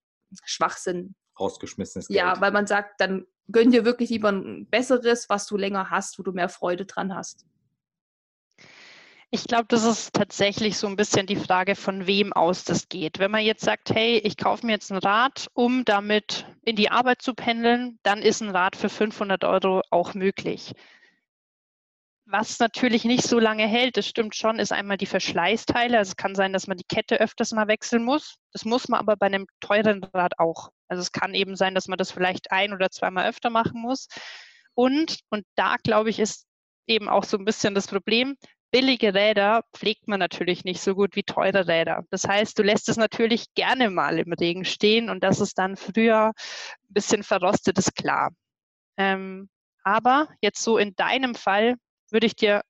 Schwachsinn? 0.43 1.15
Rausgeschmissenes 1.39 2.07
Geld. 2.07 2.17
Ja, 2.17 2.41
weil 2.41 2.51
man 2.51 2.67
sagt, 2.67 2.99
dann 2.99 3.25
gönn 3.47 3.71
dir 3.71 3.85
wirklich 3.85 4.09
lieber 4.09 4.29
ein 4.29 4.67
besseres, 4.67 5.29
was 5.29 5.47
du 5.47 5.55
länger 5.57 5.89
hast, 5.89 6.19
wo 6.19 6.23
du 6.23 6.31
mehr 6.31 6.49
Freude 6.49 6.85
dran 6.85 7.15
hast. 7.15 7.45
Ich 9.29 9.45
glaube, 9.45 9.65
das 9.67 9.83
ist 9.83 10.13
tatsächlich 10.13 10.77
so 10.77 10.85
ein 10.85 10.95
bisschen 10.95 11.25
die 11.25 11.35
Frage, 11.35 11.75
von 11.75 12.05
wem 12.05 12.33
aus 12.33 12.65
das 12.65 12.87
geht. 12.87 13.17
Wenn 13.17 13.31
man 13.31 13.43
jetzt 13.43 13.65
sagt, 13.65 13.89
hey, 13.89 14.19
ich 14.19 14.37
kaufe 14.37 14.63
mir 14.63 14.73
jetzt 14.73 14.91
ein 14.91 14.99
Rad, 14.99 15.47
um 15.53 15.85
damit 15.85 16.45
in 16.63 16.75
die 16.75 16.91
Arbeit 16.91 17.23
zu 17.23 17.33
pendeln, 17.33 17.97
dann 18.03 18.21
ist 18.21 18.41
ein 18.41 18.51
Rad 18.51 18.75
für 18.75 18.89
500 18.89 19.43
Euro 19.43 19.81
auch 19.89 20.13
möglich 20.13 20.75
was 22.25 22.59
natürlich 22.59 23.03
nicht 23.03 23.23
so 23.23 23.39
lange 23.39 23.67
hält, 23.67 23.97
das 23.97 24.07
stimmt 24.07 24.35
schon, 24.35 24.59
ist 24.59 24.71
einmal 24.71 24.97
die 24.97 25.05
Verschleißteile. 25.05 25.97
Also 25.97 26.11
es 26.11 26.15
kann 26.15 26.35
sein, 26.35 26.53
dass 26.53 26.67
man 26.67 26.77
die 26.77 26.85
Kette 26.85 27.19
öfters 27.19 27.51
mal 27.51 27.67
wechseln 27.67 28.03
muss. 28.03 28.35
Das 28.53 28.65
muss 28.65 28.87
man 28.87 28.99
aber 28.99 29.17
bei 29.17 29.25
einem 29.25 29.45
teuren 29.59 30.03
Rad 30.13 30.39
auch. 30.39 30.69
Also 30.87 31.01
es 31.01 31.11
kann 31.11 31.33
eben 31.33 31.55
sein, 31.55 31.75
dass 31.75 31.87
man 31.87 31.97
das 31.97 32.11
vielleicht 32.11 32.51
ein 32.51 32.73
oder 32.73 32.89
zweimal 32.89 33.27
öfter 33.27 33.49
machen 33.49 33.81
muss. 33.81 34.07
Und, 34.73 35.19
und 35.29 35.45
da 35.55 35.75
glaube 35.83 36.09
ich, 36.09 36.19
ist 36.19 36.47
eben 36.87 37.09
auch 37.09 37.23
so 37.23 37.37
ein 37.37 37.45
bisschen 37.45 37.75
das 37.75 37.87
Problem, 37.87 38.35
billige 38.71 39.13
Räder 39.13 39.63
pflegt 39.75 40.07
man 40.07 40.19
natürlich 40.19 40.63
nicht 40.63 40.81
so 40.81 40.95
gut 40.95 41.15
wie 41.15 41.23
teure 41.23 41.67
Räder. 41.67 42.03
Das 42.09 42.27
heißt, 42.27 42.57
du 42.57 42.63
lässt 42.63 42.89
es 42.89 42.97
natürlich 42.97 43.53
gerne 43.53 43.89
mal 43.89 44.17
im 44.17 44.33
Regen 44.33 44.65
stehen 44.65 45.09
und 45.09 45.23
dass 45.23 45.39
es 45.39 45.53
dann 45.53 45.77
früher 45.77 46.29
ein 46.29 46.93
bisschen 46.93 47.21
verrostet 47.23 47.77
ist, 47.77 47.95
klar. 47.95 48.31
Ähm, 48.97 49.49
aber 49.83 50.29
jetzt 50.41 50.63
so 50.63 50.77
in 50.77 50.95
deinem 50.95 51.35
Fall 51.35 51.75
würde 52.13 52.27
ich 52.27 52.35
dir 52.35 52.61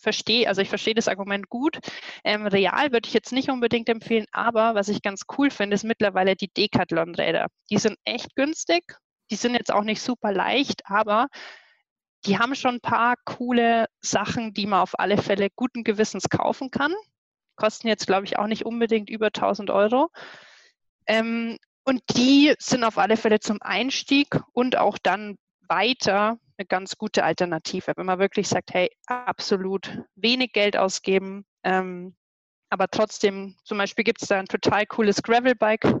verstehe, 0.00 0.48
also 0.48 0.62
ich 0.62 0.68
verstehe 0.68 0.94
das 0.94 1.08
Argument 1.08 1.48
gut. 1.48 1.78
Ähm, 2.24 2.46
real 2.46 2.92
würde 2.92 3.06
ich 3.06 3.14
jetzt 3.14 3.32
nicht 3.32 3.50
unbedingt 3.50 3.88
empfehlen, 3.88 4.26
aber 4.32 4.74
was 4.74 4.88
ich 4.88 5.02
ganz 5.02 5.22
cool 5.36 5.50
finde, 5.50 5.74
ist 5.74 5.84
mittlerweile 5.84 6.36
die 6.36 6.48
Decathlon-Räder. 6.48 7.46
Die 7.70 7.78
sind 7.78 7.98
echt 8.04 8.34
günstig. 8.34 8.96
Die 9.30 9.36
sind 9.36 9.54
jetzt 9.54 9.72
auch 9.72 9.84
nicht 9.84 10.02
super 10.02 10.32
leicht, 10.32 10.82
aber 10.86 11.28
die 12.26 12.38
haben 12.38 12.54
schon 12.54 12.76
ein 12.76 12.80
paar 12.80 13.14
coole 13.24 13.86
Sachen, 14.00 14.52
die 14.52 14.66
man 14.66 14.80
auf 14.80 14.98
alle 14.98 15.18
Fälle 15.18 15.48
guten 15.54 15.84
Gewissens 15.84 16.28
kaufen 16.28 16.70
kann. 16.70 16.94
Kosten 17.56 17.88
jetzt, 17.88 18.06
glaube 18.06 18.24
ich, 18.24 18.38
auch 18.38 18.46
nicht 18.46 18.66
unbedingt 18.66 19.08
über 19.08 19.26
1000 19.26 19.70
Euro. 19.70 20.10
Ähm, 21.06 21.58
und 21.84 22.02
die 22.14 22.54
sind 22.58 22.84
auf 22.84 22.98
alle 22.98 23.16
Fälle 23.16 23.40
zum 23.40 23.58
Einstieg 23.60 24.28
und 24.52 24.76
auch 24.76 24.98
dann 24.98 25.36
weiter 25.68 26.38
eine 26.60 26.66
ganz 26.66 26.98
gute 26.98 27.24
Alternative. 27.24 27.94
Wenn 27.96 28.06
man 28.06 28.18
wirklich 28.18 28.46
sagt, 28.46 28.74
hey, 28.74 28.90
absolut 29.06 30.02
wenig 30.14 30.52
Geld 30.52 30.76
ausgeben, 30.76 31.46
ähm, 31.64 32.14
aber 32.68 32.88
trotzdem, 32.88 33.56
zum 33.64 33.78
Beispiel 33.78 34.04
gibt 34.04 34.22
es 34.22 34.28
da 34.28 34.38
ein 34.38 34.46
total 34.46 34.86
cooles 34.86 35.22
Gravelbike 35.22 35.96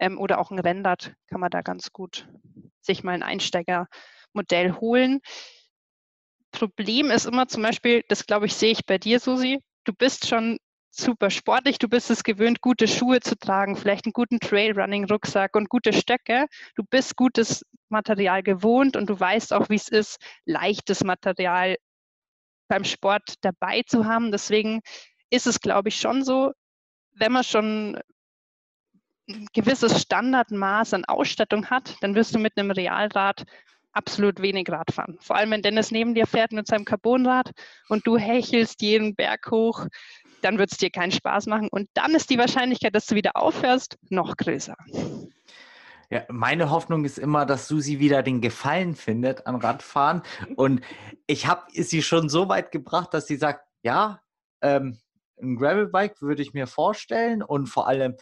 ähm, 0.00 0.18
oder 0.18 0.38
auch 0.38 0.50
ein 0.50 0.58
Rennrad, 0.58 1.14
kann 1.28 1.40
man 1.40 1.50
da 1.50 1.62
ganz 1.62 1.92
gut 1.92 2.28
sich 2.80 3.04
mal 3.04 3.12
ein 3.12 3.22
Einsteigermodell 3.22 4.72
holen. 4.80 5.20
Problem 6.50 7.10
ist 7.12 7.24
immer 7.24 7.46
zum 7.46 7.62
Beispiel, 7.62 8.04
das 8.08 8.26
glaube 8.26 8.46
ich, 8.46 8.54
sehe 8.54 8.72
ich 8.72 8.84
bei 8.84 8.98
dir, 8.98 9.20
Susi, 9.20 9.62
du 9.84 9.92
bist 9.94 10.26
schon 10.26 10.58
super 10.94 11.30
sportlich, 11.30 11.78
du 11.78 11.88
bist 11.88 12.10
es 12.10 12.22
gewöhnt, 12.22 12.60
gute 12.60 12.86
Schuhe 12.86 13.20
zu 13.20 13.36
tragen, 13.36 13.76
vielleicht 13.76 14.06
einen 14.06 14.12
guten 14.12 14.38
Trailrunning-Rucksack 14.38 15.56
und 15.56 15.68
gute 15.68 15.92
Stöcke. 15.92 16.46
Du 16.74 16.84
bist 16.84 17.16
gutes 17.16 17.64
Material 17.88 18.42
gewohnt 18.42 18.96
und 18.96 19.08
du 19.08 19.18
weißt 19.18 19.52
auch, 19.52 19.68
wie 19.68 19.76
es 19.76 19.88
ist, 19.88 20.18
leichtes 20.44 21.02
Material 21.02 21.76
beim 22.68 22.84
Sport 22.84 23.34
dabei 23.40 23.82
zu 23.86 24.06
haben. 24.06 24.32
Deswegen 24.32 24.80
ist 25.30 25.46
es, 25.46 25.60
glaube 25.60 25.88
ich, 25.88 25.96
schon 25.98 26.24
so, 26.24 26.52
wenn 27.12 27.32
man 27.32 27.44
schon 27.44 27.98
ein 29.28 29.46
gewisses 29.52 30.02
Standardmaß 30.02 30.94
an 30.94 31.04
Ausstattung 31.04 31.70
hat, 31.70 31.96
dann 32.00 32.14
wirst 32.14 32.34
du 32.34 32.38
mit 32.38 32.56
einem 32.56 32.70
Realrad 32.70 33.44
absolut 33.92 34.40
wenig 34.40 34.68
Rad 34.70 34.90
fahren. 34.92 35.18
Vor 35.20 35.36
allem, 35.36 35.50
wenn 35.50 35.62
Dennis 35.62 35.90
neben 35.90 36.14
dir 36.14 36.26
fährt 36.26 36.52
mit 36.52 36.66
seinem 36.66 36.84
Carbonrad 36.84 37.50
und 37.88 38.06
du 38.06 38.16
hechelst 38.16 38.82
jeden 38.82 39.14
Berg 39.14 39.50
hoch, 39.50 39.86
dann 40.42 40.58
wird 40.58 40.72
es 40.72 40.78
dir 40.78 40.90
keinen 40.90 41.12
Spaß 41.12 41.46
machen. 41.46 41.68
Und 41.70 41.88
dann 41.94 42.14
ist 42.14 42.30
die 42.30 42.38
Wahrscheinlichkeit, 42.38 42.94
dass 42.94 43.06
du 43.06 43.14
wieder 43.14 43.36
aufhörst, 43.36 43.98
noch 44.10 44.36
größer. 44.36 44.76
Ja, 46.10 46.24
meine 46.28 46.70
Hoffnung 46.70 47.06
ist 47.06 47.18
immer, 47.18 47.46
dass 47.46 47.68
Susi 47.68 47.98
wieder 47.98 48.22
den 48.22 48.42
Gefallen 48.42 48.96
findet 48.96 49.46
an 49.46 49.54
Radfahren. 49.54 50.22
Und 50.56 50.82
ich 51.26 51.46
habe 51.46 51.62
sie 51.72 52.02
schon 52.02 52.28
so 52.28 52.48
weit 52.50 52.70
gebracht, 52.70 53.14
dass 53.14 53.26
sie 53.26 53.36
sagt, 53.36 53.66
ja, 53.82 54.20
ähm, 54.60 54.98
ein 55.40 55.56
Gravelbike 55.56 56.20
würde 56.20 56.42
ich 56.42 56.52
mir 56.52 56.66
vorstellen. 56.66 57.42
Und 57.42 57.66
vor 57.66 57.88
allem, 57.88 58.16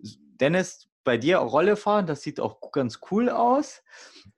Dennis, 0.00 0.88
bei 1.04 1.18
dir 1.18 1.36
Rolle 1.36 1.76
fahren, 1.76 2.06
das 2.06 2.22
sieht 2.22 2.40
auch 2.40 2.72
ganz 2.72 3.00
cool 3.10 3.28
aus. 3.28 3.82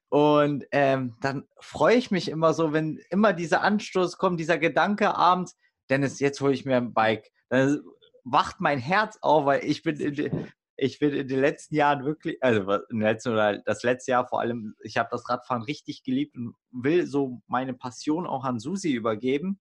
Und 0.09 0.65
ähm, 0.71 1.15
dann 1.21 1.47
freue 1.59 1.95
ich 1.95 2.11
mich 2.11 2.29
immer 2.29 2.53
so, 2.53 2.73
wenn 2.73 2.99
immer 3.09 3.33
dieser 3.33 3.61
Anstoß 3.61 4.17
kommt, 4.17 4.39
dieser 4.39 4.57
Gedanke 4.57 5.15
abends, 5.15 5.57
Dennis, 5.89 6.19
jetzt 6.19 6.41
hole 6.41 6.53
ich 6.53 6.65
mir 6.65 6.77
ein 6.77 6.93
Bike. 6.93 7.31
Dann 7.49 7.81
wacht 8.23 8.59
mein 8.59 8.79
Herz 8.79 9.17
auf, 9.21 9.45
weil 9.45 9.63
ich 9.63 9.83
bin 9.83 9.99
in, 9.99 10.47
ich 10.75 10.99
bin 10.99 11.13
in 11.13 11.27
den 11.27 11.39
letzten 11.39 11.75
Jahren 11.75 12.05
wirklich, 12.05 12.41
also 12.41 12.77
den 12.91 13.01
letzten 13.01 13.29
oder 13.29 13.57
das 13.59 13.83
letzte 13.83 14.11
Jahr 14.11 14.27
vor 14.27 14.41
allem, 14.41 14.75
ich 14.81 14.97
habe 14.97 15.09
das 15.11 15.27
Radfahren 15.29 15.63
richtig 15.63 16.03
geliebt 16.03 16.35
und 16.35 16.55
will 16.71 17.07
so 17.07 17.41
meine 17.47 17.73
Passion 17.73 18.27
auch 18.27 18.43
an 18.43 18.59
Susi 18.59 18.91
übergeben. 18.91 19.59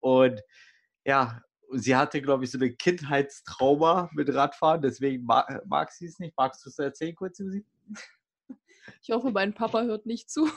Und 0.00 0.42
ja, 1.04 1.40
sie 1.72 1.94
hatte, 1.94 2.20
glaube 2.20 2.44
ich, 2.44 2.50
so 2.50 2.58
eine 2.58 2.72
Kindheitstrauma 2.72 4.10
mit 4.12 4.34
Radfahren, 4.34 4.82
deswegen 4.82 5.24
mag, 5.24 5.62
mag 5.66 5.92
sie 5.92 6.06
es 6.06 6.18
nicht. 6.18 6.36
Magst 6.36 6.64
du 6.64 6.70
es 6.70 6.78
erzählen 6.78 7.14
kurz, 7.14 7.38
Susi? 7.38 7.64
Ich 9.02 9.10
hoffe, 9.10 9.30
mein 9.30 9.54
Papa 9.54 9.82
hört 9.82 10.06
nicht 10.06 10.30
zu. 10.30 10.48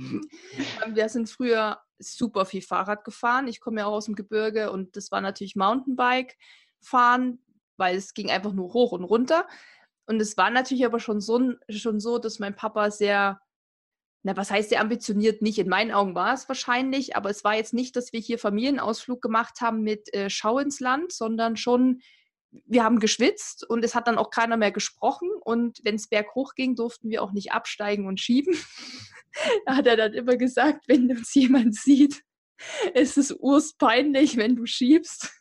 Ähm, 0.00 0.94
wir 0.94 1.08
sind 1.08 1.28
früher 1.28 1.80
super 1.98 2.46
viel 2.46 2.62
Fahrrad 2.62 3.04
gefahren. 3.04 3.48
Ich 3.48 3.60
komme 3.60 3.80
ja 3.80 3.86
auch 3.86 3.92
aus 3.92 4.06
dem 4.06 4.14
Gebirge 4.14 4.72
und 4.72 4.96
das 4.96 5.10
war 5.10 5.20
natürlich 5.20 5.56
Mountainbike 5.56 6.36
fahren, 6.80 7.42
weil 7.76 7.96
es 7.96 8.14
ging 8.14 8.30
einfach 8.30 8.52
nur 8.52 8.72
hoch 8.72 8.92
und 8.92 9.04
runter. 9.04 9.46
Und 10.06 10.20
es 10.20 10.36
war 10.36 10.50
natürlich 10.50 10.84
aber 10.84 10.98
schon 10.98 11.20
so, 11.20 11.52
schon 11.68 12.00
so 12.00 12.18
dass 12.18 12.38
mein 12.38 12.56
Papa 12.56 12.90
sehr, 12.90 13.40
na, 14.22 14.36
was 14.36 14.50
heißt 14.50 14.70
sehr 14.70 14.80
ambitioniert? 14.80 15.42
Nicht 15.42 15.58
in 15.58 15.68
meinen 15.68 15.92
Augen 15.92 16.14
war 16.14 16.34
es 16.34 16.48
wahrscheinlich, 16.48 17.16
aber 17.16 17.30
es 17.30 17.44
war 17.44 17.54
jetzt 17.54 17.74
nicht, 17.74 17.94
dass 17.96 18.12
wir 18.12 18.20
hier 18.20 18.38
Familienausflug 18.38 19.22
gemacht 19.22 19.60
haben 19.60 19.82
mit 19.82 20.12
äh, 20.14 20.30
Schau 20.30 20.58
ins 20.58 20.80
Land, 20.80 21.12
sondern 21.12 21.56
schon 21.56 22.00
wir 22.50 22.84
haben 22.84 22.98
geschwitzt 22.98 23.68
und 23.68 23.84
es 23.84 23.94
hat 23.94 24.08
dann 24.08 24.18
auch 24.18 24.30
keiner 24.30 24.56
mehr 24.56 24.72
gesprochen. 24.72 25.28
Und 25.44 25.78
wenn 25.84 25.94
es 25.94 26.08
berghoch 26.08 26.54
ging, 26.54 26.74
durften 26.74 27.08
wir 27.08 27.22
auch 27.22 27.32
nicht 27.32 27.52
absteigen 27.52 28.06
und 28.06 28.20
schieben. 28.20 28.54
da 29.66 29.76
hat 29.76 29.86
er 29.86 29.96
dann 29.96 30.14
immer 30.14 30.36
gesagt, 30.36 30.84
wenn 30.88 31.10
uns 31.10 31.34
jemand 31.34 31.74
sieht, 31.74 32.22
ist 32.94 33.18
es 33.18 33.32
urspeinlich, 33.32 34.36
wenn 34.36 34.56
du 34.56 34.66
schiebst. 34.66 35.32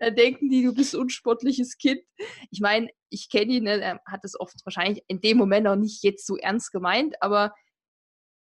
Da 0.00 0.10
denken 0.10 0.50
die, 0.50 0.62
du 0.62 0.74
bist 0.74 0.94
unsportliches 0.94 1.78
Kind. 1.78 2.02
Ich 2.50 2.60
meine, 2.60 2.90
ich 3.08 3.30
kenne 3.30 3.54
ihn, 3.54 3.64
ne, 3.64 3.80
er 3.80 4.00
hat 4.06 4.22
es 4.22 4.38
oft 4.38 4.54
wahrscheinlich 4.66 5.02
in 5.08 5.22
dem 5.22 5.38
Moment 5.38 5.66
auch 5.66 5.76
nicht 5.76 6.02
jetzt 6.02 6.26
so 6.26 6.36
ernst 6.36 6.72
gemeint, 6.72 7.14
aber 7.22 7.54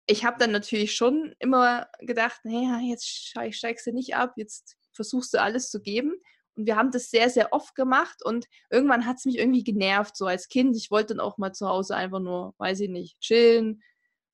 ich 0.05 0.25
habe 0.25 0.37
dann 0.39 0.51
natürlich 0.51 0.95
schon 0.95 1.33
immer 1.39 1.87
gedacht, 1.99 2.41
naja, 2.43 2.79
jetzt 2.79 3.07
steigst 3.07 3.87
du 3.87 3.91
nicht 3.91 4.15
ab, 4.15 4.33
jetzt 4.37 4.75
versuchst 4.93 5.33
du 5.33 5.41
alles 5.41 5.69
zu 5.69 5.81
geben. 5.81 6.15
Und 6.59 6.65
wir 6.65 6.75
haben 6.75 6.91
das 6.91 7.09
sehr, 7.09 7.29
sehr 7.29 7.53
oft 7.53 7.73
gemacht 7.73 8.21
und 8.21 8.47
irgendwann 8.69 9.05
hat 9.05 9.15
es 9.15 9.23
mich 9.23 9.37
irgendwie 9.37 9.63
genervt, 9.63 10.17
so 10.17 10.25
als 10.25 10.49
Kind. 10.49 10.75
Ich 10.75 10.91
wollte 10.91 11.15
dann 11.15 11.21
auch 11.21 11.37
mal 11.37 11.53
zu 11.53 11.69
Hause 11.69 11.95
einfach 11.95 12.19
nur, 12.19 12.53
weiß 12.57 12.81
ich 12.81 12.89
nicht, 12.89 13.17
chillen 13.21 13.81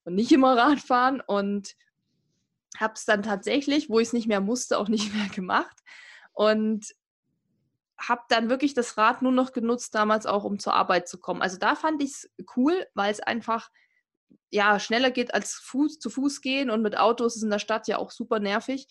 und 0.06 0.16
nicht 0.16 0.32
immer 0.32 0.58
Rad 0.58 0.80
fahren 0.80 1.22
und 1.22 1.76
habe 2.80 2.94
es 2.96 3.06
dann 3.06 3.22
tatsächlich, 3.22 3.92
wo 3.92 4.00
ich 4.00 4.08
es 4.08 4.14
nicht 4.14 4.28
mehr 4.28 4.42
musste, 4.42 4.80
auch 4.80 4.88
nicht 4.88 5.14
mehr 5.16 5.28
gemacht. 5.28 5.78
Und 6.34 6.96
habe 8.00 8.24
dann 8.30 8.50
wirklich 8.50 8.74
das 8.74 8.98
Rad 8.98 9.22
nur 9.22 9.32
noch 9.32 9.52
genutzt, 9.52 9.94
damals 9.94 10.26
auch, 10.26 10.46
um 10.46 10.58
zur 10.58 10.74
Arbeit 10.74 11.08
zu 11.08 11.20
kommen. 11.20 11.44
Also 11.44 11.60
da 11.60 11.76
fand 11.76 12.02
ich 12.02 12.10
es 12.10 12.30
cool, 12.56 12.88
weil 12.96 13.12
es 13.12 13.20
einfach 13.20 13.70
ja, 14.50 14.80
schneller 14.80 15.12
geht 15.12 15.32
als 15.32 15.54
Fuß, 15.54 16.00
zu 16.00 16.10
Fuß 16.10 16.42
gehen 16.42 16.72
und 16.72 16.82
mit 16.82 16.98
Autos 16.98 17.36
ist 17.36 17.44
in 17.44 17.52
der 17.52 17.60
Stadt 17.60 17.88
ja 17.88 18.00
auch 18.00 18.10
super 18.10 18.40
nervig. 18.40 18.88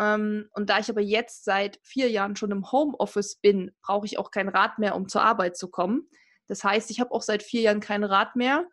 Ähm, 0.00 0.48
und 0.54 0.70
da 0.70 0.78
ich 0.78 0.88
aber 0.88 1.02
jetzt 1.02 1.44
seit 1.44 1.78
vier 1.82 2.10
Jahren 2.10 2.34
schon 2.34 2.50
im 2.50 2.72
Homeoffice 2.72 3.36
bin, 3.36 3.70
brauche 3.82 4.06
ich 4.06 4.18
auch 4.18 4.30
kein 4.30 4.48
Rad 4.48 4.78
mehr, 4.78 4.96
um 4.96 5.08
zur 5.08 5.22
Arbeit 5.22 5.58
zu 5.58 5.68
kommen. 5.68 6.08
Das 6.46 6.64
heißt, 6.64 6.90
ich 6.90 7.00
habe 7.00 7.12
auch 7.12 7.22
seit 7.22 7.42
vier 7.42 7.60
Jahren 7.60 7.80
kein 7.80 8.02
Rad 8.02 8.34
mehr 8.34 8.66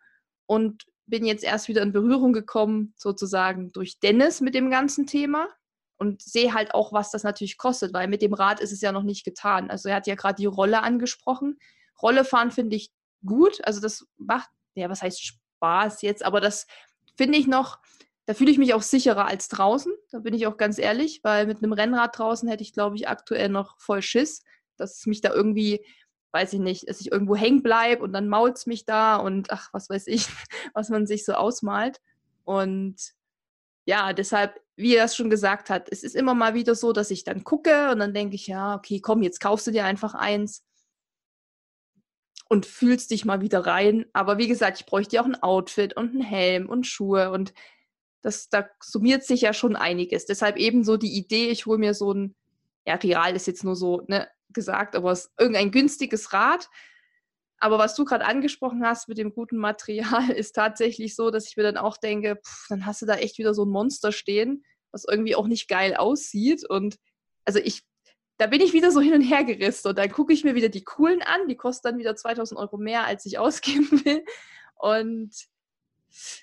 und 0.46 0.86
bin 1.06 1.26
jetzt 1.26 1.44
erst 1.44 1.68
wieder 1.68 1.82
in 1.82 1.92
Berührung 1.92 2.32
gekommen, 2.32 2.94
sozusagen 2.98 3.72
durch 3.74 4.00
Dennis 4.00 4.40
mit 4.40 4.56
dem 4.56 4.72
ganzen 4.72 5.06
Thema 5.06 5.50
und 5.98 6.22
sehe 6.22 6.54
halt 6.54 6.74
auch, 6.74 6.94
was 6.94 7.12
das 7.12 7.24
natürlich 7.24 7.58
kostet, 7.58 7.94
weil 7.94 8.08
mit 8.08 8.22
dem 8.22 8.34
Rad 8.34 8.62
ist 8.62 8.72
es 8.72 8.82
ja 8.82 8.94
noch 8.94 9.04
nicht 9.04 9.26
getan. 9.26 9.70
Also 9.70 9.90
er 9.90 9.96
hat 9.96 10.08
ja 10.08 10.16
gerade 10.16 10.36
die 10.36 10.46
Rolle 10.46 10.82
angesprochen. 10.82 11.60
Rolle 12.02 12.24
fahren 12.24 12.52
finde 12.52 12.78
ich 12.78 12.92
gut, 13.26 13.60
also 13.66 13.82
das 13.82 14.06
macht, 14.18 14.50
ja, 14.76 14.90
was 14.90 15.02
heißt 15.02 15.22
Spaß 15.24 16.04
jetzt, 16.04 16.24
aber 16.24 16.40
das 16.40 16.68
finde 17.18 17.38
ich 17.38 17.48
noch, 17.48 17.80
da 18.28 18.34
fühle 18.34 18.52
ich 18.52 18.58
mich 18.58 18.74
auch 18.74 18.82
sicherer 18.82 19.26
als 19.26 19.48
draußen. 19.48 19.94
Da 20.12 20.20
bin 20.20 20.34
ich 20.34 20.48
auch 20.48 20.58
ganz 20.58 20.78
ehrlich, 20.78 21.22
weil 21.24 21.48
mit 21.48 21.64
einem 21.64 21.72
Rennrad 21.72 22.20
draußen 22.20 22.48
hätte 22.50 22.62
ich, 22.62 22.74
glaube 22.74 22.98
ich, 22.98 23.08
aktuell 23.08 23.48
noch 23.48 23.80
voll 23.80 24.02
Schiss, 24.02 24.44
dass 24.76 24.98
es 24.98 25.06
mich 25.06 25.22
da 25.22 25.34
irgendwie, 25.34 25.84
weiß 26.34 26.52
ich 26.52 26.60
nicht, 26.60 26.90
dass 26.90 27.00
ich 27.00 27.10
irgendwo 27.10 27.38
hängen 27.38 27.64
bleibe 27.64 28.04
und 28.04 28.12
dann 28.12 28.28
mault 28.28 28.58
es 28.58 28.66
mich 28.66 28.84
da 28.84 29.16
und 29.16 29.50
ach, 29.50 29.70
was 29.72 29.90
weiß 29.90 30.08
ich, 30.08 30.28
was 30.74 30.90
man 30.90 31.08
sich 31.08 31.24
so 31.24 31.34
ausmalt. 31.34 32.02
Und 32.44 32.98
ja, 33.86 34.12
deshalb, 34.12 34.60
wie 34.76 34.96
er 34.96 35.06
es 35.06 35.16
schon 35.16 35.30
gesagt 35.30 35.70
hat, 35.70 35.88
es 35.90 36.04
ist 36.04 36.14
immer 36.14 36.34
mal 36.34 36.54
wieder 36.54 36.76
so, 36.76 36.92
dass 36.92 37.12
ich 37.12 37.24
dann 37.24 37.46
gucke 37.46 37.92
und 37.92 38.00
dann 38.00 38.14
denke 38.14 38.36
ich, 38.36 38.48
ja, 38.48 38.76
okay, 38.76 39.00
komm, 39.00 39.24
jetzt 39.24 39.40
kaufst 39.40 39.68
du 39.68 39.72
dir 39.72 39.86
einfach 39.86 40.14
eins 40.16 40.66
und 42.50 42.66
fühlst 42.66 43.12
dich 43.12 43.24
mal 43.24 43.40
wieder 43.40 43.66
rein. 43.66 44.06
Aber 44.12 44.38
wie 44.38 44.50
gesagt, 44.50 44.82
ich 44.82 44.86
bräuchte 44.86 45.16
ja 45.16 45.22
auch 45.22 45.26
ein 45.26 45.42
Outfit 45.42 45.96
und 45.96 46.10
einen 46.12 46.22
Helm 46.22 46.68
und 46.68 46.86
Schuhe 46.86 47.32
und 47.32 47.54
das, 48.22 48.50
da 48.50 48.68
summiert 48.82 49.24
sich 49.24 49.42
ja 49.42 49.54
schon 49.54 49.76
einiges. 49.76 50.26
Deshalb 50.26 50.58
eben 50.58 50.84
so 50.84 50.98
die 50.98 51.16
Idee, 51.18 51.50
ich 51.50 51.66
hole 51.66 51.78
mir 51.78 51.94
so 51.94 52.14
ein, 52.14 52.36
ja, 52.86 52.96
Real 52.96 53.36
ist 53.36 53.48
jetzt 53.48 53.64
nur 53.64 53.76
so 53.76 54.04
ne, 54.08 54.28
gesagt, 54.50 54.96
aber 54.96 55.12
es 55.12 55.32
irgendein 55.38 55.72
günstiges 55.72 56.34
Rad. 56.34 56.70
Aber 57.60 57.80
was 57.80 57.96
du 57.96 58.06
gerade 58.06 58.26
angesprochen 58.26 58.86
hast 58.86 59.08
mit 59.08 59.18
dem 59.18 59.34
guten 59.34 59.58
Material, 59.58 60.30
ist 60.32 60.54
tatsächlich 60.54 61.16
so, 61.16 61.32
dass 61.32 61.48
ich 61.48 61.58
mir 61.58 61.64
dann 61.64 61.78
auch 61.78 61.98
denke, 61.98 62.40
pff, 62.44 62.68
dann 62.70 62.86
hast 62.86 63.02
du 63.02 63.06
da 63.06 63.16
echt 63.16 63.38
wieder 63.38 63.54
so 63.54 63.66
ein 63.66 63.70
Monster 63.70 64.12
stehen, 64.12 64.64
was 64.92 65.06
irgendwie 65.08 65.36
auch 65.36 65.48
nicht 65.48 65.68
geil 65.68 65.96
aussieht. 65.96 66.68
Und 66.68 66.98
also 67.46 67.60
ich, 67.60 67.84
da 68.38 68.48
bin 68.48 68.62
ich 68.62 68.74
wieder 68.74 68.92
so 68.92 69.02
hin 69.02 69.14
und 69.14 69.22
her 69.22 69.44
gerissen. 69.44 69.88
Und 69.88 69.98
dann 69.98 70.12
gucke 70.12 70.34
ich 70.34 70.44
mir 70.44 70.56
wieder 70.56 70.70
die 70.70 70.84
coolen 70.84 71.22
an, 71.22 71.48
die 71.48 71.56
kosten 71.56 71.90
dann 71.90 71.98
wieder 71.98 72.16
2000 72.16 72.60
Euro 72.60 72.78
mehr, 72.78 73.06
als 73.06 73.26
ich 73.26 73.38
ausgeben 73.40 74.06
will. 74.06 74.24
Und 74.76 75.32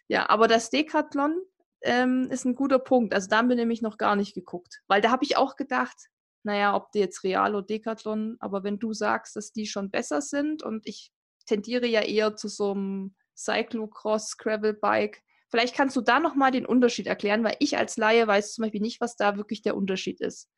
ja, 0.08 0.28
aber 0.28 0.48
das 0.48 0.70
Decathlon 0.70 1.40
ähm, 1.84 2.28
ist 2.30 2.44
ein 2.44 2.54
guter 2.54 2.78
Punkt. 2.78 3.14
Also 3.14 3.28
da 3.28 3.38
haben 3.38 3.48
wir 3.48 3.56
nämlich 3.56 3.82
noch 3.82 3.98
gar 3.98 4.16
nicht 4.16 4.34
geguckt. 4.34 4.82
Weil 4.86 5.00
da 5.00 5.10
habe 5.10 5.24
ich 5.24 5.36
auch 5.36 5.56
gedacht, 5.56 6.08
naja, 6.42 6.74
ob 6.74 6.92
die 6.92 6.98
jetzt 6.98 7.24
Real 7.24 7.54
oder 7.54 7.66
Decathlon, 7.66 8.36
aber 8.40 8.64
wenn 8.64 8.78
du 8.78 8.92
sagst, 8.92 9.36
dass 9.36 9.52
die 9.52 9.66
schon 9.66 9.90
besser 9.90 10.20
sind 10.20 10.62
und 10.62 10.86
ich 10.86 11.10
tendiere 11.46 11.86
ja 11.86 12.00
eher 12.00 12.36
zu 12.36 12.48
so 12.48 12.72
einem 12.72 13.14
Cyclocross, 13.36 14.36
Gravel-Bike, 14.36 15.22
vielleicht 15.50 15.74
kannst 15.74 15.96
du 15.96 16.00
da 16.00 16.20
nochmal 16.20 16.50
den 16.50 16.66
Unterschied 16.66 17.06
erklären, 17.06 17.44
weil 17.44 17.56
ich 17.60 17.78
als 17.78 17.96
Laie 17.96 18.26
weiß 18.26 18.54
zum 18.54 18.62
Beispiel 18.62 18.80
nicht, 18.80 19.00
was 19.00 19.16
da 19.16 19.36
wirklich 19.36 19.62
der 19.62 19.76
Unterschied 19.76 20.20
ist. 20.20 20.48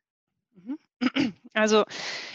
Mhm. 0.54 0.78
Also 1.56 1.84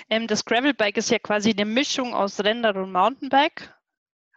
ähm, 0.09 0.25
das 0.25 0.45
Gravelbike 0.45 0.97
ist 0.97 1.11
ja 1.11 1.19
quasi 1.19 1.51
eine 1.51 1.63
Mischung 1.65 2.15
aus 2.15 2.39
Rennrad 2.39 2.75
und 2.75 2.91
Mountainbike 2.91 3.71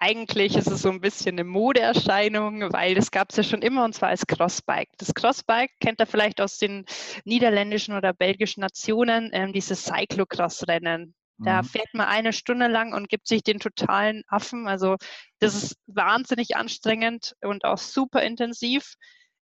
eigentlich 0.05 0.55
ist 0.55 0.71
es 0.71 0.83
so 0.83 0.91
ein 0.91 1.01
bisschen 1.01 1.37
eine 1.37 1.45
Modeerscheinung, 1.45 2.71
weil 2.75 2.95
das 2.95 3.11
gab 3.11 3.31
es 3.31 3.37
ja 3.39 3.43
schon 3.43 3.63
immer 3.63 3.85
und 3.85 3.95
zwar 3.95 4.11
als 4.11 4.27
Crossbike. 4.27 4.91
Das 4.99 5.15
Crossbike 5.15 5.71
kennt 5.81 5.99
ihr 5.99 6.07
vielleicht 6.07 6.43
aus 6.43 6.59
den 6.59 6.85
niederländischen 7.25 7.97
oder 7.97 8.13
belgischen 8.13 8.61
Nationen, 8.61 9.31
ähm, 9.33 9.55
diese 9.55 9.75
Cyclocross-Rennen. 9.75 11.15
Da 11.39 11.63
mhm. 11.63 11.67
fährt 11.67 11.95
man 11.95 12.07
eine 12.07 12.35
Stunde 12.35 12.67
lang 12.67 12.93
und 12.93 13.09
gibt 13.09 13.27
sich 13.27 13.43
den 13.43 13.61
totalen 13.61 14.25
Affen. 14.29 14.69
Also 14.69 14.97
das 15.39 15.55
ist 15.55 15.77
wahnsinnig 15.87 16.55
anstrengend 16.55 17.35
und 17.41 17.65
auch 17.65 17.79
super 17.79 18.23
intensiv. 18.23 18.97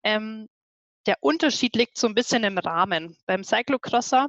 Ähm, 0.05 0.47
der 1.07 1.17
Unterschied 1.21 1.75
liegt 1.75 1.99
so 1.99 2.07
ein 2.07 2.15
bisschen 2.15 2.45
im 2.45 2.59
Rahmen. 2.59 3.17
Beim 3.27 3.43
Cyclocrosser 3.43 4.29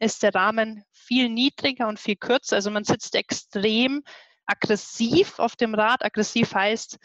ist 0.00 0.24
der 0.24 0.34
Rahmen 0.34 0.82
viel 0.90 1.28
niedriger 1.28 1.86
und 1.86 2.00
viel 2.00 2.16
kürzer. 2.16 2.56
Also 2.56 2.72
man 2.72 2.82
sitzt 2.82 3.14
extrem 3.14 4.02
aggressiv 4.50 5.38
auf 5.38 5.56
dem 5.56 5.74
Rad. 5.74 6.04
Aggressiv 6.04 6.54
heißt, 6.54 6.98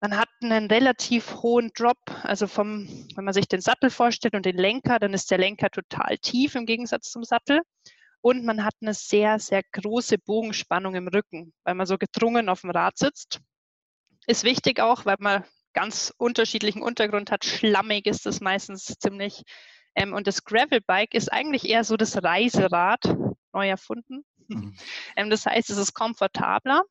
man 0.00 0.16
hat 0.16 0.28
einen 0.42 0.66
relativ 0.66 1.42
hohen 1.42 1.70
Drop, 1.74 1.98
also 2.22 2.46
vom, 2.46 2.88
wenn 3.16 3.24
man 3.24 3.34
sich 3.34 3.48
den 3.48 3.60
Sattel 3.60 3.90
vorstellt 3.90 4.34
und 4.34 4.46
den 4.46 4.56
Lenker, 4.56 4.98
dann 4.98 5.12
ist 5.12 5.30
der 5.30 5.38
Lenker 5.38 5.68
total 5.68 6.16
tief 6.18 6.54
im 6.54 6.64
Gegensatz 6.64 7.10
zum 7.10 7.22
Sattel. 7.22 7.60
Und 8.22 8.44
man 8.44 8.64
hat 8.64 8.74
eine 8.80 8.94
sehr, 8.94 9.38
sehr 9.38 9.62
große 9.72 10.18
Bogenspannung 10.18 10.94
im 10.94 11.08
Rücken, 11.08 11.52
weil 11.64 11.74
man 11.74 11.86
so 11.86 11.98
gedrungen 11.98 12.48
auf 12.48 12.62
dem 12.62 12.70
Rad 12.70 12.98
sitzt. 12.98 13.40
Ist 14.26 14.44
wichtig 14.44 14.80
auch, 14.80 15.06
weil 15.06 15.16
man 15.18 15.44
ganz 15.72 16.12
unterschiedlichen 16.16 16.82
Untergrund 16.82 17.30
hat. 17.30 17.44
Schlammig 17.44 18.06
ist 18.06 18.26
es 18.26 18.40
meistens 18.40 18.84
ziemlich. 19.00 19.42
Ähm, 19.94 20.12
und 20.12 20.26
das 20.26 20.44
Gravelbike 20.44 21.14
ist 21.14 21.32
eigentlich 21.32 21.68
eher 21.68 21.84
so 21.84 21.96
das 21.96 22.22
Reiserad, 22.22 23.00
neu 23.52 23.68
erfunden. 23.68 24.24
Mhm. 24.50 24.74
Ähm, 25.16 25.30
das 25.30 25.46
heißt, 25.46 25.70
es 25.70 25.76
ist 25.76 25.94
komfortabler 25.94 26.82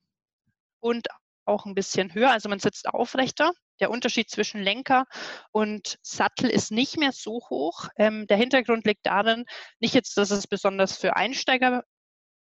und 0.80 1.08
auch 1.46 1.66
ein 1.66 1.76
bisschen 1.76 2.14
höher. 2.14 2.32
Also 2.32 2.50
man 2.50 2.60
sitzt 2.60 2.88
aufrechter. 2.88 3.54
Der 3.80 3.92
Unterschied 3.92 4.30
zwischen 4.30 4.62
Lenker 4.62 5.06
und 5.52 5.98
Sattel 6.02 6.50
ist 6.50 6.72
nicht 6.72 6.98
mehr 6.98 7.12
so 7.12 7.42
hoch. 7.50 7.88
Ähm, 7.96 8.28
der 8.28 8.38
Hintergrund 8.38 8.86
liegt 8.86 9.06
darin, 9.06 9.46
nicht 9.80 9.94
jetzt, 9.94 10.18
dass 10.18 10.32
es 10.32 10.48
besonders 10.48 10.98
für 10.98 11.16
Einsteiger 11.16 11.84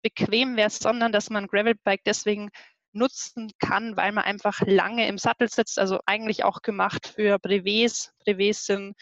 bequem 0.03 0.57
wäre, 0.57 0.69
sondern 0.69 1.11
dass 1.11 1.29
man 1.29 1.47
Gravelbike 1.47 2.03
deswegen 2.05 2.49
nutzen 2.91 3.51
kann, 3.59 3.95
weil 3.97 4.11
man 4.11 4.25
einfach 4.25 4.61
lange 4.65 5.07
im 5.07 5.17
Sattel 5.17 5.49
sitzt. 5.49 5.79
Also 5.79 5.99
eigentlich 6.05 6.43
auch 6.43 6.61
gemacht 6.61 7.07
für 7.07 7.39
Brevets. 7.39 8.11
Brevets 8.25 8.65
sind 8.65 8.95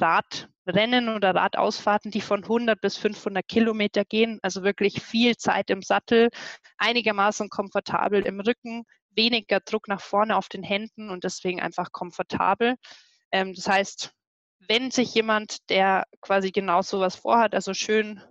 Radrennen 0.00 1.08
oder 1.08 1.34
Radausfahrten, 1.34 2.10
die 2.10 2.20
von 2.20 2.42
100 2.42 2.80
bis 2.80 2.96
500 2.96 3.46
Kilometer 3.46 4.04
gehen, 4.04 4.38
also 4.42 4.62
wirklich 4.62 5.02
viel 5.02 5.36
Zeit 5.36 5.70
im 5.70 5.82
Sattel, 5.82 6.30
einigermaßen 6.78 7.48
komfortabel 7.48 8.22
im 8.22 8.40
Rücken, 8.40 8.84
weniger 9.10 9.60
Druck 9.60 9.88
nach 9.88 10.00
vorne 10.00 10.36
auf 10.36 10.48
den 10.48 10.62
Händen 10.62 11.10
und 11.10 11.24
deswegen 11.24 11.60
einfach 11.60 11.92
komfortabel. 11.92 12.76
Ähm, 13.32 13.54
das 13.54 13.68
heißt, 13.68 14.12
wenn 14.68 14.90
sich 14.90 15.14
jemand, 15.14 15.68
der 15.70 16.06
quasi 16.20 16.50
genau 16.50 16.82
sowas 16.82 17.16
vorhat, 17.16 17.54
also 17.54 17.74
schön 17.74 18.22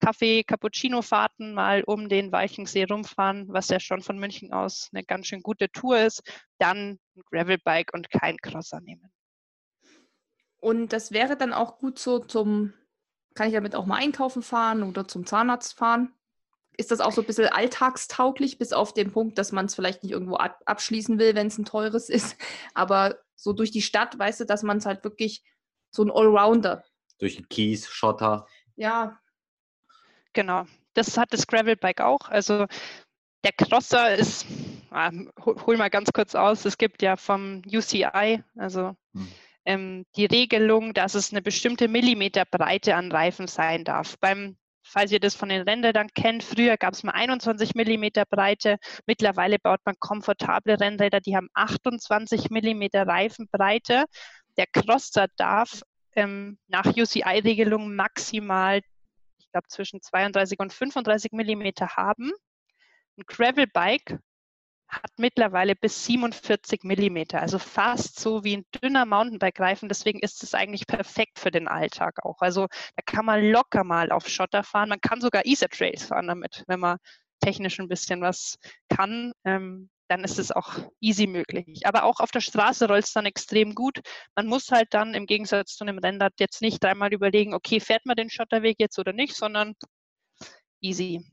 Kaffee, 0.00 0.44
Cappuccino-Fahrten 0.44 1.54
mal 1.54 1.82
um 1.84 2.08
den 2.08 2.30
Weichensee 2.30 2.84
rumfahren, 2.84 3.46
was 3.48 3.68
ja 3.68 3.80
schon 3.80 4.02
von 4.02 4.18
München 4.18 4.52
aus 4.52 4.90
eine 4.92 5.04
ganz 5.04 5.26
schön 5.26 5.40
gute 5.40 5.70
Tour 5.70 5.98
ist, 5.98 6.22
dann 6.58 6.98
ein 7.16 7.22
Gravelbike 7.30 7.94
und 7.94 8.10
kein 8.10 8.36
Crosser 8.36 8.80
nehmen. 8.80 9.10
Und 10.60 10.92
das 10.92 11.12
wäre 11.12 11.36
dann 11.36 11.52
auch 11.52 11.78
gut 11.78 11.98
so 11.98 12.18
zum, 12.18 12.72
kann 13.34 13.48
ich 13.48 13.54
damit 13.54 13.74
auch 13.74 13.86
mal 13.86 13.96
einkaufen 13.96 14.42
fahren 14.42 14.82
oder 14.82 15.06
zum 15.06 15.26
Zahnarzt 15.26 15.76
fahren? 15.76 16.12
Ist 16.76 16.90
das 16.90 17.00
auch 17.00 17.12
so 17.12 17.22
ein 17.22 17.26
bisschen 17.26 17.48
alltagstauglich, 17.48 18.58
bis 18.58 18.72
auf 18.72 18.92
den 18.92 19.12
Punkt, 19.12 19.38
dass 19.38 19.52
man 19.52 19.66
es 19.66 19.74
vielleicht 19.74 20.02
nicht 20.02 20.12
irgendwo 20.12 20.36
ab 20.36 20.60
abschließen 20.66 21.18
will, 21.18 21.34
wenn 21.34 21.46
es 21.46 21.58
ein 21.58 21.64
teures 21.64 22.08
ist. 22.10 22.36
Aber 22.74 23.18
so 23.34 23.52
durch 23.52 23.70
die 23.70 23.82
Stadt, 23.82 24.18
weißt 24.18 24.40
du, 24.40 24.44
dass 24.44 24.62
man 24.62 24.78
es 24.78 24.86
halt 24.86 25.04
wirklich 25.04 25.42
so 25.90 26.02
ein 26.02 26.10
Allrounder. 26.10 26.84
Durch 27.18 27.36
den 27.36 27.48
Kies, 27.48 27.88
Schotter. 27.88 28.46
Ja. 28.74 29.18
Genau. 30.32 30.66
Das 30.92 31.16
hat 31.16 31.32
das 31.32 31.46
Gravelbike 31.46 32.00
auch. 32.00 32.28
Also 32.28 32.66
der 33.44 33.52
Crosser 33.52 34.14
ist, 34.14 34.46
ah, 34.90 35.10
hol 35.44 35.76
mal 35.76 35.88
ganz 35.88 36.12
kurz 36.12 36.34
aus, 36.34 36.64
es 36.64 36.76
gibt 36.76 37.00
ja 37.02 37.16
vom 37.16 37.62
UCI, 37.66 38.42
also 38.56 38.96
hm 39.14 39.28
ähm, 39.66 40.06
die 40.16 40.26
Regelung, 40.26 40.94
dass 40.94 41.14
es 41.14 41.32
eine 41.32 41.42
bestimmte 41.42 41.88
Millimeterbreite 41.88 42.94
an 42.94 43.12
Reifen 43.12 43.48
sein 43.48 43.84
darf. 43.84 44.16
Beim 44.18 44.56
falls 44.86 45.12
ihr 45.12 45.20
das 45.20 45.34
von 45.34 45.48
den 45.48 45.62
Rennrädern 45.62 46.08
kennt, 46.14 46.44
früher 46.44 46.76
gab 46.76 46.94
es 46.94 47.02
mal 47.02 47.12
21 47.12 47.74
Millimeter 47.74 48.24
Breite. 48.24 48.78
Mittlerweile 49.06 49.58
baut 49.58 49.80
man 49.84 49.96
komfortable 49.98 50.78
Rennräder, 50.80 51.20
die 51.20 51.36
haben 51.36 51.48
28 51.54 52.50
Millimeter 52.50 53.06
Reifenbreite. 53.06 54.04
Der 54.56 54.66
Crosser 54.66 55.26
darf 55.36 55.82
ähm, 56.14 56.58
nach 56.68 56.86
UCI-Regelung 56.86 57.94
maximal, 57.94 58.80
ich 59.38 59.50
glaube, 59.50 59.68
zwischen 59.68 60.00
32 60.00 60.58
und 60.60 60.72
35 60.72 61.32
Millimeter 61.32 61.96
haben. 61.96 62.30
Ein 63.18 63.24
Gravelbike 63.26 64.18
hat 64.88 65.10
mittlerweile 65.16 65.74
bis 65.74 66.04
47 66.06 66.84
Millimeter, 66.84 67.40
also 67.40 67.58
fast 67.58 68.20
so 68.20 68.44
wie 68.44 68.58
ein 68.58 68.66
dünner 68.82 69.04
Mountainbike-Reifen. 69.04 69.88
Deswegen 69.88 70.20
ist 70.20 70.42
es 70.42 70.54
eigentlich 70.54 70.86
perfekt 70.86 71.38
für 71.38 71.50
den 71.50 71.68
Alltag 71.68 72.24
auch. 72.24 72.40
Also 72.40 72.66
da 72.68 73.02
kann 73.04 73.24
man 73.24 73.44
locker 73.44 73.84
mal 73.84 74.12
auf 74.12 74.28
Schotter 74.28 74.62
fahren. 74.62 74.88
Man 74.88 75.00
kann 75.00 75.20
sogar 75.20 75.44
Easy 75.44 75.66
Trails 75.68 76.04
fahren 76.04 76.28
damit, 76.28 76.64
wenn 76.68 76.80
man 76.80 76.98
technisch 77.40 77.78
ein 77.80 77.88
bisschen 77.88 78.20
was 78.20 78.56
kann. 78.88 79.32
Ähm, 79.44 79.90
dann 80.08 80.24
ist 80.24 80.38
es 80.38 80.52
auch 80.52 80.78
easy 81.00 81.26
möglich. 81.26 81.86
Aber 81.86 82.04
auch 82.04 82.20
auf 82.20 82.30
der 82.30 82.40
Straße 82.40 82.86
rollt 82.86 83.04
es 83.04 83.12
dann 83.12 83.26
extrem 83.26 83.74
gut. 83.74 84.00
Man 84.36 84.46
muss 84.46 84.70
halt 84.70 84.94
dann 84.94 85.14
im 85.14 85.26
Gegensatz 85.26 85.76
zu 85.76 85.84
einem 85.84 85.98
Rennrad 85.98 86.34
jetzt 86.38 86.62
nicht 86.62 86.82
dreimal 86.82 87.12
überlegen, 87.12 87.54
okay, 87.54 87.80
fährt 87.80 88.06
man 88.06 88.16
den 88.16 88.30
Schotterweg 88.30 88.76
jetzt 88.78 88.98
oder 88.98 89.12
nicht, 89.12 89.34
sondern 89.34 89.74
easy. 90.80 91.24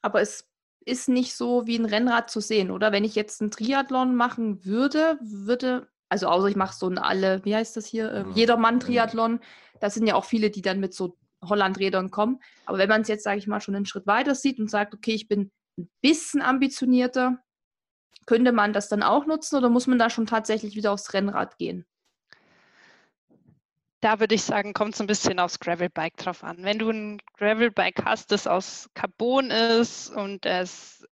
Aber 0.00 0.20
es 0.20 0.48
ist 0.86 1.08
nicht 1.08 1.34
so 1.34 1.66
wie 1.66 1.78
ein 1.78 1.84
Rennrad 1.84 2.30
zu 2.30 2.40
sehen, 2.40 2.70
oder? 2.70 2.92
Wenn 2.92 3.04
ich 3.04 3.14
jetzt 3.14 3.40
einen 3.40 3.50
Triathlon 3.50 4.14
machen 4.14 4.64
würde, 4.64 5.18
würde, 5.20 5.88
also 6.08 6.28
außer 6.28 6.46
ich 6.46 6.56
mache 6.56 6.74
so 6.74 6.88
ein 6.88 6.96
alle, 6.96 7.44
wie 7.44 7.54
heißt 7.54 7.76
das 7.76 7.86
hier, 7.86 8.10
äh, 8.12 8.24
Jedermann-Triathlon, 8.34 9.40
da 9.80 9.90
sind 9.90 10.06
ja 10.06 10.14
auch 10.14 10.24
viele, 10.24 10.48
die 10.48 10.62
dann 10.62 10.80
mit 10.80 10.94
so 10.94 11.18
Hollandrädern 11.44 12.10
kommen. 12.10 12.40
Aber 12.64 12.78
wenn 12.78 12.88
man 12.88 13.02
es 13.02 13.08
jetzt, 13.08 13.24
sage 13.24 13.38
ich 13.38 13.48
mal, 13.48 13.60
schon 13.60 13.74
einen 13.74 13.84
Schritt 13.84 14.06
weiter 14.06 14.34
sieht 14.34 14.60
und 14.60 14.70
sagt, 14.70 14.94
okay, 14.94 15.12
ich 15.12 15.28
bin 15.28 15.50
ein 15.76 15.90
bisschen 16.00 16.40
ambitionierter, 16.40 17.38
könnte 18.24 18.52
man 18.52 18.72
das 18.72 18.88
dann 18.88 19.02
auch 19.02 19.26
nutzen 19.26 19.56
oder 19.56 19.68
muss 19.68 19.88
man 19.88 19.98
da 19.98 20.08
schon 20.08 20.26
tatsächlich 20.26 20.76
wieder 20.76 20.92
aufs 20.92 21.12
Rennrad 21.12 21.58
gehen? 21.58 21.84
Da 24.00 24.20
würde 24.20 24.34
ich 24.34 24.42
sagen, 24.42 24.74
kommt 24.74 24.94
es 24.94 25.00
ein 25.00 25.06
bisschen 25.06 25.38
aufs 25.38 25.58
Gravelbike 25.58 26.16
drauf 26.16 26.44
an. 26.44 26.58
Wenn 26.60 26.78
du 26.78 26.90
ein 26.90 27.22
Gravelbike 27.38 28.04
hast, 28.04 28.30
das 28.30 28.46
aus 28.46 28.90
Carbon 28.94 29.50
ist 29.50 30.10
und 30.10 30.44
es 30.44 31.06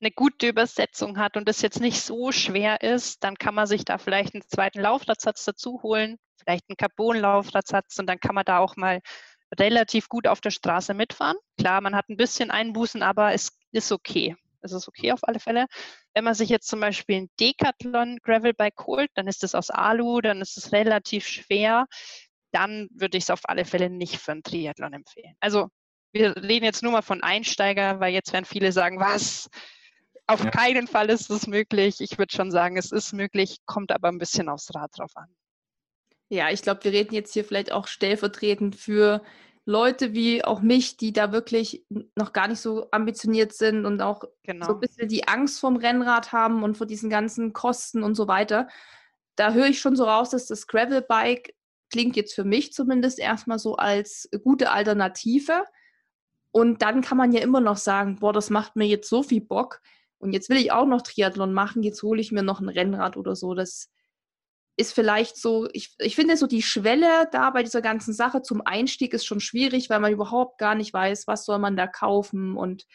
eine 0.00 0.10
gute 0.12 0.48
Übersetzung 0.48 1.18
hat 1.18 1.36
und 1.36 1.48
es 1.48 1.62
jetzt 1.62 1.80
nicht 1.80 2.00
so 2.00 2.30
schwer 2.30 2.82
ist, 2.82 3.24
dann 3.24 3.36
kann 3.36 3.54
man 3.54 3.66
sich 3.66 3.84
da 3.84 3.98
vielleicht 3.98 4.34
einen 4.34 4.46
zweiten 4.46 4.80
Laufradsatz 4.80 5.44
dazu 5.44 5.82
holen, 5.82 6.18
vielleicht 6.36 6.64
einen 6.68 6.76
Carbon-Laufradsatz 6.76 7.98
und 7.98 8.06
dann 8.06 8.20
kann 8.20 8.34
man 8.34 8.44
da 8.44 8.58
auch 8.58 8.76
mal 8.76 9.00
relativ 9.58 10.08
gut 10.08 10.26
auf 10.26 10.40
der 10.40 10.50
Straße 10.50 10.94
mitfahren. 10.94 11.36
Klar, 11.58 11.80
man 11.80 11.96
hat 11.96 12.08
ein 12.08 12.16
bisschen 12.16 12.50
Einbußen, 12.50 13.02
aber 13.02 13.32
es 13.32 13.58
ist 13.72 13.90
okay. 13.90 14.36
Ist 14.62 14.72
es 14.72 14.88
okay 14.88 15.12
auf 15.12 15.20
alle 15.22 15.40
Fälle. 15.40 15.66
Wenn 16.14 16.24
man 16.24 16.34
sich 16.34 16.48
jetzt 16.48 16.68
zum 16.68 16.80
Beispiel 16.80 17.22
ein 17.22 17.30
Decathlon 17.40 18.18
Gravelbike 18.22 18.86
holt, 18.86 19.10
dann 19.14 19.26
ist 19.26 19.44
es 19.44 19.54
aus 19.54 19.70
Alu, 19.70 20.20
dann 20.20 20.40
ist 20.40 20.56
es 20.56 20.72
relativ 20.72 21.26
schwer. 21.26 21.86
Dann 22.52 22.88
würde 22.90 23.18
ich 23.18 23.24
es 23.24 23.30
auf 23.30 23.40
alle 23.44 23.64
Fälle 23.64 23.90
nicht 23.90 24.18
für 24.18 24.32
einen 24.32 24.42
Triathlon 24.42 24.92
empfehlen. 24.92 25.34
Also 25.40 25.68
wir 26.12 26.36
reden 26.36 26.64
jetzt 26.64 26.82
nur 26.82 26.92
mal 26.92 27.02
von 27.02 27.22
Einsteiger, 27.22 28.00
weil 28.00 28.12
jetzt 28.12 28.32
werden 28.32 28.44
viele 28.44 28.72
sagen, 28.72 28.98
was? 28.98 29.48
Auf 30.26 30.44
ja. 30.44 30.50
keinen 30.50 30.86
Fall 30.86 31.10
ist 31.10 31.30
es 31.30 31.46
möglich. 31.46 32.00
Ich 32.00 32.18
würde 32.18 32.34
schon 32.34 32.50
sagen, 32.50 32.76
es 32.76 32.92
ist 32.92 33.12
möglich, 33.12 33.58
kommt 33.66 33.92
aber 33.92 34.08
ein 34.08 34.18
bisschen 34.18 34.48
aufs 34.48 34.74
Rad 34.74 34.90
drauf 34.96 35.12
an. 35.16 35.28
Ja, 36.30 36.50
ich 36.50 36.60
glaube, 36.60 36.84
wir 36.84 36.92
reden 36.92 37.14
jetzt 37.14 37.32
hier 37.32 37.44
vielleicht 37.44 37.72
auch 37.72 37.86
stellvertretend 37.86 38.76
für 38.76 39.22
Leute 39.68 40.14
wie 40.14 40.42
auch 40.42 40.62
mich, 40.62 40.96
die 40.96 41.12
da 41.12 41.30
wirklich 41.30 41.84
noch 42.16 42.32
gar 42.32 42.48
nicht 42.48 42.60
so 42.60 42.88
ambitioniert 42.90 43.52
sind 43.52 43.84
und 43.84 44.00
auch 44.00 44.24
genau. 44.42 44.64
so 44.64 44.72
ein 44.72 44.80
bisschen 44.80 45.08
die 45.08 45.28
Angst 45.28 45.60
vom 45.60 45.76
Rennrad 45.76 46.32
haben 46.32 46.62
und 46.62 46.78
vor 46.78 46.86
diesen 46.86 47.10
ganzen 47.10 47.52
Kosten 47.52 48.02
und 48.02 48.14
so 48.14 48.28
weiter. 48.28 48.68
Da 49.36 49.52
höre 49.52 49.66
ich 49.66 49.78
schon 49.78 49.94
so 49.94 50.04
raus, 50.04 50.30
dass 50.30 50.46
das 50.46 50.68
Gravelbike 50.68 51.54
klingt 51.90 52.16
jetzt 52.16 52.34
für 52.34 52.44
mich 52.44 52.72
zumindest 52.72 53.18
erstmal 53.18 53.58
so 53.58 53.76
als 53.76 54.30
gute 54.42 54.70
Alternative. 54.70 55.64
Und 56.50 56.80
dann 56.80 57.02
kann 57.02 57.18
man 57.18 57.32
ja 57.32 57.42
immer 57.42 57.60
noch 57.60 57.76
sagen, 57.76 58.16
boah, 58.20 58.32
das 58.32 58.48
macht 58.48 58.74
mir 58.74 58.86
jetzt 58.86 59.10
so 59.10 59.22
viel 59.22 59.42
Bock. 59.42 59.82
Und 60.16 60.32
jetzt 60.32 60.48
will 60.48 60.56
ich 60.56 60.72
auch 60.72 60.86
noch 60.86 61.02
Triathlon 61.02 61.52
machen, 61.52 61.82
jetzt 61.82 62.02
hole 62.02 62.22
ich 62.22 62.32
mir 62.32 62.42
noch 62.42 62.60
ein 62.60 62.70
Rennrad 62.70 63.18
oder 63.18 63.36
so. 63.36 63.52
Das 63.52 63.90
ist 64.78 64.94
vielleicht 64.94 65.36
so, 65.36 65.68
ich, 65.72 65.92
ich 65.98 66.14
finde 66.14 66.36
so 66.36 66.46
die 66.46 66.62
Schwelle 66.62 67.28
da 67.32 67.50
bei 67.50 67.64
dieser 67.64 67.82
ganzen 67.82 68.14
Sache 68.14 68.42
zum 68.42 68.62
Einstieg 68.64 69.12
ist 69.12 69.26
schon 69.26 69.40
schwierig, 69.40 69.90
weil 69.90 69.98
man 69.98 70.12
überhaupt 70.12 70.58
gar 70.58 70.76
nicht 70.76 70.94
weiß, 70.94 71.26
was 71.26 71.44
soll 71.44 71.58
man 71.58 71.76
da 71.76 71.88
kaufen. 71.88 72.56
Und 72.56 72.86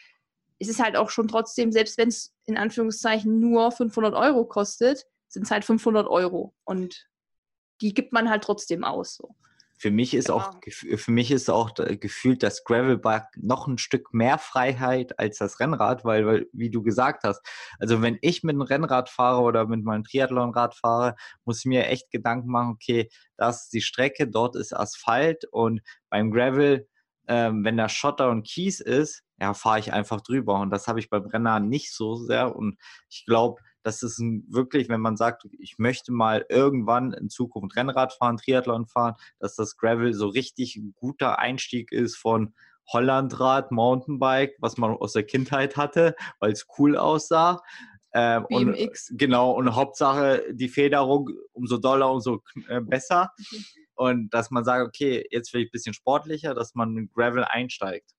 es 0.58 0.68
ist 0.68 0.82
halt 0.82 0.96
auch 0.96 1.10
schon 1.10 1.28
trotzdem, 1.28 1.72
selbst 1.72 1.98
wenn 1.98 2.08
es 2.08 2.34
in 2.46 2.56
Anführungszeichen 2.56 3.38
nur 3.38 3.70
500 3.70 4.14
Euro 4.14 4.46
kostet, 4.46 5.04
sind 5.28 5.42
es 5.42 5.50
halt 5.50 5.66
500 5.66 6.06
Euro. 6.06 6.54
Und 6.64 7.06
die 7.82 7.92
gibt 7.92 8.14
man 8.14 8.30
halt 8.30 8.44
trotzdem 8.44 8.82
aus. 8.82 9.16
So. 9.16 9.34
Für 9.84 9.90
mich 9.90 10.14
ist 10.14 10.28
genau. 10.28 10.38
auch 10.38 10.54
für 10.96 11.10
mich 11.10 11.30
ist 11.30 11.50
auch 11.50 11.74
gefühlt 11.74 12.42
das 12.42 12.64
Gravelbike 12.64 13.26
noch 13.36 13.66
ein 13.66 13.76
Stück 13.76 14.14
mehr 14.14 14.38
Freiheit 14.38 15.18
als 15.18 15.36
das 15.36 15.60
Rennrad, 15.60 16.06
weil, 16.06 16.24
weil 16.24 16.46
wie 16.54 16.70
du 16.70 16.82
gesagt 16.82 17.22
hast, 17.22 17.42
also 17.78 18.00
wenn 18.00 18.16
ich 18.22 18.42
mit 18.42 18.54
einem 18.54 18.62
Rennrad 18.62 19.10
fahre 19.10 19.42
oder 19.42 19.66
mit 19.66 19.84
meinem 19.84 20.02
Triathlonrad 20.02 20.74
fahre, 20.74 21.16
muss 21.44 21.58
ich 21.58 21.64
mir 21.66 21.86
echt 21.88 22.10
Gedanken 22.10 22.50
machen, 22.50 22.70
okay, 22.70 23.10
das 23.36 23.64
ist 23.64 23.74
die 23.74 23.82
Strecke, 23.82 24.26
dort 24.26 24.56
ist 24.56 24.72
Asphalt 24.72 25.44
und 25.50 25.82
beim 26.08 26.30
Gravel, 26.30 26.88
ähm, 27.28 27.62
wenn 27.62 27.76
da 27.76 27.90
Schotter 27.90 28.30
und 28.30 28.46
Kies 28.46 28.80
ist, 28.80 29.22
ja, 29.38 29.52
fahre 29.52 29.80
ich 29.80 29.92
einfach 29.92 30.22
drüber 30.22 30.60
und 30.60 30.70
das 30.70 30.88
habe 30.88 30.98
ich 30.98 31.10
beim 31.10 31.26
Rennrad 31.26 31.62
nicht 31.62 31.92
so 31.92 32.14
sehr 32.14 32.56
und 32.56 32.78
ich 33.10 33.26
glaube, 33.26 33.60
das 33.84 34.02
ist 34.02 34.18
wirklich, 34.48 34.88
wenn 34.88 35.00
man 35.00 35.16
sagt, 35.16 35.46
ich 35.58 35.78
möchte 35.78 36.10
mal 36.10 36.44
irgendwann 36.48 37.12
in 37.12 37.28
Zukunft 37.28 37.76
Rennrad 37.76 38.14
fahren, 38.14 38.38
Triathlon 38.38 38.86
fahren, 38.86 39.14
dass 39.38 39.54
das 39.54 39.76
Gravel 39.76 40.14
so 40.14 40.28
richtig 40.28 40.76
ein 40.76 40.94
guter 40.96 41.38
Einstieg 41.38 41.92
ist 41.92 42.16
von 42.16 42.54
Hollandrad, 42.92 43.70
Mountainbike, 43.70 44.56
was 44.58 44.76
man 44.78 44.90
aus 44.90 45.12
der 45.12 45.24
Kindheit 45.24 45.76
hatte, 45.76 46.16
weil 46.40 46.52
es 46.52 46.66
cool 46.78 46.96
aussah. 46.96 47.62
Ähm, 48.14 48.46
BMX. 48.48 49.10
Und, 49.10 49.18
genau, 49.18 49.50
und 49.52 49.74
Hauptsache 49.74 50.44
die 50.52 50.68
Federung, 50.68 51.30
umso 51.52 51.78
doller, 51.78 52.10
umso 52.10 52.42
äh, 52.68 52.80
besser. 52.80 53.32
Okay. 53.38 53.64
Und 53.96 54.34
dass 54.34 54.50
man 54.50 54.64
sagt, 54.64 54.86
okay, 54.86 55.26
jetzt 55.30 55.52
will 55.52 55.62
ich 55.62 55.68
ein 55.68 55.72
bisschen 55.72 55.94
sportlicher, 55.94 56.54
dass 56.54 56.74
man 56.74 56.92
mit 56.92 57.12
Gravel 57.12 57.44
einsteigt. 57.44 58.10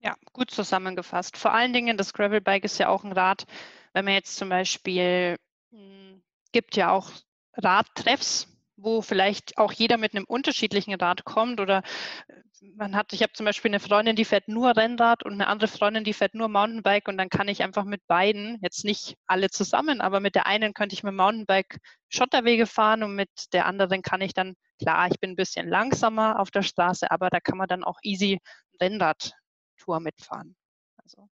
Ja, 0.00 0.16
gut 0.32 0.50
zusammengefasst. 0.50 1.36
Vor 1.38 1.52
allen 1.54 1.72
Dingen, 1.72 1.96
das 1.96 2.12
Gravelbike 2.12 2.64
ist 2.64 2.78
ja 2.78 2.88
auch 2.88 3.04
ein 3.04 3.12
Rad, 3.12 3.46
wenn 3.94 4.04
man 4.04 4.14
jetzt 4.14 4.36
zum 4.36 4.50
Beispiel, 4.50 5.38
hm, 5.70 6.22
gibt 6.52 6.76
ja 6.76 6.90
auch 6.90 7.10
Radtreffs, 7.56 8.48
wo 8.76 9.02
vielleicht 9.02 9.56
auch 9.56 9.72
jeder 9.72 9.98
mit 9.98 10.14
einem 10.14 10.24
unterschiedlichen 10.24 10.94
Rad 10.94 11.24
kommt 11.24 11.60
oder 11.60 11.82
äh, 12.28 12.34
man 12.76 12.96
hat, 12.96 13.12
ich 13.12 13.22
habe 13.22 13.32
zum 13.32 13.46
Beispiel 13.46 13.70
eine 13.70 13.78
Freundin, 13.78 14.16
die 14.16 14.24
fährt 14.24 14.48
nur 14.48 14.76
Rennrad 14.76 15.24
und 15.24 15.34
eine 15.34 15.46
andere 15.46 15.68
Freundin, 15.68 16.02
die 16.02 16.12
fährt 16.12 16.34
nur 16.34 16.48
Mountainbike 16.48 17.08
und 17.08 17.18
dann 17.18 17.28
kann 17.28 17.46
ich 17.48 17.62
einfach 17.62 17.84
mit 17.84 18.04
beiden, 18.06 18.58
jetzt 18.62 18.84
nicht 18.84 19.16
alle 19.26 19.50
zusammen, 19.50 20.00
aber 20.00 20.18
mit 20.20 20.34
der 20.34 20.46
einen 20.46 20.74
könnte 20.74 20.94
ich 20.94 21.04
mit 21.04 21.14
Mountainbike 21.14 21.78
Schotterwege 22.08 22.66
fahren 22.66 23.02
und 23.02 23.14
mit 23.14 23.30
der 23.52 23.66
anderen 23.66 24.02
kann 24.02 24.22
ich 24.22 24.34
dann, 24.34 24.54
klar, 24.80 25.08
ich 25.10 25.20
bin 25.20 25.30
ein 25.30 25.36
bisschen 25.36 25.68
langsamer 25.68 26.40
auf 26.40 26.50
der 26.50 26.62
Straße, 26.62 27.10
aber 27.10 27.30
da 27.30 27.38
kann 27.38 27.58
man 27.58 27.68
dann 27.68 27.84
auch 27.84 27.98
easy 28.02 28.40
Rennradtour 28.80 30.00
mitfahren. 30.00 30.56
Also, 30.96 31.28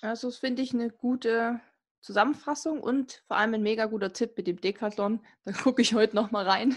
also 0.00 0.28
das 0.28 0.38
finde 0.38 0.62
ich 0.62 0.72
eine 0.72 0.90
gute 0.90 1.60
Zusammenfassung 2.00 2.80
und 2.80 3.22
vor 3.26 3.36
allem 3.36 3.54
ein 3.54 3.62
mega 3.62 3.86
guter 3.86 4.12
Tipp 4.12 4.36
mit 4.36 4.46
dem 4.46 4.60
Decathlon. 4.60 5.20
Da 5.44 5.52
gucke 5.52 5.82
ich 5.82 5.94
heute 5.94 6.14
noch 6.14 6.30
mal 6.30 6.48
rein. 6.48 6.76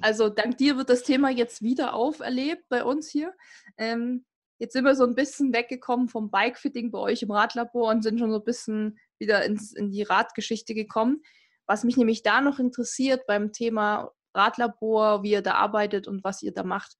Also 0.00 0.28
dank 0.28 0.58
dir 0.58 0.76
wird 0.76 0.90
das 0.90 1.02
Thema 1.02 1.30
jetzt 1.30 1.62
wieder 1.62 1.94
auferlebt 1.94 2.64
bei 2.68 2.84
uns 2.84 3.08
hier. 3.08 3.34
Ähm, 3.76 4.24
jetzt 4.58 4.72
sind 4.72 4.84
wir 4.84 4.94
so 4.94 5.04
ein 5.04 5.14
bisschen 5.14 5.52
weggekommen 5.52 6.08
vom 6.08 6.30
Bikefitting 6.30 6.90
bei 6.90 6.98
euch 6.98 7.22
im 7.22 7.30
Radlabor 7.30 7.90
und 7.90 8.02
sind 8.02 8.18
schon 8.18 8.30
so 8.30 8.38
ein 8.38 8.44
bisschen 8.44 8.98
wieder 9.18 9.44
ins, 9.44 9.72
in 9.72 9.90
die 9.90 10.02
Radgeschichte 10.02 10.74
gekommen. 10.74 11.22
Was 11.66 11.84
mich 11.84 11.96
nämlich 11.96 12.22
da 12.22 12.40
noch 12.40 12.58
interessiert 12.58 13.26
beim 13.26 13.52
Thema 13.52 14.10
Radlabor, 14.34 15.22
wie 15.22 15.32
ihr 15.32 15.42
da 15.42 15.54
arbeitet 15.54 16.08
und 16.08 16.24
was 16.24 16.42
ihr 16.42 16.52
da 16.52 16.62
macht. 16.62 16.96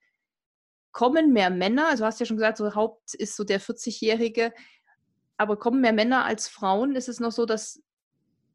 Kommen 0.92 1.32
mehr 1.32 1.50
Männer, 1.50 1.88
also 1.88 2.04
hast 2.04 2.18
ja 2.20 2.26
schon 2.26 2.36
gesagt, 2.36 2.58
so 2.58 2.74
Haupt 2.74 3.14
ist 3.14 3.36
so 3.36 3.44
der 3.44 3.60
40-Jährige, 3.60 4.52
aber 5.40 5.56
kommen 5.56 5.80
mehr 5.80 5.94
Männer 5.94 6.24
als 6.26 6.48
Frauen? 6.48 6.94
Ist 6.94 7.08
es 7.08 7.18
noch 7.18 7.32
so, 7.32 7.46
dass 7.46 7.82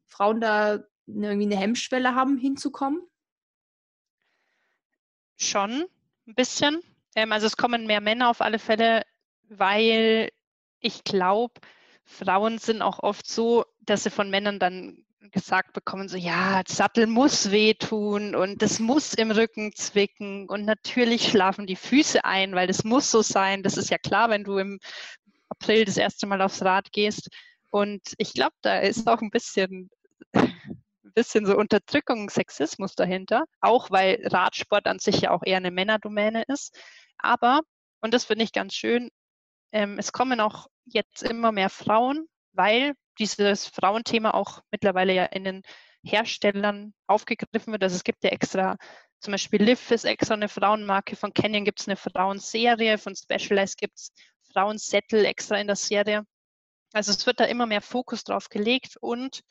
Frauen 0.06 0.40
da 0.40 0.84
irgendwie 1.06 1.46
eine 1.46 1.56
Hemmschwelle 1.56 2.14
haben, 2.14 2.38
hinzukommen? 2.38 3.02
Schon 5.36 5.86
ein 6.26 6.34
bisschen. 6.34 6.80
Ähm, 7.16 7.32
also 7.32 7.46
es 7.46 7.56
kommen 7.56 7.86
mehr 7.86 8.00
Männer 8.00 8.30
auf 8.30 8.40
alle 8.40 8.60
Fälle, 8.60 9.02
weil 9.48 10.30
ich 10.78 11.02
glaube, 11.02 11.54
Frauen 12.04 12.58
sind 12.58 12.82
auch 12.82 13.00
oft 13.00 13.26
so, 13.26 13.64
dass 13.80 14.04
sie 14.04 14.10
von 14.10 14.30
Männern 14.30 14.60
dann 14.60 15.04
gesagt 15.32 15.72
bekommen, 15.72 16.08
so 16.08 16.16
ja, 16.16 16.62
Sattel 16.68 17.08
muss 17.08 17.50
wehtun 17.50 18.36
und 18.36 18.62
das 18.62 18.78
muss 18.78 19.12
im 19.12 19.32
Rücken 19.32 19.74
zwicken 19.74 20.48
und 20.48 20.64
natürlich 20.64 21.28
schlafen 21.28 21.66
die 21.66 21.74
Füße 21.74 22.24
ein, 22.24 22.54
weil 22.54 22.68
das 22.68 22.84
muss 22.84 23.10
so 23.10 23.22
sein. 23.22 23.64
Das 23.64 23.76
ist 23.76 23.90
ja 23.90 23.98
klar, 23.98 24.30
wenn 24.30 24.44
du 24.44 24.58
im 24.58 24.78
April 25.60 25.84
das 25.84 25.96
erste 25.96 26.26
Mal 26.26 26.42
aufs 26.42 26.62
Rad 26.62 26.92
gehst. 26.92 27.28
Und 27.70 28.02
ich 28.18 28.32
glaube, 28.32 28.54
da 28.62 28.78
ist 28.78 29.08
auch 29.08 29.20
ein 29.20 29.30
bisschen, 29.30 29.90
ein 30.32 31.12
bisschen 31.14 31.46
so 31.46 31.56
Unterdrückung, 31.56 32.30
Sexismus 32.30 32.94
dahinter, 32.94 33.44
auch 33.60 33.90
weil 33.90 34.22
Radsport 34.26 34.86
an 34.86 34.98
sich 34.98 35.22
ja 35.22 35.30
auch 35.30 35.42
eher 35.44 35.58
eine 35.58 35.70
Männerdomäne 35.70 36.44
ist. 36.48 36.78
Aber, 37.18 37.60
und 38.00 38.14
das 38.14 38.24
finde 38.24 38.44
ich 38.44 38.52
ganz 38.52 38.74
schön, 38.74 39.10
ähm, 39.72 39.98
es 39.98 40.12
kommen 40.12 40.40
auch 40.40 40.68
jetzt 40.84 41.22
immer 41.22 41.52
mehr 41.52 41.70
Frauen, 41.70 42.26
weil 42.52 42.94
dieses 43.18 43.66
Frauenthema 43.66 44.32
auch 44.32 44.60
mittlerweile 44.70 45.12
ja 45.12 45.24
in 45.24 45.44
den 45.44 45.62
Herstellern 46.04 46.94
aufgegriffen 47.06 47.72
wird. 47.72 47.82
Also 47.82 47.96
es 47.96 48.04
gibt 48.04 48.22
ja 48.22 48.30
extra, 48.30 48.76
zum 49.20 49.32
Beispiel 49.32 49.62
Liv 49.62 49.90
ist 49.90 50.04
extra 50.04 50.34
eine 50.34 50.48
Frauenmarke, 50.48 51.16
von 51.16 51.32
Canyon 51.32 51.64
gibt 51.64 51.80
es 51.80 51.88
eine 51.88 51.96
Frauenserie, 51.96 52.98
von 52.98 53.16
Specialized 53.16 53.78
gibt 53.78 53.98
es 53.98 54.12
Frauensättel 54.52 55.24
extra 55.24 55.56
in 55.56 55.66
der 55.66 55.76
Serie. 55.76 56.24
Also 56.92 57.12
es 57.12 57.26
wird 57.26 57.40
da 57.40 57.44
immer 57.44 57.66
mehr 57.66 57.82
Fokus 57.82 58.24
drauf 58.24 58.48
gelegt 58.48 58.96
und 59.00 59.42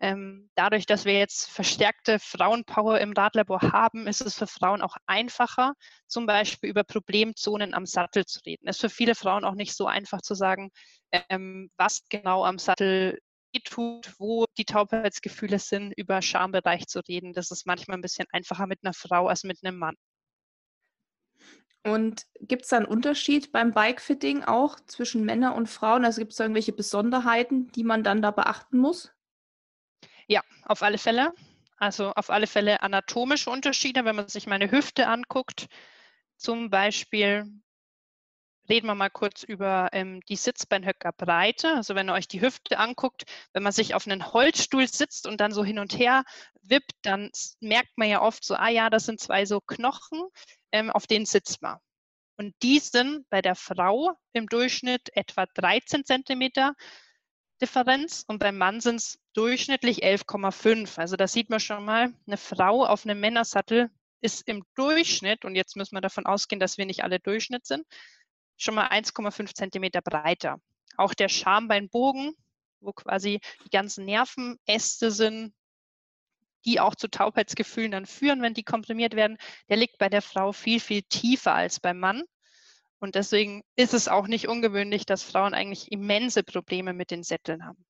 ähm, 0.00 0.50
dadurch, 0.54 0.86
dass 0.86 1.04
wir 1.04 1.16
jetzt 1.18 1.48
verstärkte 1.48 2.18
Frauenpower 2.18 3.00
im 3.00 3.12
Radlabor 3.12 3.62
haben, 3.62 4.06
ist 4.06 4.20
es 4.20 4.34
für 4.34 4.46
Frauen 4.46 4.82
auch 4.82 4.96
einfacher, 5.06 5.74
zum 6.06 6.26
Beispiel 6.26 6.68
über 6.68 6.84
Problemzonen 6.84 7.74
am 7.74 7.86
Sattel 7.86 8.24
zu 8.26 8.40
reden. 8.44 8.66
Es 8.66 8.76
ist 8.76 8.80
für 8.80 8.90
viele 8.90 9.14
Frauen 9.14 9.44
auch 9.44 9.54
nicht 9.54 9.74
so 9.74 9.86
einfach 9.86 10.20
zu 10.20 10.34
sagen, 10.34 10.70
ähm, 11.10 11.70
was 11.76 12.02
genau 12.08 12.44
am 12.44 12.58
Sattel 12.58 13.18
tut, 13.64 14.14
wo 14.18 14.46
die 14.58 14.64
Taubheitsgefühle 14.64 15.60
sind, 15.60 15.92
über 15.96 16.20
Schambereich 16.22 16.86
zu 16.86 17.00
reden. 17.00 17.32
Das 17.32 17.50
ist 17.52 17.66
manchmal 17.66 17.98
ein 17.98 18.02
bisschen 18.02 18.26
einfacher 18.32 18.66
mit 18.66 18.80
einer 18.82 18.94
Frau 18.94 19.28
als 19.28 19.44
mit 19.44 19.58
einem 19.62 19.78
Mann. 19.78 19.94
Und 21.84 22.26
gibt 22.40 22.62
es 22.62 22.68
da 22.68 22.78
einen 22.78 22.86
Unterschied 22.86 23.52
beim 23.52 23.72
Bikefitting 23.72 24.42
auch 24.42 24.80
zwischen 24.86 25.24
Männern 25.24 25.52
und 25.52 25.68
Frauen? 25.68 26.04
Also 26.04 26.20
gibt 26.20 26.32
es 26.32 26.38
da 26.38 26.44
irgendwelche 26.44 26.72
Besonderheiten, 26.72 27.70
die 27.72 27.84
man 27.84 28.02
dann 28.02 28.22
da 28.22 28.30
beachten 28.30 28.78
muss? 28.78 29.12
Ja, 30.26 30.40
auf 30.64 30.82
alle 30.82 30.96
Fälle. 30.96 31.34
Also 31.76 32.12
auf 32.12 32.30
alle 32.30 32.46
Fälle 32.46 32.82
anatomische 32.82 33.50
Unterschiede, 33.50 34.06
wenn 34.06 34.16
man 34.16 34.28
sich 34.28 34.46
meine 34.46 34.70
Hüfte 34.70 35.08
anguckt. 35.08 35.66
Zum 36.36 36.70
Beispiel 36.70 37.44
reden 38.68 38.86
wir 38.86 38.94
mal 38.94 39.10
kurz 39.10 39.42
über 39.42 39.90
ähm, 39.92 40.20
die 40.28 40.36
Sitzbeinhöckerbreite. 40.36 41.74
Also 41.74 41.94
wenn 41.94 42.08
ihr 42.08 42.14
euch 42.14 42.28
die 42.28 42.40
Hüfte 42.40 42.78
anguckt, 42.78 43.24
wenn 43.52 43.62
man 43.62 43.72
sich 43.72 43.94
auf 43.94 44.06
einen 44.06 44.32
Holzstuhl 44.32 44.88
sitzt 44.88 45.26
und 45.26 45.40
dann 45.40 45.52
so 45.52 45.62
hin 45.62 45.78
und 45.78 45.98
her 45.98 46.24
wippt, 46.62 46.92
dann 47.02 47.30
merkt 47.60 47.98
man 47.98 48.08
ja 48.08 48.22
oft 48.22 48.42
so, 48.42 48.54
ah 48.54 48.68
ja, 48.68 48.88
das 48.88 49.04
sind 49.04 49.20
zwei 49.20 49.44
so 49.44 49.60
Knochen 49.60 50.22
ähm, 50.74 50.90
auf 50.90 51.06
denen 51.06 51.24
sitzt 51.24 51.62
man. 51.62 51.78
Und 52.36 52.52
die 52.64 52.80
sind 52.80 53.30
bei 53.30 53.40
der 53.40 53.54
Frau 53.54 54.12
im 54.32 54.48
Durchschnitt 54.48 55.08
etwa 55.14 55.46
13 55.46 56.04
Zentimeter 56.04 56.74
Differenz 57.62 58.24
und 58.26 58.40
beim 58.40 58.58
Mann 58.58 58.80
sind 58.80 58.96
es 58.96 59.20
durchschnittlich 59.34 60.02
11,5. 60.02 60.98
Also 60.98 61.14
da 61.14 61.28
sieht 61.28 61.48
man 61.48 61.60
schon 61.60 61.84
mal, 61.84 62.12
eine 62.26 62.36
Frau 62.36 62.84
auf 62.84 63.04
einem 63.04 63.20
Männersattel 63.20 63.88
ist 64.20 64.48
im 64.48 64.64
Durchschnitt, 64.74 65.44
und 65.44 65.54
jetzt 65.54 65.76
müssen 65.76 65.94
wir 65.94 66.00
davon 66.00 66.26
ausgehen, 66.26 66.58
dass 66.58 66.76
wir 66.76 66.86
nicht 66.86 67.04
alle 67.04 67.20
Durchschnitt 67.20 67.66
sind, 67.66 67.86
schon 68.56 68.74
mal 68.74 68.88
1,5 68.88 69.54
Zentimeter 69.54 70.02
breiter. 70.02 70.58
Auch 70.96 71.14
der 71.14 71.28
Schambeinbogen, 71.28 72.34
wo 72.80 72.92
quasi 72.92 73.40
die 73.64 73.70
ganzen 73.70 74.06
Nervenäste 74.06 75.12
sind, 75.12 75.54
die 76.64 76.80
auch 76.80 76.94
zu 76.94 77.08
Taubheitsgefühlen 77.08 77.92
dann 77.92 78.06
führen, 78.06 78.42
wenn 78.42 78.54
die 78.54 78.64
komprimiert 78.64 79.14
werden, 79.14 79.38
der 79.68 79.76
liegt 79.76 79.98
bei 79.98 80.08
der 80.08 80.22
Frau 80.22 80.52
viel, 80.52 80.80
viel 80.80 81.02
tiefer 81.02 81.54
als 81.54 81.80
beim 81.80 81.98
Mann. 81.98 82.22
Und 82.98 83.16
deswegen 83.16 83.62
ist 83.76 83.92
es 83.92 84.08
auch 84.08 84.26
nicht 84.26 84.48
ungewöhnlich, 84.48 85.04
dass 85.04 85.22
Frauen 85.22 85.52
eigentlich 85.52 85.92
immense 85.92 86.42
Probleme 86.42 86.94
mit 86.94 87.10
den 87.10 87.22
Sätteln 87.22 87.66
haben. 87.66 87.84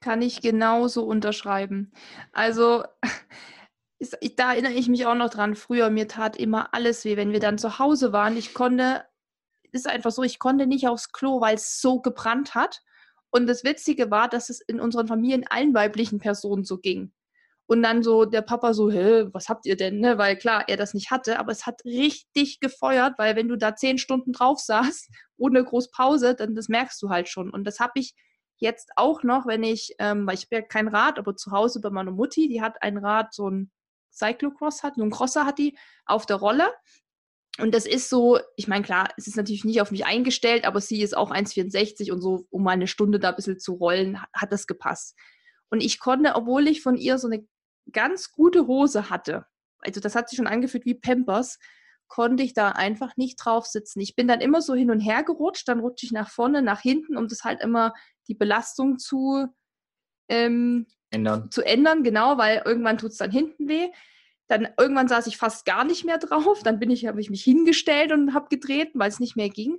Kann 0.00 0.22
ich 0.22 0.42
genauso 0.42 1.04
unterschreiben. 1.04 1.92
Also 2.32 2.84
da 4.36 4.52
erinnere 4.52 4.74
ich 4.74 4.88
mich 4.88 5.06
auch 5.06 5.14
noch 5.14 5.30
dran. 5.30 5.56
Früher, 5.56 5.90
mir 5.90 6.06
tat 6.06 6.36
immer 6.36 6.74
alles 6.74 7.04
weh, 7.04 7.16
wenn 7.16 7.32
wir 7.32 7.40
dann 7.40 7.58
zu 7.58 7.78
Hause 7.78 8.12
waren. 8.12 8.36
Ich 8.36 8.54
konnte, 8.54 9.04
ist 9.72 9.88
einfach 9.88 10.10
so, 10.10 10.22
ich 10.22 10.38
konnte 10.38 10.66
nicht 10.66 10.86
aufs 10.86 11.12
Klo, 11.12 11.40
weil 11.40 11.54
es 11.54 11.80
so 11.80 12.00
gebrannt 12.00 12.54
hat. 12.54 12.82
Und 13.30 13.46
das 13.46 13.64
Witzige 13.64 14.10
war, 14.10 14.28
dass 14.28 14.50
es 14.50 14.60
in 14.60 14.80
unseren 14.80 15.08
Familien 15.08 15.46
allen 15.48 15.74
weiblichen 15.74 16.18
Personen 16.18 16.64
so 16.64 16.78
ging. 16.78 17.12
Und 17.68 17.82
dann 17.82 18.02
so 18.02 18.24
der 18.24 18.40
Papa 18.40 18.72
so, 18.72 18.90
hä, 18.90 19.26
was 19.32 19.50
habt 19.50 19.66
ihr 19.66 19.76
denn? 19.76 20.00
Ne? 20.00 20.16
Weil 20.16 20.38
klar, 20.38 20.64
er 20.68 20.78
das 20.78 20.94
nicht 20.94 21.10
hatte, 21.10 21.38
aber 21.38 21.52
es 21.52 21.66
hat 21.66 21.84
richtig 21.84 22.60
gefeuert, 22.60 23.18
weil 23.18 23.36
wenn 23.36 23.46
du 23.46 23.56
da 23.56 23.76
zehn 23.76 23.98
Stunden 23.98 24.32
drauf 24.32 24.58
saßt, 24.58 25.10
ohne 25.36 25.62
groß 25.62 25.90
Pause, 25.90 26.34
dann 26.34 26.54
das 26.54 26.68
merkst 26.68 27.00
du 27.02 27.10
halt 27.10 27.28
schon. 27.28 27.50
Und 27.50 27.64
das 27.64 27.78
habe 27.78 27.92
ich 27.96 28.14
jetzt 28.56 28.90
auch 28.96 29.22
noch, 29.22 29.46
wenn 29.46 29.62
ich, 29.62 29.94
ähm, 29.98 30.26
weil 30.26 30.34
ich 30.34 30.44
habe 30.44 30.56
ja 30.56 30.62
kein 30.62 30.88
Rad, 30.88 31.18
aber 31.18 31.36
zu 31.36 31.52
Hause 31.52 31.82
bei 31.82 31.90
meiner 31.90 32.10
Mutti, 32.10 32.48
die 32.48 32.62
hat 32.62 32.82
ein 32.82 32.96
Rad, 32.96 33.34
so 33.34 33.50
ein 33.50 33.70
Cyclocross 34.10 34.82
hat, 34.82 34.96
nur 34.96 35.06
ein 35.06 35.10
Crosser 35.10 35.44
hat 35.44 35.58
die 35.58 35.76
auf 36.06 36.24
der 36.24 36.36
Rolle. 36.36 36.72
Und 37.58 37.74
das 37.74 37.84
ist 37.84 38.08
so, 38.08 38.38
ich 38.56 38.66
meine, 38.66 38.82
klar, 38.82 39.08
es 39.18 39.26
ist 39.26 39.36
natürlich 39.36 39.64
nicht 39.64 39.82
auf 39.82 39.90
mich 39.90 40.06
eingestellt, 40.06 40.64
aber 40.64 40.80
sie 40.80 41.02
ist 41.02 41.14
auch 41.14 41.30
1,64 41.30 42.12
und 42.12 42.22
so, 42.22 42.46
um 42.48 42.62
mal 42.62 42.70
eine 42.70 42.86
Stunde 42.86 43.18
da 43.18 43.28
ein 43.28 43.36
bisschen 43.36 43.58
zu 43.58 43.74
rollen, 43.74 44.18
hat 44.32 44.52
das 44.52 44.66
gepasst. 44.66 45.14
Und 45.68 45.82
ich 45.82 46.00
konnte, 46.00 46.34
obwohl 46.34 46.66
ich 46.66 46.80
von 46.80 46.96
ihr 46.96 47.18
so 47.18 47.28
eine 47.28 47.46
ganz 47.92 48.32
gute 48.32 48.66
Hose 48.66 49.10
hatte, 49.10 49.46
also 49.80 50.00
das 50.00 50.14
hat 50.14 50.28
sich 50.28 50.36
schon 50.36 50.46
angefühlt 50.46 50.84
wie 50.84 50.94
Pampers, 50.94 51.58
konnte 52.08 52.42
ich 52.42 52.54
da 52.54 52.70
einfach 52.70 53.16
nicht 53.16 53.36
drauf 53.36 53.66
sitzen. 53.66 54.00
Ich 54.00 54.16
bin 54.16 54.28
dann 54.28 54.40
immer 54.40 54.62
so 54.62 54.74
hin 54.74 54.90
und 54.90 55.00
her 55.00 55.22
gerutscht, 55.22 55.68
dann 55.68 55.80
rutsche 55.80 56.06
ich 56.06 56.12
nach 56.12 56.30
vorne, 56.30 56.62
nach 56.62 56.80
hinten, 56.80 57.16
um 57.16 57.28
das 57.28 57.44
halt 57.44 57.60
immer 57.60 57.92
die 58.28 58.34
Belastung 58.34 58.98
zu, 58.98 59.46
ähm, 60.28 60.86
ändern. 61.10 61.50
zu 61.50 61.62
ändern, 61.62 62.02
genau, 62.02 62.38
weil 62.38 62.62
irgendwann 62.64 62.98
tut 62.98 63.12
es 63.12 63.18
dann 63.18 63.30
hinten 63.30 63.68
weh. 63.68 63.88
Dann 64.48 64.68
irgendwann 64.78 65.08
saß 65.08 65.26
ich 65.26 65.36
fast 65.36 65.66
gar 65.66 65.84
nicht 65.84 66.06
mehr 66.06 66.18
drauf. 66.18 66.62
Dann 66.62 66.78
bin 66.78 66.90
ich, 66.90 67.06
habe 67.06 67.20
ich 67.20 67.28
mich 67.28 67.44
hingestellt 67.44 68.12
und 68.12 68.32
habe 68.32 68.48
gedreht, 68.48 68.92
weil 68.94 69.10
es 69.10 69.20
nicht 69.20 69.36
mehr 69.36 69.50
ging. 69.50 69.76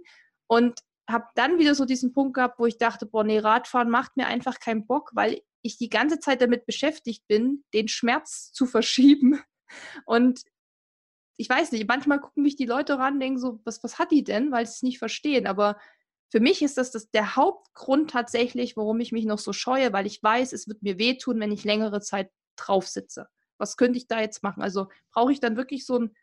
Und 0.48 0.80
habe 1.10 1.26
dann 1.34 1.58
wieder 1.58 1.74
so 1.74 1.86
diesen 1.86 2.14
Punkt 2.14 2.36
gehabt, 2.36 2.60
wo 2.60 2.68
ich 2.68 2.78
dachte, 2.78 3.08
boah, 3.08 3.24
nee, 3.24 3.40
Radfahren 3.40 3.90
macht 3.90 4.16
mir 4.16 4.28
einfach 4.28 4.60
keinen 4.60 4.86
Bock, 4.86 5.10
weil 5.14 5.42
ich 5.62 5.78
die 5.78 5.90
ganze 5.90 6.20
Zeit 6.20 6.42
damit 6.42 6.66
beschäftigt 6.66 7.28
bin, 7.28 7.64
den 7.74 7.88
Schmerz 7.88 8.52
zu 8.52 8.66
verschieben. 8.66 9.42
Und 10.06 10.42
ich 11.38 11.50
weiß 11.50 11.72
nicht, 11.72 11.88
manchmal 11.88 12.20
gucken 12.20 12.44
mich 12.44 12.56
die 12.56 12.66
Leute 12.66 12.98
ran 12.98 13.14
und 13.14 13.20
denken 13.22 13.40
so, 13.40 13.62
was, 13.64 13.84
was 13.84 13.98
hat 13.98 14.12
die 14.12 14.24
denn, 14.24 14.52
weil 14.52 14.66
sie 14.66 14.74
es 14.74 14.84
nicht 14.84 15.00
verstehen. 15.00 15.48
Aber 15.48 15.80
für 16.32 16.40
mich 16.40 16.62
ist 16.62 16.78
das, 16.78 16.92
das 16.92 17.10
der 17.12 17.36
Hauptgrund 17.36 18.12
tatsächlich, 18.12 18.78
warum 18.78 19.00
ich 19.00 19.12
mich 19.12 19.26
noch 19.26 19.40
so 19.40 19.54
scheue, 19.54 19.94
weil 19.94 20.06
ich 20.06 20.22
weiß, 20.22 20.54
es 20.54 20.68
wird 20.68 20.84
mir 20.84 21.00
wehtun, 21.00 21.40
wenn 21.40 21.52
ich 21.52 21.64
längere 21.64 22.02
Zeit 22.02 22.30
drauf 22.56 22.88
sitze. 22.88 23.28
Was 23.58 23.78
könnte 23.78 23.98
ich 23.98 24.08
da 24.08 24.22
jetzt 24.22 24.44
machen? 24.44 24.62
Also 24.62 24.90
brauche 25.12 25.32
ich 25.32 25.40
dann 25.40 25.58
wirklich 25.58 25.86
so 25.86 25.98
ein, 25.98 26.16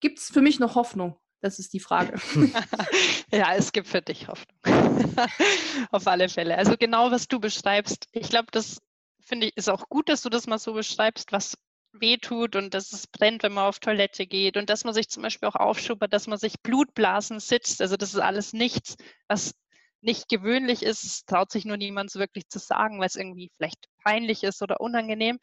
gibt 0.00 0.18
es 0.18 0.30
für 0.30 0.42
mich 0.42 0.60
noch 0.60 0.74
Hoffnung? 0.74 1.18
Das 1.40 1.58
ist 1.58 1.72
die 1.72 1.80
Frage. 1.80 2.20
ja, 3.32 3.54
es 3.54 3.72
gibt 3.72 3.86
für 3.86 4.02
dich 4.02 4.26
Hoffnung. 4.28 4.58
Auf 5.90 6.06
alle 6.06 6.28
Fälle. 6.28 6.58
Also 6.58 6.76
genau, 6.76 7.10
was 7.10 7.28
du 7.28 7.38
beschreibst. 7.38 8.08
Ich 8.12 8.28
glaube, 8.28 8.48
das 8.50 8.80
finde 9.24 9.46
ich 9.46 9.56
ist 9.56 9.68
auch 9.68 9.88
gut, 9.88 10.08
dass 10.08 10.22
du 10.22 10.30
das 10.30 10.46
mal 10.46 10.58
so 10.58 10.72
beschreibst, 10.72 11.32
was 11.32 11.56
wehtut 11.92 12.56
und 12.56 12.74
dass 12.74 12.92
es 12.92 13.06
brennt, 13.06 13.42
wenn 13.42 13.52
man 13.52 13.64
auf 13.64 13.78
Toilette 13.78 14.26
geht 14.26 14.56
und 14.56 14.68
dass 14.68 14.84
man 14.84 14.94
sich 14.94 15.08
zum 15.08 15.22
Beispiel 15.22 15.48
auch 15.48 15.54
aufschuppert, 15.54 16.12
dass 16.12 16.26
man 16.26 16.38
sich 16.38 16.60
Blutblasen 16.62 17.40
sitzt. 17.40 17.80
Also 17.80 17.96
das 17.96 18.14
ist 18.14 18.20
alles 18.20 18.52
nichts, 18.52 18.96
was 19.28 19.54
nicht 20.00 20.28
gewöhnlich 20.28 20.82
ist. 20.82 21.04
Es 21.04 21.24
traut 21.24 21.50
sich 21.50 21.64
nur 21.64 21.76
niemand 21.76 22.10
so 22.10 22.18
wirklich 22.18 22.48
zu 22.48 22.58
sagen, 22.58 22.98
weil 22.98 23.06
es 23.06 23.16
irgendwie 23.16 23.50
vielleicht 23.56 23.86
peinlich 24.02 24.44
ist 24.44 24.62
oder 24.62 24.80
unangenehm. 24.80 25.38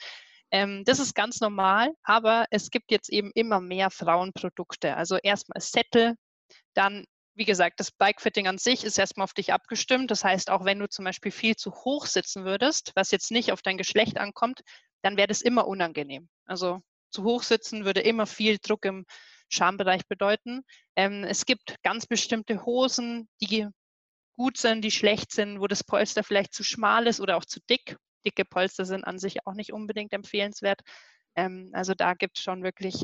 Ähm, 0.51 0.83
das 0.85 0.99
ist 0.99 1.15
ganz 1.15 1.41
normal, 1.41 1.93
aber 2.03 2.45
es 2.51 2.69
gibt 2.69 2.91
jetzt 2.91 3.09
eben 3.09 3.31
immer 3.33 3.59
mehr 3.59 3.89
Frauenprodukte. 3.89 4.95
Also 4.95 5.17
erstmal 5.17 5.61
Sättel, 5.61 6.15
dann 6.73 7.05
wie 7.35 7.45
gesagt, 7.45 7.79
das 7.79 7.91
Bikefitting 7.91 8.47
an 8.47 8.57
sich 8.57 8.83
ist 8.85 8.97
erstmal 8.97 9.25
auf 9.25 9.33
dich 9.33 9.51
abgestimmt. 9.51 10.09
Das 10.09 10.23
heißt, 10.23 10.49
auch 10.49 10.63
wenn 10.63 10.79
du 10.79 10.87
zum 10.87 11.03
Beispiel 11.03 11.31
viel 11.31 11.55
zu 11.55 11.71
hoch 11.71 12.05
sitzen 12.05 12.45
würdest, 12.45 12.93
was 12.95 13.11
jetzt 13.11 13.29
nicht 13.29 13.51
auf 13.51 13.61
dein 13.61 13.77
Geschlecht 13.77 14.17
ankommt, 14.17 14.61
dann 15.01 15.17
wäre 15.17 15.27
das 15.27 15.41
immer 15.41 15.67
unangenehm. 15.67 16.29
Also 16.45 16.81
zu 17.11 17.23
hoch 17.23 17.43
sitzen 17.43 17.85
würde 17.85 18.01
immer 18.01 18.25
viel 18.25 18.57
Druck 18.61 18.85
im 18.85 19.05
Schambereich 19.49 20.07
bedeuten. 20.07 20.63
Ähm, 20.95 21.23
es 21.23 21.45
gibt 21.45 21.75
ganz 21.83 22.07
bestimmte 22.07 22.65
Hosen, 22.65 23.29
die 23.41 23.67
gut 24.37 24.57
sind, 24.57 24.81
die 24.81 24.91
schlecht 24.91 25.31
sind, 25.31 25.59
wo 25.59 25.67
das 25.67 25.83
Polster 25.83 26.23
vielleicht 26.23 26.53
zu 26.53 26.63
schmal 26.63 27.07
ist 27.07 27.19
oder 27.19 27.37
auch 27.37 27.45
zu 27.45 27.59
dick 27.69 27.97
dicke 28.25 28.45
Polster 28.45 28.85
sind 28.85 29.03
an 29.03 29.19
sich 29.19 29.45
auch 29.45 29.53
nicht 29.53 29.73
unbedingt 29.73 30.13
empfehlenswert. 30.13 30.81
Ähm, 31.35 31.69
also 31.73 31.93
da 31.93 32.13
gibt 32.13 32.37
es 32.37 32.43
schon 32.43 32.63
wirklich 32.63 33.03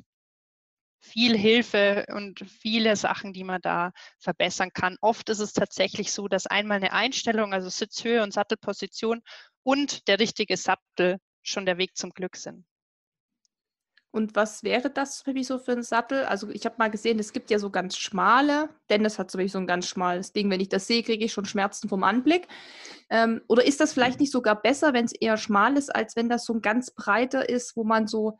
viel 1.02 1.38
Hilfe 1.38 2.06
und 2.14 2.40
viele 2.48 2.96
Sachen, 2.96 3.34
die 3.34 3.44
man 3.44 3.62
da 3.62 3.92
verbessern 4.20 4.72
kann. 4.74 4.98
Oft 5.02 5.30
ist 5.30 5.40
es 5.40 5.54
tatsächlich 5.54 6.12
so, 6.12 6.28
dass 6.28 6.48
einmal 6.48 6.78
eine 6.78 6.94
Einstellung, 6.94 7.54
also 7.54 7.70
Sitzhöhe 7.70 8.22
und 8.24 8.34
Sattelposition 8.34 9.22
und 9.64 10.08
der 10.08 10.20
richtige 10.20 10.58
Sattel 10.58 11.18
schon 11.42 11.66
der 11.66 11.78
Weg 11.78 11.98
zum 11.98 12.12
Glück 12.12 12.38
sind. 12.38 12.66
Und 14.14 14.36
was 14.36 14.64
wäre 14.64 14.89
das 14.89 15.22
für 15.22 15.32
mich 15.32 15.47
so 15.47 15.57
für 15.57 15.72
ein 15.72 15.84
Sattel? 15.84 16.26
Also 16.26 16.49
ich 16.49 16.66
habe 16.66 16.76
mal 16.78 16.91
gesehen, 16.91 17.18
es 17.18 17.32
gibt 17.32 17.49
ja 17.49 17.59
so 17.59 17.70
ganz 17.70 17.97
schmale. 17.97 18.70
Dennis 18.89 19.18
hat 19.18 19.32
zum 19.32 19.39
Beispiel 19.39 19.53
so 19.53 19.57
ein 19.59 19.68
ganz 19.68 19.88
schmales 19.88 20.34
Ding. 20.34 20.49
Wenn 20.49 20.59
ich 20.59 20.68
das 20.68 20.86
sehe, 20.86 21.01
kriege 21.01 21.24
ich 21.24 21.32
schon 21.32 21.45
Schmerzen 21.45 21.88
vom 21.88 22.03
Anblick. 22.03 22.49
Ähm, 23.09 23.41
oder 23.47 23.66
ist 23.66 23.80
das 23.80 23.93
vielleicht 23.93 24.20
nicht 24.20 24.34
sogar 24.34 24.62
besser, 24.62 24.93
wenn 24.93 25.05
es 25.05 25.14
eher 25.14 25.38
schmal 25.38 25.78
ist, 25.78 25.95
als 25.95 26.18
wenn 26.18 26.28
das 26.28 26.45
so 26.45 26.53
ein 26.53 26.62
ganz 26.62 26.91
breiter 26.91 27.47
ist, 27.47 27.78
wo 27.78 27.86
man 27.86 28.05
so, 28.05 28.38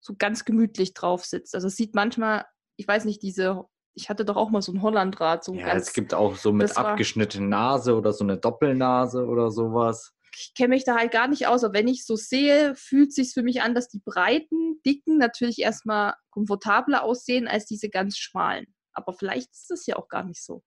so 0.00 0.14
ganz 0.18 0.44
gemütlich 0.44 0.92
drauf 0.92 1.24
sitzt? 1.24 1.54
Also 1.54 1.68
es 1.68 1.76
sieht 1.76 1.94
manchmal, 1.94 2.44
ich 2.76 2.88
weiß 2.88 3.04
nicht, 3.04 3.22
diese, 3.22 3.62
ich 3.94 4.08
hatte 4.08 4.24
doch 4.24 4.36
auch 4.36 4.50
mal 4.50 4.62
so 4.62 4.72
ein 4.72 4.82
Hollandrad. 4.82 5.44
So 5.44 5.54
ja, 5.54 5.66
ganz, 5.66 5.86
es 5.86 5.92
gibt 5.92 6.14
auch 6.14 6.34
so 6.34 6.52
mit 6.52 6.76
abgeschnittener 6.76 7.46
Nase 7.46 7.94
oder 7.94 8.12
so 8.12 8.24
eine 8.24 8.38
Doppelnase 8.38 9.24
oder 9.24 9.52
sowas 9.52 10.12
kenne 10.56 10.70
mich 10.70 10.84
da 10.84 10.96
halt 10.96 11.12
gar 11.12 11.28
nicht 11.28 11.46
aus, 11.46 11.64
aber 11.64 11.74
wenn 11.74 11.88
ich 11.88 12.04
so 12.04 12.16
sehe, 12.16 12.74
fühlt 12.74 13.10
es 13.10 13.14
sich 13.14 13.32
für 13.32 13.42
mich 13.42 13.62
an, 13.62 13.74
dass 13.74 13.88
die 13.88 14.00
breiten, 14.04 14.80
dicken 14.84 15.18
natürlich 15.18 15.60
erstmal 15.60 16.14
komfortabler 16.30 17.02
aussehen 17.02 17.48
als 17.48 17.66
diese 17.66 17.88
ganz 17.88 18.16
schmalen. 18.16 18.66
Aber 18.92 19.12
vielleicht 19.12 19.50
ist 19.52 19.70
das 19.70 19.86
ja 19.86 19.96
auch 19.96 20.08
gar 20.08 20.24
nicht 20.24 20.42
so. 20.42 20.62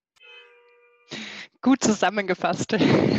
Gut 1.61 1.83
zusammengefasst. 1.83 2.73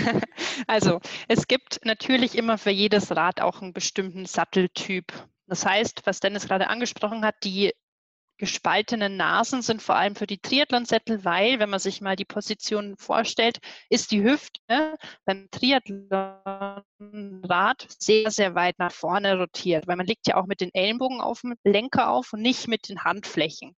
also 0.67 1.01
es 1.29 1.47
gibt 1.47 1.81
natürlich 1.85 2.37
immer 2.37 2.59
für 2.59 2.71
jedes 2.71 3.15
Rad 3.15 3.41
auch 3.41 3.63
einen 3.63 3.73
bestimmten 3.73 4.27
Satteltyp. 4.27 5.13
Das 5.47 5.65
heißt, 5.65 6.03
was 6.05 6.21
Dennis 6.21 6.47
gerade 6.47 6.69
angesprochen 6.69 7.25
hat, 7.25 7.37
die 7.45 7.73
gespaltenen 8.39 9.17
Nasen 9.17 9.63
sind 9.63 9.83
vor 9.83 9.97
allem 9.97 10.15
für 10.15 10.27
die 10.27 10.39
Triathlonsättel, 10.39 11.25
weil, 11.25 11.59
wenn 11.59 11.71
man 11.71 11.81
sich 11.81 12.01
mal 12.01 12.17
die 12.17 12.25
Position 12.25 12.97
vorstellt, 12.97 13.59
ist 13.89 14.11
die 14.11 14.23
Hüfte 14.23 14.97
beim 15.25 15.49
Triathlonrad 15.51 16.85
sehr, 17.99 18.31
sehr 18.31 18.55
weit 18.55 18.79
nach 18.79 18.93
vorne 18.93 19.39
rotiert, 19.39 19.87
weil 19.87 19.97
man 19.97 20.07
liegt 20.07 20.27
ja 20.27 20.37
auch 20.37 20.47
mit 20.47 20.61
den 20.61 20.75
Ellenbogen 20.75 21.21
auf 21.21 21.41
dem 21.41 21.55
Lenker 21.65 22.11
auf 22.11 22.33
und 22.33 22.43
nicht 22.43 22.69
mit 22.69 22.89
den 22.89 23.05
Handflächen. 23.05 23.75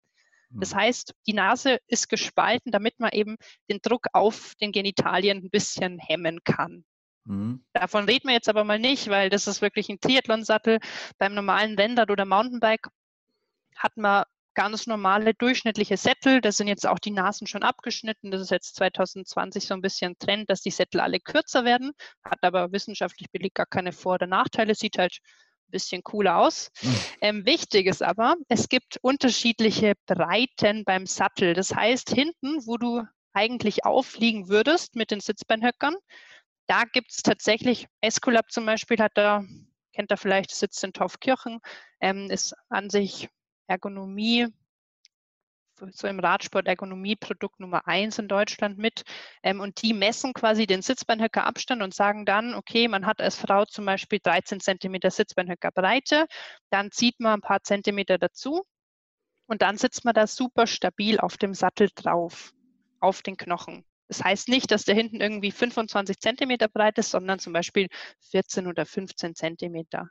Das 0.50 0.72
hm. 0.72 0.78
heißt, 0.78 1.14
die 1.26 1.34
Nase 1.34 1.78
ist 1.86 2.08
gespalten, 2.08 2.72
damit 2.72 2.98
man 2.98 3.10
eben 3.12 3.36
den 3.70 3.80
Druck 3.82 4.06
auf 4.12 4.54
den 4.60 4.72
Genitalien 4.72 5.38
ein 5.38 5.50
bisschen 5.50 5.98
hemmen 5.98 6.40
kann. 6.44 6.84
Mhm. 7.24 7.64
Davon 7.74 8.06
reden 8.06 8.28
wir 8.28 8.34
jetzt 8.34 8.48
aber 8.48 8.64
mal 8.64 8.78
nicht, 8.78 9.08
weil 9.08 9.28
das 9.28 9.46
ist 9.46 9.60
wirklich 9.60 9.90
ein 9.90 10.00
Triathlonsattel. 10.00 10.78
Beim 11.18 11.34
normalen 11.34 11.78
Rennrad 11.78 12.10
oder 12.10 12.24
Mountainbike 12.24 12.88
hat 13.76 13.96
man 13.96 14.24
ganz 14.58 14.88
normale 14.88 15.34
durchschnittliche 15.34 15.96
Sättel. 15.96 16.40
Da 16.40 16.50
sind 16.50 16.66
jetzt 16.66 16.84
auch 16.84 16.98
die 16.98 17.12
Nasen 17.12 17.46
schon 17.46 17.62
abgeschnitten. 17.62 18.32
Das 18.32 18.40
ist 18.40 18.50
jetzt 18.50 18.74
2020 18.74 19.64
so 19.68 19.74
ein 19.74 19.80
bisschen 19.80 20.18
Trend, 20.18 20.50
dass 20.50 20.62
die 20.62 20.72
Sättel 20.72 20.98
alle 21.00 21.20
kürzer 21.20 21.64
werden. 21.64 21.92
Hat 22.24 22.42
aber 22.42 22.72
wissenschaftlich 22.72 23.30
belegt 23.30 23.54
gar 23.54 23.66
keine 23.66 23.92
Vor- 23.92 24.14
oder 24.14 24.26
Nachteile. 24.26 24.74
Sieht 24.74 24.98
halt 24.98 25.20
ein 25.22 25.70
bisschen 25.70 26.02
cooler 26.02 26.38
aus. 26.38 26.70
Mhm. 26.82 26.96
Ähm, 27.20 27.46
wichtig 27.46 27.86
ist 27.86 28.02
aber, 28.02 28.34
es 28.48 28.68
gibt 28.68 28.98
unterschiedliche 29.00 29.94
Breiten 30.06 30.82
beim 30.84 31.06
Sattel. 31.06 31.54
Das 31.54 31.72
heißt, 31.72 32.10
hinten, 32.10 32.66
wo 32.66 32.78
du 32.78 33.04
eigentlich 33.34 33.84
aufliegen 33.84 34.48
würdest 34.48 34.96
mit 34.96 35.12
den 35.12 35.20
Sitzbeinhöckern, 35.20 35.94
da 36.66 36.82
gibt 36.82 37.12
es 37.12 37.22
tatsächlich, 37.22 37.86
Esculap 38.00 38.50
zum 38.50 38.66
Beispiel 38.66 38.98
hat 38.98 39.12
da, 39.14 39.44
kennt 39.94 40.10
ihr 40.10 40.16
vielleicht, 40.16 40.50
sitzt 40.50 40.82
in 40.82 40.92
Taufkirchen, 40.92 41.60
ähm, 42.00 42.28
ist 42.28 42.56
an 42.70 42.90
sich 42.90 43.28
Ergonomie, 43.68 44.48
so 45.92 46.08
im 46.08 46.18
Radsport 46.18 46.66
Ergonomieprodukt 46.66 47.60
Nummer 47.60 47.86
eins 47.86 48.18
in 48.18 48.26
Deutschland 48.26 48.78
mit. 48.78 49.04
Ähm, 49.42 49.60
und 49.60 49.82
die 49.82 49.94
messen 49.94 50.32
quasi 50.32 50.66
den 50.66 50.82
Sitzbeinhöckerabstand 50.82 51.82
und 51.82 51.94
sagen 51.94 52.24
dann, 52.26 52.54
okay, 52.54 52.88
man 52.88 53.06
hat 53.06 53.20
als 53.20 53.36
Frau 53.36 53.64
zum 53.64 53.84
Beispiel 53.84 54.18
13 54.22 54.60
Zentimeter 54.60 55.10
Sitzbeinhöckerbreite, 55.10 56.26
dann 56.70 56.90
zieht 56.90 57.20
man 57.20 57.34
ein 57.34 57.40
paar 57.40 57.62
Zentimeter 57.62 58.18
dazu 58.18 58.64
und 59.46 59.62
dann 59.62 59.76
sitzt 59.76 60.04
man 60.04 60.14
da 60.14 60.26
super 60.26 60.66
stabil 60.66 61.20
auf 61.20 61.36
dem 61.36 61.54
Sattel 61.54 61.90
drauf, 61.94 62.52
auf 63.00 63.22
den 63.22 63.36
Knochen. 63.36 63.84
Das 64.08 64.24
heißt 64.24 64.48
nicht, 64.48 64.70
dass 64.70 64.84
der 64.84 64.94
hinten 64.94 65.20
irgendwie 65.20 65.52
25 65.52 66.18
Zentimeter 66.18 66.68
breit 66.68 66.98
ist, 66.98 67.10
sondern 67.10 67.38
zum 67.38 67.52
Beispiel 67.52 67.88
14 68.30 68.66
oder 68.66 68.86
15 68.86 69.34
Zentimeter. 69.34 70.08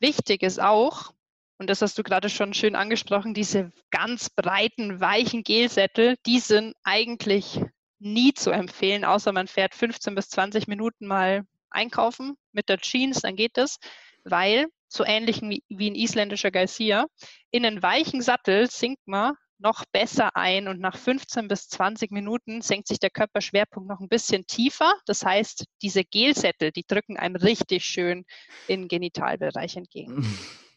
Wichtig 0.00 0.42
ist 0.42 0.60
auch, 0.60 1.12
und 1.58 1.68
das 1.68 1.82
hast 1.82 1.98
du 1.98 2.02
gerade 2.02 2.28
schon 2.28 2.54
schön 2.54 2.76
angesprochen, 2.76 3.34
diese 3.34 3.72
ganz 3.90 4.30
breiten, 4.30 5.00
weichen 5.00 5.42
Gelsättel, 5.42 6.16
die 6.24 6.38
sind 6.38 6.74
eigentlich 6.84 7.60
nie 7.98 8.32
zu 8.32 8.50
empfehlen, 8.50 9.04
außer 9.04 9.32
man 9.32 9.48
fährt 9.48 9.74
15 9.74 10.14
bis 10.14 10.28
20 10.30 10.68
Minuten 10.68 11.06
mal 11.06 11.44
einkaufen 11.70 12.36
mit 12.52 12.68
der 12.68 12.78
Jeans, 12.78 13.20
dann 13.20 13.36
geht 13.36 13.56
das, 13.56 13.78
weil 14.24 14.66
so 14.88 15.04
ähnlich 15.04 15.42
wie, 15.42 15.90
ein 15.90 15.94
isländischer 15.94 16.50
Geysir, 16.50 17.06
in 17.50 17.66
einen 17.66 17.82
weichen 17.82 18.22
Sattel 18.22 18.70
sinkt 18.70 19.06
man 19.06 19.34
noch 19.58 19.84
besser 19.90 20.36
ein 20.36 20.68
und 20.68 20.80
nach 20.80 20.96
15 20.96 21.48
bis 21.48 21.68
20 21.68 22.12
Minuten 22.12 22.62
senkt 22.62 22.86
sich 22.86 23.00
der 23.00 23.10
Körperschwerpunkt 23.10 23.88
noch 23.88 23.98
ein 23.98 24.08
bisschen 24.08 24.46
tiefer. 24.46 24.94
Das 25.04 25.24
heißt, 25.24 25.64
diese 25.82 26.04
Gelsättel, 26.04 26.70
die 26.70 26.84
drücken 26.86 27.16
einem 27.16 27.34
richtig 27.34 27.84
schön 27.84 28.24
in 28.68 28.82
den 28.82 28.88
Genitalbereich 28.88 29.76
entgegen. 29.76 30.24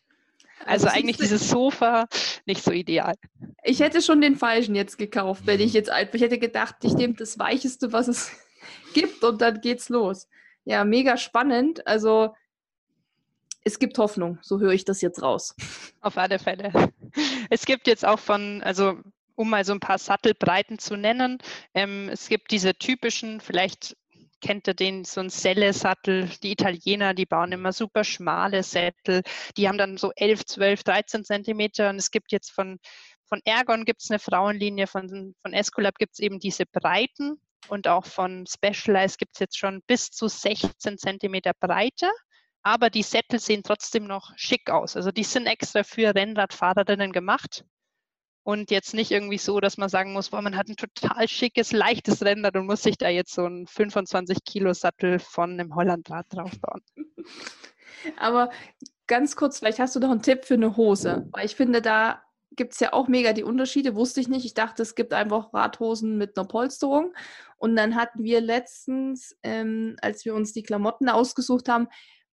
Also, 0.65 0.87
also 0.87 0.97
eigentlich 0.97 1.17
dieses 1.17 1.49
Sofa 1.49 2.07
nicht 2.45 2.63
so 2.63 2.71
ideal. 2.71 3.15
Ich 3.63 3.79
hätte 3.79 4.01
schon 4.01 4.21
den 4.21 4.35
falschen 4.35 4.75
jetzt 4.75 4.97
gekauft, 4.97 5.43
wenn 5.45 5.59
ich 5.59 5.73
jetzt 5.73 5.89
einfach, 5.89 6.15
ich 6.15 6.21
hätte 6.21 6.39
gedacht, 6.39 6.75
ich 6.83 6.93
nehme 6.93 7.13
das 7.13 7.37
Weicheste, 7.39 7.91
was 7.93 8.07
es 8.07 8.31
gibt 8.93 9.23
und 9.23 9.41
dann 9.41 9.61
geht's 9.61 9.89
los. 9.89 10.27
Ja, 10.63 10.83
mega 10.83 11.17
spannend. 11.17 11.85
Also 11.87 12.35
es 13.63 13.79
gibt 13.79 13.97
Hoffnung, 13.97 14.39
so 14.41 14.59
höre 14.59 14.71
ich 14.71 14.85
das 14.85 15.01
jetzt 15.01 15.21
raus. 15.21 15.55
Auf 16.01 16.17
alle 16.17 16.39
Fälle. 16.39 16.71
Es 17.49 17.65
gibt 17.65 17.87
jetzt 17.87 18.05
auch 18.05 18.19
von, 18.19 18.61
also 18.63 18.97
um 19.35 19.49
mal 19.49 19.65
so 19.65 19.73
ein 19.73 19.79
paar 19.79 19.97
Sattelbreiten 19.97 20.79
zu 20.79 20.95
nennen, 20.95 21.39
ähm, 21.73 22.09
es 22.09 22.27
gibt 22.27 22.51
diese 22.51 22.75
typischen, 22.75 23.39
vielleicht 23.39 23.95
kennt 24.41 24.67
ihr 24.67 24.73
den, 24.73 25.05
so 25.05 25.21
ein 25.21 25.29
Selle-Sattel, 25.29 26.29
die 26.43 26.51
Italiener, 26.51 27.13
die 27.13 27.25
bauen 27.25 27.51
immer 27.51 27.71
super 27.71 28.03
schmale 28.03 28.63
Sättel, 28.63 29.21
die 29.57 29.67
haben 29.67 29.77
dann 29.77 29.97
so 29.97 30.11
11, 30.15 30.45
12, 30.45 30.83
13 30.83 31.23
Zentimeter. 31.23 31.89
Und 31.89 31.97
es 31.97 32.11
gibt 32.11 32.31
jetzt 32.31 32.51
von, 32.51 32.79
von 33.27 33.39
Ergon 33.45 33.85
gibt 33.85 34.01
es 34.03 34.09
eine 34.09 34.19
Frauenlinie, 34.19 34.87
von, 34.87 35.35
von 35.41 35.53
Esculap 35.53 35.97
gibt 35.97 36.13
es 36.13 36.19
eben 36.19 36.39
diese 36.39 36.65
Breiten. 36.65 37.39
Und 37.67 37.87
auch 37.87 38.05
von 38.05 38.45
Specialized 38.47 39.19
gibt 39.19 39.35
es 39.35 39.39
jetzt 39.39 39.57
schon 39.57 39.81
bis 39.87 40.09
zu 40.09 40.27
16 40.27 40.97
Zentimeter 40.97 41.53
Breite. 41.59 42.09
Aber 42.63 42.89
die 42.89 43.03
Sättel 43.03 43.39
sehen 43.39 43.63
trotzdem 43.63 44.05
noch 44.05 44.31
schick 44.35 44.69
aus. 44.69 44.95
Also 44.95 45.11
die 45.11 45.23
sind 45.23 45.47
extra 45.47 45.83
für 45.83 46.13
Rennradfahrerinnen 46.13 47.11
gemacht 47.11 47.63
und 48.43 48.71
jetzt 48.71 48.93
nicht 48.93 49.11
irgendwie 49.11 49.37
so, 49.37 49.59
dass 49.59 49.77
man 49.77 49.89
sagen 49.89 50.13
muss, 50.13 50.29
boah, 50.29 50.41
man 50.41 50.57
hat 50.57 50.67
ein 50.67 50.75
total 50.75 51.27
schickes, 51.27 51.71
leichtes 51.71 52.23
Rennrad 52.23 52.55
und 52.55 52.65
muss 52.65 52.83
sich 52.83 52.97
da 52.97 53.09
jetzt 53.09 53.33
so 53.33 53.45
einen 53.45 53.67
25 53.67 54.43
Kilo 54.43 54.73
Sattel 54.73 55.19
von 55.19 55.51
einem 55.51 55.75
Hollandrad 55.75 56.25
draufbauen. 56.29 56.81
Aber 58.17 58.49
ganz 59.07 59.35
kurz, 59.35 59.59
vielleicht 59.59 59.79
hast 59.79 59.95
du 59.95 59.99
noch 59.99 60.11
einen 60.11 60.23
Tipp 60.23 60.45
für 60.45 60.55
eine 60.55 60.75
Hose, 60.75 61.27
weil 61.31 61.45
ich 61.45 61.55
finde, 61.55 61.81
da 61.81 62.21
gibt 62.55 62.73
es 62.73 62.79
ja 62.79 62.93
auch 62.93 63.07
mega 63.07 63.33
die 63.33 63.43
Unterschiede, 63.43 63.95
wusste 63.95 64.19
ich 64.19 64.27
nicht. 64.27 64.45
Ich 64.45 64.53
dachte, 64.53 64.81
es 64.81 64.95
gibt 64.95 65.13
einfach 65.13 65.53
Radhosen 65.53 66.17
mit 66.17 66.37
einer 66.37 66.47
Polsterung. 66.47 67.13
Und 67.57 67.75
dann 67.75 67.95
hatten 67.95 68.23
wir 68.23 68.41
letztens, 68.41 69.37
ähm, 69.43 69.95
als 70.01 70.25
wir 70.25 70.35
uns 70.35 70.51
die 70.51 70.63
Klamotten 70.63 71.07
ausgesucht 71.07 71.69
haben, 71.69 71.87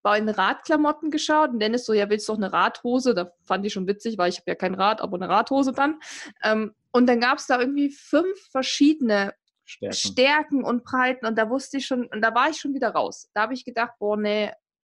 bei 0.08 0.20
den 0.20 0.28
Radklamotten 0.28 1.10
geschaut 1.10 1.50
und 1.50 1.60
Dennis 1.60 1.84
so, 1.84 1.92
ja, 1.92 2.08
willst 2.08 2.28
du 2.28 2.32
doch 2.32 2.38
eine 2.38 2.52
Radhose? 2.52 3.14
Da 3.14 3.30
fand 3.44 3.66
ich 3.66 3.72
schon 3.72 3.86
witzig, 3.86 4.16
weil 4.16 4.30
ich 4.30 4.38
habe 4.38 4.50
ja 4.50 4.54
kein 4.54 4.74
Rad, 4.74 5.00
aber 5.00 5.16
eine 5.16 5.28
Radhose 5.28 5.72
dann. 5.72 6.00
Ähm, 6.42 6.74
und 6.92 7.06
dann 7.06 7.20
gab 7.20 7.38
es 7.38 7.46
da 7.46 7.60
irgendwie 7.60 7.90
fünf 7.90 8.38
verschiedene 8.50 9.34
Stärken. 9.64 9.94
Stärken. 9.94 10.64
und 10.64 10.82
Breiten 10.82 11.26
und 11.26 11.36
da 11.36 11.50
wusste 11.50 11.76
ich 11.76 11.86
schon, 11.86 12.06
und 12.06 12.22
da 12.22 12.34
war 12.34 12.48
ich 12.48 12.56
schon 12.56 12.72
wieder 12.72 12.90
raus. 12.90 13.28
Da 13.34 13.42
habe 13.42 13.54
ich 13.54 13.66
gedacht, 13.66 13.92
boah, 13.98 14.16
nee, 14.16 14.50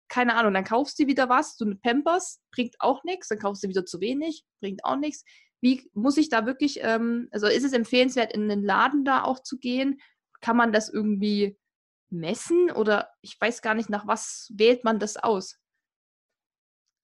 keine 0.08 0.34
Ahnung, 0.36 0.54
dann 0.54 0.64
kaufst 0.64 0.98
du 0.98 1.06
wieder 1.06 1.28
was, 1.28 1.56
so 1.56 1.64
eine 1.64 1.74
Pampers, 1.76 2.40
bringt 2.52 2.76
auch 2.78 3.02
nichts, 3.02 3.28
dann 3.28 3.38
kaufst 3.38 3.64
du 3.64 3.68
wieder 3.68 3.84
zu 3.84 4.00
wenig, 4.00 4.44
bringt 4.60 4.84
auch 4.84 4.96
nichts. 4.96 5.24
Wie 5.60 5.90
muss 5.92 6.16
ich 6.16 6.28
da 6.28 6.46
wirklich, 6.46 6.80
ähm, 6.82 7.28
also 7.32 7.48
ist 7.48 7.64
es 7.64 7.72
empfehlenswert, 7.72 8.32
in 8.32 8.48
den 8.48 8.62
Laden 8.62 9.04
da 9.04 9.24
auch 9.24 9.40
zu 9.40 9.58
gehen? 9.58 10.00
Kann 10.40 10.56
man 10.56 10.72
das 10.72 10.88
irgendwie 10.88 11.58
messen 12.10 12.70
oder 12.70 13.10
ich 13.20 13.40
weiß 13.40 13.62
gar 13.62 13.74
nicht, 13.74 13.90
nach 13.90 14.06
was 14.06 14.50
wählt 14.54 14.84
man 14.84 14.98
das 14.98 15.16
aus? 15.16 15.60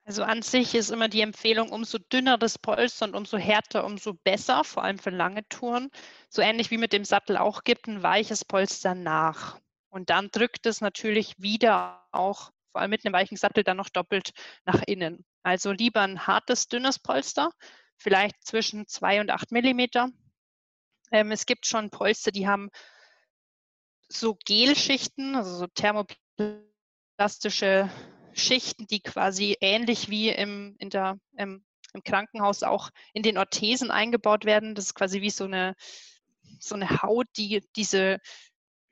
Also 0.07 0.23
an 0.23 0.43
sich 0.43 0.77
ist 0.77 0.91
immer 0.91 1.09
die 1.09 1.21
Empfehlung, 1.21 1.71
umso 1.71 1.99
dünner 1.99 2.39
das 2.39 2.59
Polster 2.59 3.07
und 3.07 3.17
umso 3.17 3.39
härter, 3.39 3.85
umso 3.85 4.15
besser, 4.15 4.63
vor 4.63 4.85
allem 4.85 5.01
für 5.01 5.11
lange 5.11 5.47
Touren. 5.49 5.91
So 6.29 6.43
ähnlich 6.43 6.71
wie 6.71 6.79
mit 6.79 6.93
dem 6.93 7.05
Sattel 7.05 7.37
auch 7.37 7.65
gibt, 7.65 7.89
ein 7.89 8.05
weiches 8.05 8.45
Polster 8.45 8.95
nach. 8.95 9.59
Und 9.89 10.11
dann 10.11 10.31
drückt 10.31 10.65
es 10.67 10.81
natürlich 10.81 11.35
wieder 11.39 12.07
auch, 12.13 12.53
vor 12.71 12.83
allem 12.83 12.91
mit 12.91 13.05
einem 13.05 13.15
weichen 13.15 13.37
Sattel, 13.37 13.65
dann 13.65 13.79
noch 13.79 13.89
doppelt 13.89 14.31
nach 14.65 14.81
innen. 14.87 15.25
Also 15.43 15.73
lieber 15.73 16.03
ein 16.03 16.25
hartes, 16.25 16.69
dünnes 16.69 17.01
Polster, 17.01 17.51
vielleicht 17.97 18.47
zwischen 18.47 18.87
2 18.87 19.21
und 19.21 19.31
8 19.31 19.51
Millimeter. 19.51 20.11
Ähm, 21.11 21.33
es 21.33 21.47
gibt 21.47 21.67
schon 21.67 21.91
Polster, 21.91 22.31
die 22.31 22.47
haben 22.47 22.71
so 24.09 24.37
Gelschichten, 24.45 25.35
also 25.35 25.57
so 25.57 25.67
thermoplastische 25.67 27.91
Schichten, 28.33 28.87
die 28.87 29.01
quasi 29.01 29.57
ähnlich 29.61 30.11
wie 30.11 30.29
im, 30.29 30.77
in 30.79 30.91
der, 30.91 31.19
im, 31.37 31.65
im 31.93 32.03
Krankenhaus 32.03 32.63
auch 32.63 32.91
in 33.15 33.23
den 33.23 33.39
Orthesen 33.39 33.91
eingebaut 33.91 34.45
werden. 34.45 34.75
Das 34.75 34.87
ist 34.87 34.95
quasi 34.95 35.23
wie 35.23 35.31
so 35.31 35.45
eine, 35.45 35.75
so 36.61 36.75
eine 36.75 37.03
Haut, 37.03 37.27
die 37.37 37.65
diese 37.75 38.19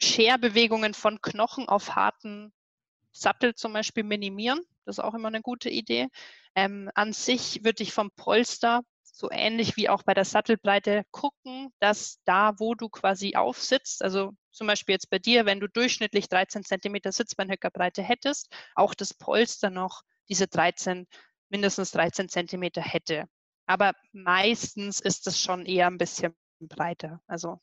Scherbewegungen 0.02 0.94
von 0.94 1.20
Knochen 1.20 1.68
auf 1.68 1.94
harten 1.94 2.52
Sattel 3.12 3.54
zum 3.54 3.72
Beispiel 3.72 4.04
minimieren. 4.04 4.60
Das 4.84 4.98
ist 4.98 5.04
auch 5.04 5.14
immer 5.14 5.28
eine 5.28 5.42
gute 5.42 5.70
Idee. 5.70 6.08
Ähm, 6.54 6.90
an 6.94 7.12
sich 7.12 7.64
würde 7.64 7.82
ich 7.82 7.92
vom 7.92 8.10
Polster 8.12 8.82
so 9.14 9.30
ähnlich 9.30 9.76
wie 9.76 9.88
auch 9.88 10.02
bei 10.02 10.12
der 10.12 10.24
Sattelbreite 10.24 11.04
gucken, 11.12 11.72
dass 11.78 12.20
da, 12.24 12.58
wo 12.58 12.74
du 12.74 12.88
quasi 12.88 13.36
aufsitzt, 13.36 14.02
also 14.02 14.32
zum 14.50 14.66
Beispiel 14.66 14.94
jetzt 14.94 15.08
bei 15.08 15.20
dir, 15.20 15.46
wenn 15.46 15.60
du 15.60 15.68
durchschnittlich 15.68 16.28
13 16.28 16.64
cm 16.64 16.96
Sitzbeinhöckerbreite 17.04 18.02
hättest, 18.02 18.52
auch 18.74 18.92
das 18.92 19.14
Polster 19.14 19.70
noch 19.70 20.02
diese 20.28 20.48
13, 20.48 21.06
mindestens 21.48 21.92
13 21.92 22.28
cm 22.28 22.70
hätte. 22.76 23.26
Aber 23.66 23.92
meistens 24.12 25.00
ist 25.00 25.26
es 25.28 25.40
schon 25.40 25.64
eher 25.64 25.86
ein 25.86 25.98
bisschen 25.98 26.34
breiter. 26.60 27.20
Also 27.26 27.60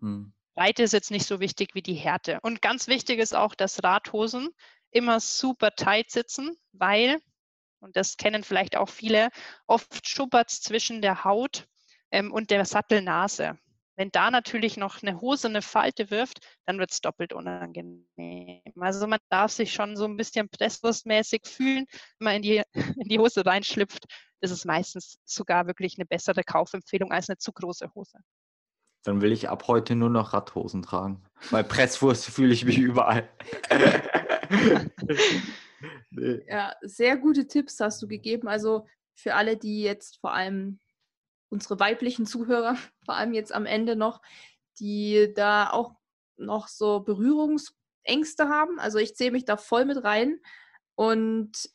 hm. 0.00 0.34
Breite 0.54 0.82
ist 0.82 0.92
jetzt 0.92 1.10
nicht 1.10 1.26
so 1.26 1.40
wichtig 1.40 1.74
wie 1.74 1.82
die 1.82 1.94
Härte. 1.94 2.38
Und 2.42 2.60
ganz 2.60 2.86
wichtig 2.86 3.18
ist 3.18 3.34
auch, 3.34 3.54
dass 3.54 3.82
Radhosen 3.82 4.50
immer 4.90 5.20
super 5.20 5.70
tight 5.72 6.10
sitzen, 6.10 6.56
weil 6.72 7.18
und 7.80 7.96
das 7.96 8.16
kennen 8.16 8.44
vielleicht 8.44 8.76
auch 8.76 8.88
viele, 8.88 9.30
oft 9.66 10.06
schuppert 10.08 10.50
es 10.50 10.60
zwischen 10.60 11.02
der 11.02 11.24
Haut 11.24 11.66
ähm, 12.10 12.32
und 12.32 12.50
der 12.50 12.64
Sattelnase. 12.64 13.58
Wenn 13.96 14.10
da 14.10 14.30
natürlich 14.30 14.76
noch 14.76 15.02
eine 15.02 15.20
Hose 15.22 15.48
eine 15.48 15.62
Falte 15.62 16.10
wirft, 16.10 16.46
dann 16.66 16.78
wird 16.78 16.90
es 16.90 17.00
doppelt 17.00 17.32
unangenehm. 17.32 18.60
Also 18.78 19.06
man 19.06 19.20
darf 19.30 19.52
sich 19.52 19.72
schon 19.72 19.96
so 19.96 20.04
ein 20.04 20.18
bisschen 20.18 20.50
presswurstmäßig 20.50 21.42
fühlen, 21.46 21.86
wenn 22.18 22.24
man 22.24 22.34
in 22.36 22.42
die, 22.42 22.62
in 23.02 23.08
die 23.08 23.18
Hose 23.18 23.44
reinschlüpft. 23.44 24.04
Das 24.40 24.50
ist 24.50 24.66
meistens 24.66 25.18
sogar 25.24 25.66
wirklich 25.66 25.96
eine 25.96 26.04
bessere 26.04 26.44
Kaufempfehlung 26.44 27.10
als 27.10 27.30
eine 27.30 27.38
zu 27.38 27.52
große 27.52 27.90
Hose. 27.94 28.18
Dann 29.04 29.22
will 29.22 29.32
ich 29.32 29.48
ab 29.48 29.66
heute 29.66 29.94
nur 29.94 30.10
noch 30.10 30.34
Radhosen 30.34 30.82
tragen. 30.82 31.24
Weil 31.50 31.64
Presswurst 31.64 32.26
fühle 32.26 32.52
ich 32.52 32.64
mich 32.66 32.76
überall. 32.76 33.28
nee. 36.10 36.42
Ja, 36.48 36.74
sehr 36.82 37.16
gute 37.16 37.46
Tipps 37.46 37.80
hast 37.80 38.02
du 38.02 38.08
gegeben. 38.08 38.48
Also 38.48 38.86
für 39.14 39.34
alle, 39.34 39.56
die 39.56 39.82
jetzt 39.82 40.20
vor 40.20 40.32
allem 40.32 40.80
unsere 41.48 41.78
weiblichen 41.80 42.26
Zuhörer, 42.26 42.76
vor 43.04 43.16
allem 43.16 43.34
jetzt 43.34 43.52
am 43.54 43.66
Ende 43.66 43.96
noch, 43.96 44.22
die 44.78 45.32
da 45.34 45.70
auch 45.70 45.94
noch 46.36 46.68
so 46.68 47.00
Berührungsängste 47.00 48.48
haben. 48.48 48.78
Also 48.78 48.98
ich 48.98 49.16
zähle 49.16 49.32
mich 49.32 49.44
da 49.44 49.56
voll 49.56 49.84
mit 49.84 50.02
rein. 50.04 50.40
Und 50.94 51.70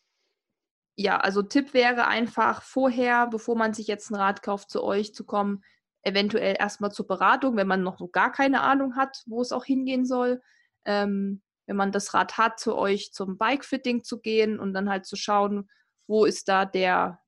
ja, 0.96 1.18
also 1.18 1.42
Tipp 1.42 1.74
wäre 1.74 2.08
einfach 2.08 2.62
vorher, 2.62 3.28
bevor 3.28 3.56
man 3.56 3.74
sich 3.74 3.88
jetzt 3.88 4.12
ein 4.12 4.16
Rad 4.16 4.44
kauft, 4.44 4.70
zu 4.70 4.84
euch 4.84 5.16
zu 5.16 5.26
kommen, 5.26 5.64
eventuell 6.04 6.56
erstmal 6.60 6.92
zur 6.92 7.08
Beratung, 7.08 7.56
wenn 7.56 7.68
man 7.68 7.84
noch 7.84 8.12
gar 8.12 8.32
keine 8.32 8.62
Ahnung 8.62 8.96
hat, 8.96 9.24
wo 9.26 9.42
es 9.42 9.52
auch 9.52 9.66
hingehen 9.66 10.06
soll. 10.06 10.42
ähm, 10.86 11.42
wenn 11.72 11.78
man 11.78 11.94
das 11.94 12.14
Rad 12.14 12.38
hat, 12.38 12.60
zu 12.60 12.76
euch 12.76 13.14
zum 13.14 13.38
Bike-Fitting 13.38 14.04
zu 14.04 14.20
gehen 14.20 14.60
und 14.60 14.74
dann 14.74 14.90
halt 14.90 15.06
zu 15.06 15.16
schauen, 15.16 15.70
wo 16.06 16.26
ist 16.26 16.50
da 16.50 16.66
der, 16.66 17.22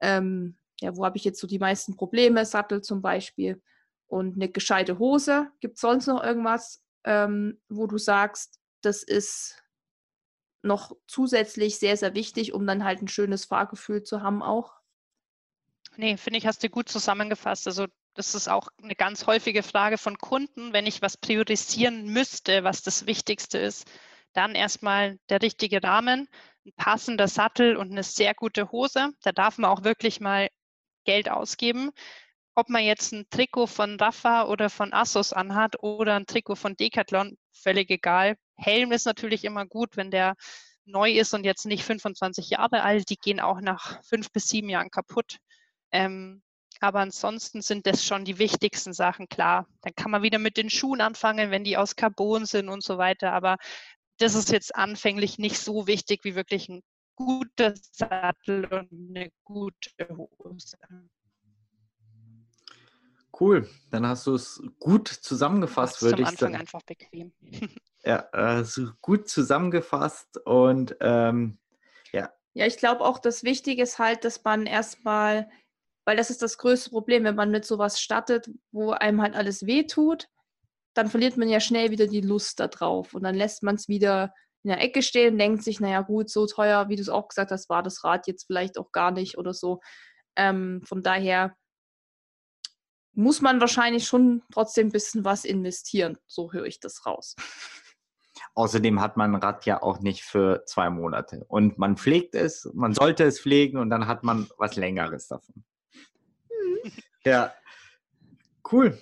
ähm, 0.00 0.56
ja, 0.80 0.96
wo 0.96 1.04
habe 1.04 1.18
ich 1.18 1.24
jetzt 1.24 1.38
so 1.38 1.46
die 1.46 1.58
meisten 1.58 1.94
Probleme, 1.94 2.46
Sattel 2.46 2.80
zum 2.80 3.02
Beispiel 3.02 3.62
und 4.06 4.36
eine 4.36 4.48
gescheite 4.48 4.98
Hose. 4.98 5.50
Gibt 5.60 5.74
es 5.74 5.82
sonst 5.82 6.06
noch 6.06 6.24
irgendwas, 6.24 6.82
ähm, 7.04 7.60
wo 7.68 7.86
du 7.86 7.98
sagst, 7.98 8.58
das 8.80 9.02
ist 9.02 9.62
noch 10.62 10.96
zusätzlich 11.06 11.78
sehr, 11.78 11.98
sehr 11.98 12.14
wichtig, 12.14 12.54
um 12.54 12.66
dann 12.66 12.82
halt 12.82 13.02
ein 13.02 13.08
schönes 13.08 13.44
Fahrgefühl 13.44 14.02
zu 14.04 14.22
haben 14.22 14.42
auch? 14.42 14.72
Nee, 15.98 16.16
finde 16.16 16.38
ich, 16.38 16.46
hast 16.46 16.62
du 16.62 16.70
gut 16.70 16.88
zusammengefasst. 16.88 17.66
Also 17.66 17.88
das 18.20 18.34
ist 18.34 18.48
auch 18.48 18.68
eine 18.82 18.94
ganz 18.94 19.26
häufige 19.26 19.62
Frage 19.62 19.96
von 19.96 20.18
Kunden, 20.18 20.74
wenn 20.74 20.86
ich 20.86 21.00
was 21.00 21.16
priorisieren 21.16 22.04
müsste, 22.04 22.64
was 22.64 22.82
das 22.82 23.06
Wichtigste 23.06 23.56
ist. 23.56 23.90
Dann 24.34 24.54
erstmal 24.54 25.18
der 25.30 25.40
richtige 25.40 25.82
Rahmen, 25.82 26.28
ein 26.66 26.72
passender 26.76 27.28
Sattel 27.28 27.76
und 27.78 27.90
eine 27.90 28.02
sehr 28.02 28.34
gute 28.34 28.70
Hose. 28.72 29.08
Da 29.22 29.32
darf 29.32 29.56
man 29.56 29.70
auch 29.70 29.84
wirklich 29.84 30.20
mal 30.20 30.50
Geld 31.04 31.30
ausgeben. 31.30 31.92
Ob 32.54 32.68
man 32.68 32.84
jetzt 32.84 33.12
ein 33.12 33.24
Trikot 33.30 33.68
von 33.68 33.96
Rafa 33.98 34.44
oder 34.44 34.68
von 34.68 34.92
Asos 34.92 35.32
anhat 35.32 35.82
oder 35.82 36.16
ein 36.16 36.26
Trikot 36.26 36.56
von 36.56 36.76
Decathlon, 36.76 37.38
völlig 37.54 37.88
egal. 37.88 38.36
Helm 38.54 38.92
ist 38.92 39.06
natürlich 39.06 39.44
immer 39.44 39.64
gut, 39.64 39.96
wenn 39.96 40.10
der 40.10 40.34
neu 40.84 41.10
ist 41.12 41.32
und 41.32 41.44
jetzt 41.44 41.64
nicht 41.64 41.84
25 41.84 42.50
Jahre 42.50 42.82
alt. 42.82 43.08
Die 43.08 43.16
gehen 43.16 43.40
auch 43.40 43.62
nach 43.62 44.04
fünf 44.04 44.30
bis 44.30 44.50
sieben 44.50 44.68
Jahren 44.68 44.90
kaputt. 44.90 45.38
Ähm, 45.90 46.42
aber 46.80 47.00
ansonsten 47.00 47.62
sind 47.62 47.86
das 47.86 48.04
schon 48.04 48.24
die 48.24 48.38
wichtigsten 48.38 48.92
Sachen, 48.92 49.28
klar. 49.28 49.66
Dann 49.82 49.94
kann 49.94 50.10
man 50.10 50.22
wieder 50.22 50.38
mit 50.38 50.56
den 50.56 50.70
Schuhen 50.70 51.00
anfangen, 51.00 51.50
wenn 51.50 51.64
die 51.64 51.76
aus 51.76 51.96
Carbon 51.96 52.46
sind 52.46 52.68
und 52.68 52.82
so 52.82 52.98
weiter. 52.98 53.32
Aber 53.32 53.58
das 54.18 54.34
ist 54.34 54.50
jetzt 54.50 54.74
anfänglich 54.74 55.38
nicht 55.38 55.58
so 55.58 55.86
wichtig 55.86 56.24
wie 56.24 56.34
wirklich 56.34 56.68
ein 56.68 56.82
guter 57.14 57.74
Sattel 57.92 58.64
und 58.66 58.88
eine 58.92 59.30
gute 59.44 59.90
Hose. 60.16 60.78
Cool, 63.38 63.68
dann 63.90 64.06
hast 64.06 64.26
du 64.26 64.34
es 64.34 64.62
gut 64.78 65.08
zusammengefasst, 65.08 66.02
würde 66.02 66.22
ich 66.22 66.28
sagen. 66.28 66.54
Am 66.54 66.60
Anfang 66.60 66.60
einfach 66.60 66.82
bequem. 66.82 67.32
Ja, 68.02 68.30
also 68.30 68.92
gut 69.02 69.28
zusammengefasst 69.28 70.38
und 70.46 70.96
ähm, 71.00 71.58
ja. 72.12 72.32
Ja, 72.54 72.64
ich 72.64 72.78
glaube 72.78 73.04
auch, 73.04 73.18
das 73.18 73.44
Wichtige 73.44 73.82
ist 73.82 73.98
halt, 73.98 74.24
dass 74.24 74.42
man 74.42 74.64
erstmal, 74.64 75.50
weil 76.04 76.16
das 76.16 76.30
ist 76.30 76.42
das 76.42 76.58
größte 76.58 76.90
Problem, 76.90 77.24
wenn 77.24 77.34
man 77.34 77.50
mit 77.50 77.64
sowas 77.64 78.00
startet, 78.00 78.48
wo 78.72 78.90
einem 78.90 79.22
halt 79.22 79.34
alles 79.34 79.66
wehtut, 79.66 80.26
dann 80.94 81.08
verliert 81.08 81.36
man 81.36 81.48
ja 81.48 81.60
schnell 81.60 81.90
wieder 81.90 82.06
die 82.06 82.20
Lust 82.20 82.60
da 82.60 82.68
drauf 82.68 83.14
und 83.14 83.22
dann 83.22 83.34
lässt 83.34 83.62
man 83.62 83.76
es 83.76 83.88
wieder 83.88 84.32
in 84.62 84.70
der 84.70 84.80
Ecke 84.80 85.02
stehen 85.02 85.34
und 85.34 85.38
denkt 85.38 85.62
sich, 85.62 85.80
naja 85.80 86.02
gut, 86.02 86.28
so 86.30 86.46
teuer, 86.46 86.88
wie 86.88 86.96
du 86.96 87.02
es 87.02 87.08
auch 87.08 87.28
gesagt 87.28 87.50
hast, 87.50 87.68
war 87.68 87.82
das 87.82 88.04
Rad 88.04 88.26
jetzt 88.26 88.46
vielleicht 88.46 88.78
auch 88.78 88.92
gar 88.92 89.10
nicht 89.10 89.38
oder 89.38 89.54
so. 89.54 89.80
Ähm, 90.36 90.82
von 90.84 91.02
daher 91.02 91.54
muss 93.12 93.40
man 93.40 93.60
wahrscheinlich 93.60 94.06
schon 94.06 94.42
trotzdem 94.52 94.88
ein 94.88 94.92
bisschen 94.92 95.24
was 95.24 95.44
investieren. 95.44 96.18
So 96.26 96.52
höre 96.52 96.66
ich 96.66 96.80
das 96.80 97.06
raus. 97.06 97.36
Außerdem 98.54 99.00
hat 99.00 99.16
man 99.16 99.34
ein 99.34 99.42
Rad 99.42 99.64
ja 99.66 99.82
auch 99.82 100.00
nicht 100.00 100.22
für 100.22 100.64
zwei 100.66 100.90
Monate. 100.90 101.44
Und 101.48 101.78
man 101.78 101.96
pflegt 101.96 102.34
es, 102.34 102.68
man 102.74 102.94
sollte 102.94 103.24
es 103.24 103.40
pflegen 103.40 103.78
und 103.78 103.90
dann 103.90 104.06
hat 104.06 104.24
man 104.24 104.48
was 104.58 104.76
Längeres 104.76 105.28
davon. 105.28 105.64
Ja, 107.24 107.54
cool. 108.72 108.98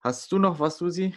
Hast 0.00 0.32
du 0.32 0.38
noch 0.38 0.60
was, 0.60 0.78
Susi? 0.78 1.14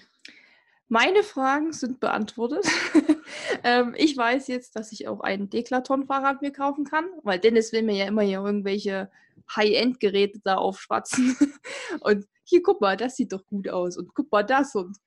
Meine 0.89 1.23
Fragen 1.23 1.73
sind 1.73 1.99
beantwortet. 1.99 2.65
ähm, 3.63 3.93
ich 3.97 4.15
weiß 4.15 4.47
jetzt, 4.47 4.75
dass 4.77 4.93
ich 4.93 5.07
auch 5.07 5.19
ein 5.19 5.49
Deklaton-Fahrrad 5.49 6.41
mir 6.41 6.51
kaufen 6.51 6.85
kann, 6.85 7.05
weil 7.23 7.39
Dennis 7.39 7.73
will 7.73 7.83
mir 7.83 7.95
ja 7.95 8.05
immer 8.05 8.21
hier 8.21 8.39
irgendwelche 8.39 9.11
High-End-Geräte 9.53 10.39
da 10.43 10.55
aufschwatzen. 10.55 11.35
und 11.99 12.25
hier, 12.43 12.63
guck 12.63 12.79
mal, 12.79 12.95
das 12.95 13.17
sieht 13.17 13.33
doch 13.33 13.45
gut 13.45 13.67
aus. 13.67 13.97
Und 13.97 14.13
guck 14.13 14.31
mal 14.31 14.43
das. 14.43 14.75
Und 14.75 14.97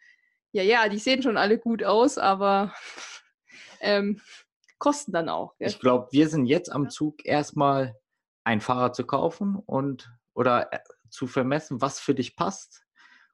ja, 0.53 0.63
ja, 0.63 0.89
die 0.89 0.99
sehen 0.99 1.23
schon 1.23 1.39
alle 1.39 1.59
gut 1.59 1.83
aus, 1.83 2.19
aber 2.19 2.75
ähm, 3.81 4.21
kosten 4.79 5.13
dann 5.13 5.31
auch. 5.31 5.57
Gell? 5.57 5.69
Ich 5.69 5.81
glaube, 5.81 6.09
wir 6.11 6.29
sind 6.29 6.45
jetzt 6.45 6.71
am 6.71 6.91
Zug 6.91 7.25
erstmal 7.25 7.97
ein 8.45 8.61
Fahrrad 8.61 8.95
zu 8.97 9.05
kaufen 9.05 9.57
und 9.57 10.11
oder 10.35 10.73
äh, 10.73 10.79
zu 11.09 11.27
vermessen, 11.27 11.81
was 11.81 12.01
für 12.01 12.15
dich 12.15 12.37
passt. 12.37 12.85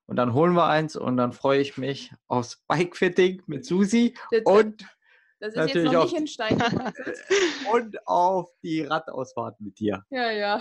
Und 0.07 0.17
dann 0.17 0.35
holen 0.35 0.53
wir 0.55 0.67
eins 0.67 0.97
und 0.97 1.17
dann 1.17 1.33
freue 1.33 1.61
ich 1.61 1.77
mich 1.77 2.13
aufs 2.29 2.63
Bikefitting 2.69 3.43
mit 3.47 3.65
Susi 3.65 4.15
und 4.45 4.87
das 5.41 5.51
ist 5.51 5.57
natürlich 5.57 5.93
jetzt 5.93 5.93
noch 5.93 6.05
nicht 6.05 6.17
in 6.17 6.27
Stein 6.27 6.59
und 7.73 8.07
auf 8.07 8.51
die 8.63 8.83
Radausfahrt 8.83 9.61
mit 9.61 9.79
dir. 9.79 10.05
Ja, 10.11 10.31
ja. 10.31 10.61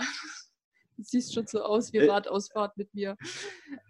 Siehst 0.98 1.34
schon 1.34 1.46
so 1.46 1.62
aus 1.62 1.92
wie 1.92 1.98
äh. 1.98 2.10
Radausfahrt 2.10 2.76
mit 2.76 2.92
mir. 2.94 3.16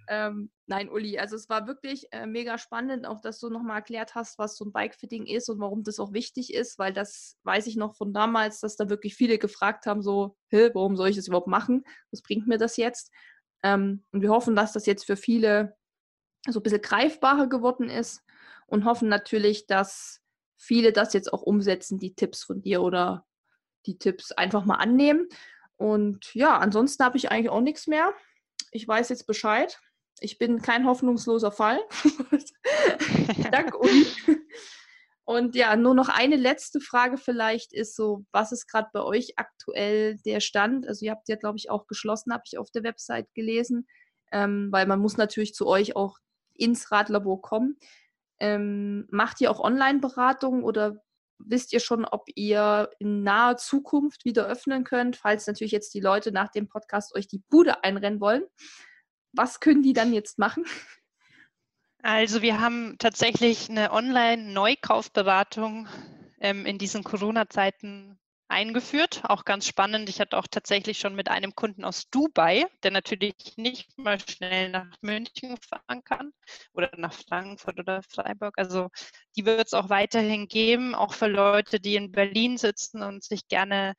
Ähm, 0.09 0.51
nein, 0.67 0.89
Uli, 0.89 1.19
also 1.19 1.37
es 1.37 1.49
war 1.49 1.67
wirklich 1.67 2.13
äh, 2.13 2.27
mega 2.27 2.59
spannend, 2.59 3.07
auch 3.07 3.21
dass 3.21 3.41
du 3.41 3.51
nochmal 3.51 3.79
erklärt 3.79 4.15
hast, 4.15 4.39
was 4.39 4.57
so 4.57 4.65
ein 4.65 4.73
Bikefitting 4.73 5.27
ist 5.27 5.49
und 5.49 5.59
warum 5.59 5.83
das 5.83 5.99
auch 5.99 6.13
wichtig 6.13 6.55
ist, 6.55 6.79
weil 6.79 6.93
das 6.93 7.37
weiß 7.45 7.67
ich 7.67 7.77
noch 7.77 7.97
von 7.97 8.13
damals, 8.13 8.61
dass 8.61 8.77
da 8.77 8.89
wirklich 8.89 9.15
viele 9.17 9.39
gefragt 9.39 9.87
haben, 9.87 10.03
so, 10.03 10.37
Hä, 10.49 10.71
warum 10.75 10.97
soll 10.97 11.09
ich 11.09 11.17
das 11.17 11.29
überhaupt 11.29 11.49
machen? 11.49 11.85
Was 12.11 12.23
bringt 12.23 12.47
mir 12.47 12.59
das 12.59 12.77
jetzt? 12.77 13.13
Ähm, 13.63 14.05
und 14.13 14.23
wir 14.23 14.31
hoffen, 14.31 14.55
dass 14.55 14.73
das 14.73 14.87
jetzt 14.87 15.07
für 15.07 15.17
viele 15.17 15.77
so 16.49 16.61
ein 16.61 16.63
bisschen 16.63 16.83
greifbarer 16.83 17.49
geworden 17.49 17.89
ist 17.89 18.23
und 18.67 18.85
hoffen 18.85 19.09
natürlich, 19.09 19.67
dass 19.67 20.21
viele 20.57 20.93
das 20.93 21.13
jetzt 21.13 21.33
auch 21.33 21.43
umsetzen, 21.43 21.99
die 21.99 22.15
Tipps 22.15 22.45
von 22.45 22.63
dir 22.63 22.83
oder 22.83 23.27
die 23.87 23.99
Tipps 23.99 24.33
einfach 24.33 24.65
mal 24.65 24.77
annehmen. 24.77 25.29
Und 25.77 26.35
ja, 26.35 26.59
ansonsten 26.59 27.05
habe 27.05 27.17
ich 27.17 27.31
eigentlich 27.31 27.51
auch 27.51 27.61
nichts 27.61 27.87
mehr. 27.87 28.13
Ich 28.71 28.87
weiß 28.87 29.09
jetzt 29.11 29.27
Bescheid. 29.27 29.79
Ich 30.21 30.39
bin 30.39 30.63
kein 30.63 30.87
hoffnungsloser 30.87 31.53
Fall. 31.53 31.79
Dank 33.51 33.75
Uli. 33.79 34.07
Und 35.27 35.57
ja, 35.57 35.75
nur 35.75 35.95
noch 35.95 36.09
eine 36.09 36.37
letzte 36.37 36.81
Frage 36.81 37.19
vielleicht 37.19 37.73
ist 37.73 37.97
so, 37.97 38.25
was 38.31 38.53
ist 38.53 38.69
gerade 38.69 38.89
bei 38.93 39.03
euch 39.03 39.33
aktuell 39.37 40.19
der 40.19 40.39
Stand? 40.39 40.87
Also 40.87 41.05
ihr 41.05 41.11
habt 41.11 41.29
ja, 41.29 41.35
glaube 41.35 41.59
ich, 41.59 41.69
auch 41.69 41.89
geschlossen, 41.89 42.33
habe 42.33 42.45
ich 42.47 42.59
auf 42.59 42.71
der 42.71 42.85
Website 42.85 43.27
gelesen, 43.35 43.89
ähm, 44.31 44.69
weil 44.71 44.87
man 44.87 45.01
muss 45.01 45.17
natürlich 45.17 45.53
zu 45.53 45.67
euch 45.67 45.97
auch 45.97 46.19
ins 46.55 46.93
Radlabor 46.93 47.43
kommen. 47.43 47.77
Ähm, 48.39 49.09
macht 49.11 49.41
ihr 49.41 49.51
auch 49.51 49.59
Online-Beratungen 49.59 50.63
oder 50.63 51.03
wisst 51.39 51.73
ihr 51.73 51.81
schon, 51.81 52.05
ob 52.05 52.27
ihr 52.35 52.91
in 52.99 53.23
naher 53.23 53.57
Zukunft 53.57 54.25
wieder 54.25 54.47
öffnen 54.47 54.85
könnt, 54.85 55.17
falls 55.17 55.47
natürlich 55.47 55.73
jetzt 55.73 55.95
die 55.95 56.01
Leute 56.01 56.33
nach 56.33 56.49
dem 56.49 56.69
Podcast 56.69 57.15
euch 57.15 57.29
die 57.29 57.43
Bude 57.51 57.85
einrennen 57.85 58.21
wollen? 58.21 58.45
Was 59.33 59.61
können 59.61 59.83
die 59.83 59.93
dann 59.93 60.13
jetzt 60.13 60.39
machen? 60.39 60.65
Also 62.03 62.41
wir 62.41 62.61
haben 62.61 62.97
tatsächlich 62.99 63.69
eine 63.69 63.91
Online-Neukaufberatung 63.91 65.89
ähm, 66.41 66.65
in 66.65 66.79
diesen 66.79 67.03
Corona-Zeiten 67.03 68.19
eingeführt. 68.49 69.23
Auch 69.25 69.45
ganz 69.45 69.67
spannend. 69.67 70.09
Ich 70.09 70.21
hatte 70.21 70.37
auch 70.37 70.47
tatsächlich 70.51 70.99
schon 70.99 71.15
mit 71.15 71.29
einem 71.29 71.55
Kunden 71.55 71.85
aus 71.85 72.09
Dubai, 72.11 72.67
der 72.83 72.91
natürlich 72.91 73.35
nicht 73.57 73.97
mal 73.99 74.19
schnell 74.21 74.71
nach 74.71 74.87
München 75.01 75.57
fahren 75.59 76.03
kann 76.05 76.33
oder 76.73 76.91
nach 76.97 77.13
Frankfurt 77.13 77.79
oder 77.79 78.03
Freiburg. 78.03 78.55
Also 78.57 78.89
die 79.37 79.45
wird 79.45 79.67
es 79.67 79.75
auch 79.75 79.89
weiterhin 79.89 80.49
geben, 80.49 80.95
auch 80.95 81.15
für 81.15 81.29
Leute, 81.29 81.81
die 81.81 81.97
in 81.97 82.13
Berlin 82.13 82.59
sitzen 82.59 83.03
und 83.03 83.25
sich 83.25 83.49
gerne 83.49 83.95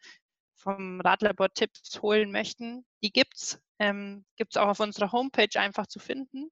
vom 0.55 1.01
Radlabor 1.01 1.53
Tipps 1.53 2.01
holen 2.01 2.31
möchten. 2.31 2.85
Die 3.03 3.11
gibt 3.11 3.35
es. 3.35 3.59
Ähm, 3.79 4.25
gibt 4.37 4.55
es 4.55 4.57
auch 4.57 4.69
auf 4.69 4.79
unserer 4.79 5.11
Homepage 5.11 5.59
einfach 5.59 5.87
zu 5.87 5.99
finden. 5.99 6.49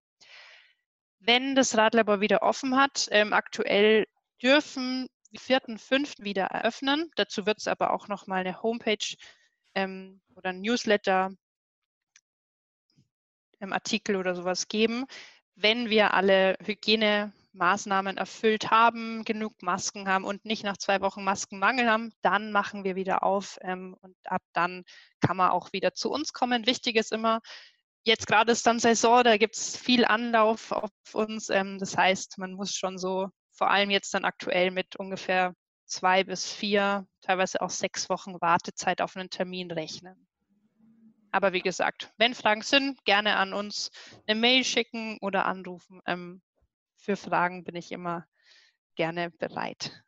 Wenn 1.20 1.56
das 1.56 1.76
Radlabor 1.76 2.22
wieder 2.22 2.44
offen 2.44 2.76
hat, 2.76 3.08
ähm, 3.12 3.34
aktuell 3.34 4.06
dürfen 4.42 5.08
4.5. 5.34 6.24
wieder 6.24 6.46
eröffnen. 6.46 7.12
Dazu 7.16 7.46
wird 7.46 7.60
es 7.60 7.68
aber 7.68 7.92
auch 7.92 8.08
nochmal 8.08 8.42
eine 8.42 8.62
Homepage 8.62 9.16
ähm, 9.74 10.22
oder 10.36 10.50
ein 10.50 10.62
Newsletter, 10.62 11.32
ähm, 13.60 13.74
Artikel 13.74 14.16
oder 14.16 14.36
sowas 14.36 14.68
geben. 14.68 15.06
Wenn 15.56 15.90
wir 15.90 16.14
alle 16.14 16.58
Hygienemaßnahmen 16.64 18.18
erfüllt 18.18 18.72
haben, 18.72 19.24
genug 19.24 19.62
Masken 19.62 20.08
haben 20.08 20.26
und 20.26 20.46
nicht 20.46 20.64
nach 20.64 20.78
zwei 20.78 21.02
Wochen 21.02 21.24
Maskenmangel 21.24 21.90
haben, 21.90 22.14
dann 22.22 22.52
machen 22.52 22.84
wir 22.84 22.96
wieder 22.96 23.24
auf 23.24 23.58
ähm, 23.62 23.96
und 24.02 24.16
ab 24.26 24.42
dann 24.54 24.84
kann 25.22 25.38
man 25.38 25.52
auch 25.52 25.72
wieder 25.74 25.94
zu 25.94 26.12
uns 26.12 26.34
kommen. 26.34 26.66
Wichtig 26.66 26.96
ist 26.98 27.12
immer, 27.12 27.42
jetzt 28.04 28.28
gerade 28.28 28.52
ist 28.52 28.68
dann 28.68 28.80
Saison, 28.80 29.24
da 29.24 29.38
gibt 29.38 29.56
es 29.56 29.78
viel 29.78 30.06
Anlauf 30.06 30.72
auf 30.72 30.92
uns. 31.14 31.50
Ähm, 31.50 31.80
das 31.80 31.98
heißt, 31.98 32.38
man 32.38 32.54
muss 32.54 32.76
schon 32.76 32.98
so 32.98 33.30
vor 33.56 33.72
allem 33.72 33.90
jetzt 33.90 34.14
dann 34.14 34.26
aktuell 34.26 34.70
mit 34.70 34.96
ungefähr 34.98 35.56
zwei 35.86 36.24
bis 36.24 36.52
vier, 36.52 37.08
teilweise 37.22 37.62
auch 37.62 37.70
sechs 37.70 38.10
Wochen 38.10 38.40
Wartezeit 38.42 39.02
auf 39.02 39.16
einen 39.16 39.30
Termin 39.30 39.72
rechnen. 39.72 40.28
Aber 41.32 41.54
wie 41.54 41.62
gesagt, 41.62 42.12
wenn 42.18 42.34
Fragen 42.34 42.62
sind, 42.62 43.04
gerne 43.06 43.38
an 43.38 43.54
uns 43.54 43.90
eine 44.28 44.40
Mail 44.40 44.64
schicken 44.64 45.18
oder 45.22 45.46
anrufen. 45.46 46.02
Ähm, 46.06 46.42
für 46.98 47.18
Fragen 47.18 47.64
bin 47.64 47.76
ich 47.76 47.92
immer 47.92 48.26
gerne 48.96 49.32
bereit. 49.32 50.04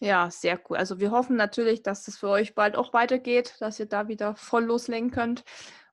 Ja, 0.00 0.30
sehr 0.30 0.60
cool. 0.68 0.76
Also 0.76 1.00
wir 1.00 1.10
hoffen 1.10 1.36
natürlich, 1.36 1.82
dass 1.82 2.04
das 2.04 2.18
für 2.18 2.28
euch 2.28 2.54
bald 2.54 2.76
auch 2.76 2.92
weitergeht, 2.92 3.56
dass 3.60 3.80
ihr 3.80 3.86
da 3.86 4.08
wieder 4.08 4.36
voll 4.36 4.64
loslegen 4.64 5.10
könnt 5.10 5.44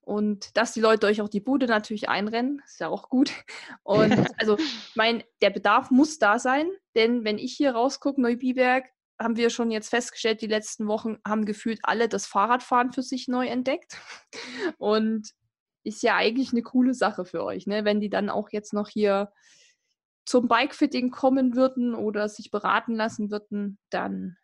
und 0.01 0.57
dass 0.57 0.73
die 0.73 0.81
Leute 0.81 1.07
euch 1.07 1.21
auch 1.21 1.29
die 1.29 1.39
Bude 1.39 1.67
natürlich 1.67 2.09
einrennen. 2.09 2.61
Ist 2.65 2.79
ja 2.79 2.89
auch 2.89 3.09
gut. 3.09 3.31
Und 3.83 4.27
also, 4.39 4.57
ich 4.57 4.95
meine, 4.95 5.23
der 5.41 5.51
Bedarf 5.51 5.91
muss 5.91 6.17
da 6.17 6.39
sein, 6.39 6.69
denn 6.95 7.23
wenn 7.23 7.37
ich 7.37 7.53
hier 7.53 7.71
rausgucke, 7.71 8.19
Neubiberg, 8.19 8.85
haben 9.19 9.37
wir 9.37 9.51
schon 9.51 9.69
jetzt 9.69 9.89
festgestellt, 9.89 10.41
die 10.41 10.47
letzten 10.47 10.87
Wochen 10.87 11.19
haben 11.25 11.45
gefühlt 11.45 11.79
alle 11.83 12.09
das 12.09 12.25
Fahrradfahren 12.25 12.91
für 12.91 13.03
sich 13.03 13.27
neu 13.27 13.47
entdeckt. 13.47 13.97
Und 14.77 15.29
ist 15.83 16.03
ja 16.03 16.15
eigentlich 16.15 16.51
eine 16.51 16.63
coole 16.63 16.93
Sache 16.93 17.25
für 17.25 17.43
euch, 17.43 17.65
ne? 17.65 17.85
wenn 17.85 17.99
die 17.99 18.09
dann 18.09 18.29
auch 18.29 18.49
jetzt 18.51 18.73
noch 18.73 18.87
hier 18.89 19.31
zum 20.25 20.47
Bikefitting 20.47 21.09
kommen 21.09 21.55
würden 21.55 21.95
oder 21.95 22.29
sich 22.29 22.51
beraten 22.51 22.93
lassen 22.93 23.31
würden, 23.31 23.79
dann, 23.89 24.37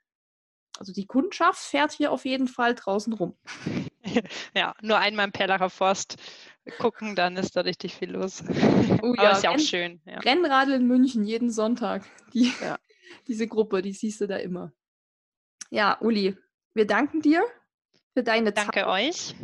also 0.80 0.94
die 0.94 1.06
Kundschaft 1.06 1.60
fährt 1.60 1.92
hier 1.92 2.12
auf 2.12 2.26
jeden 2.26 2.48
Fall 2.48 2.74
draußen 2.76 3.14
rum. 3.14 3.38
Ja, 4.56 4.74
nur 4.82 4.98
einmal 4.98 5.26
im 5.26 5.32
Perlacher 5.32 5.70
Forst 5.70 6.16
gucken, 6.80 7.16
dann 7.16 7.38
ist 7.38 7.56
da 7.56 7.62
richtig 7.62 7.96
viel 7.96 8.12
los. 8.12 8.44
Oh, 9.04 9.14
Aber 9.14 9.24
ja, 9.24 9.32
ist 9.32 9.44
ja 9.44 9.52
auch 9.52 9.60
schön. 9.60 10.02
Ja. 10.06 10.20
Rennradl 10.20 10.74
in 10.74 10.88
München 10.88 11.24
jeden 11.24 11.52
Sonntag. 11.52 12.04
Die, 12.34 12.52
ja. 12.62 12.78
Diese 13.28 13.48
Gruppe, 13.48 13.82
die 13.82 13.94
siehst 13.94 14.22
du 14.22 14.28
da 14.28 14.38
immer. 14.38 14.74
Ja, 15.70 15.98
Uli, 16.02 16.36
wir 16.74 16.88
danken 16.88 17.22
dir 17.22 17.44
für 18.14 18.24
deine 18.24 18.52
Danke 18.52 18.72
Zeit. 18.74 18.86
Danke 18.86 18.90
euch. 18.90 19.36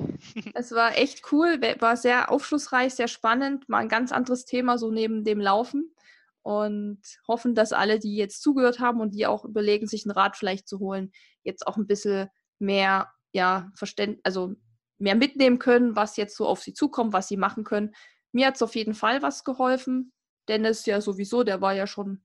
Es 0.54 0.72
war 0.72 0.98
echt 0.98 1.32
cool, 1.32 1.62
war 1.80 1.98
sehr 1.98 2.32
aufschlussreich, 2.32 2.96
sehr 2.96 3.08
spannend, 3.08 3.70
mal 3.70 3.80
ein 3.80 3.90
ganz 3.90 4.12
anderes 4.12 4.46
Thema 4.46 4.78
so 4.78 4.90
neben 4.90 5.24
dem 5.24 5.40
Laufen 5.40 5.94
und 6.42 7.02
hoffen, 7.28 7.56
dass 7.56 7.74
alle, 7.74 8.00
die 8.00 8.16
jetzt 8.16 8.42
zugehört 8.42 8.80
haben 8.80 9.00
und 9.00 9.12
die 9.12 9.28
auch 9.28 9.46
überlegen, 9.46 9.88
sich 9.88 10.06
ein 10.06 10.12
Rad 10.12 10.36
vielleicht 10.36 10.68
zu 10.68 10.80
holen, 10.80 11.12
jetzt 11.44 11.68
auch 11.68 11.78
ein 11.78 11.88
bisschen 11.88 12.30
mehr, 12.60 13.12
ja, 13.34 13.72
Verständ 13.76 14.20
also 14.24 14.56
mehr 15.00 15.16
mitnehmen 15.16 15.60
können, 15.60 15.96
was 15.96 16.16
jetzt 16.16 16.38
so 16.38 16.48
auf 16.48 16.62
sie 16.62 16.74
zukommt, 16.74 17.14
was 17.14 17.28
sie 17.28 17.38
machen 17.38 17.64
können. 17.64 17.94
Mir 18.32 18.48
hat 18.48 18.56
es 18.56 18.62
auf 18.62 18.76
jeden 18.76 18.94
Fall 18.94 19.22
was 19.22 19.44
geholfen. 19.44 20.14
Dennis 20.48 20.86
ja 20.86 21.02
sowieso, 21.02 21.44
der 21.44 21.62
war 21.62 21.74
ja 21.74 21.88
schon 21.88 22.24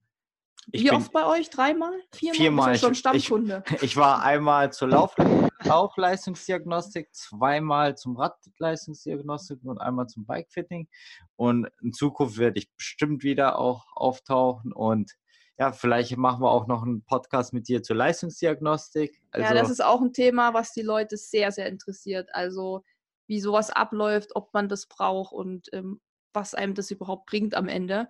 Wie 0.71 0.91
oft 0.91 1.11
bei 1.11 1.25
euch? 1.25 1.49
Dreimal? 1.49 1.93
Viermal? 2.13 2.37
Viermal. 2.37 2.77
schon 2.77 2.95
Stammkunde. 2.95 3.63
Ich, 3.67 3.83
ich, 3.83 3.97
war 3.97 4.23
einmal 4.23 4.71
zur 4.71 4.89
Lauf 4.89 5.15
Laufleistungsdiagnostik, 5.63 7.13
zweimal 7.13 7.97
zum 7.97 8.17
Radleistungsdiagnostik 8.17 9.59
und 9.63 9.79
einmal 9.79 10.07
zum 10.07 10.25
Bikefitting. 10.25 10.87
Und 11.35 11.67
in 11.81 11.91
Zukunft 11.91 12.37
werde 12.37 12.59
ich 12.59 12.71
bestimmt 12.75 13.23
wieder 13.23 13.57
auch 13.57 13.85
auftauchen 13.95 14.71
und 14.71 15.11
ja, 15.59 15.73
vielleicht 15.73 16.15
machen 16.15 16.41
wir 16.41 16.49
auch 16.49 16.67
noch 16.67 16.83
einen 16.83 17.03
Podcast 17.03 17.51
mit 17.51 17.67
dir 17.67 17.83
zur 17.83 17.97
Leistungsdiagnostik. 17.97 19.21
Also, 19.31 19.45
ja, 19.45 19.53
das 19.53 19.69
ist 19.69 19.83
auch 19.83 20.01
ein 20.01 20.13
Thema, 20.13 20.53
was 20.53 20.71
die 20.71 20.81
Leute 20.81 21.17
sehr, 21.17 21.51
sehr 21.51 21.67
interessiert. 21.67 22.29
Also 22.33 22.85
wie 23.27 23.41
sowas 23.41 23.69
abläuft, 23.69 24.35
ob 24.35 24.53
man 24.53 24.69
das 24.69 24.87
braucht 24.87 25.33
und 25.33 25.67
ähm, 25.73 25.99
was 26.31 26.55
einem 26.55 26.75
das 26.75 26.91
überhaupt 26.91 27.25
bringt 27.25 27.55
am 27.55 27.67
Ende. 27.67 28.07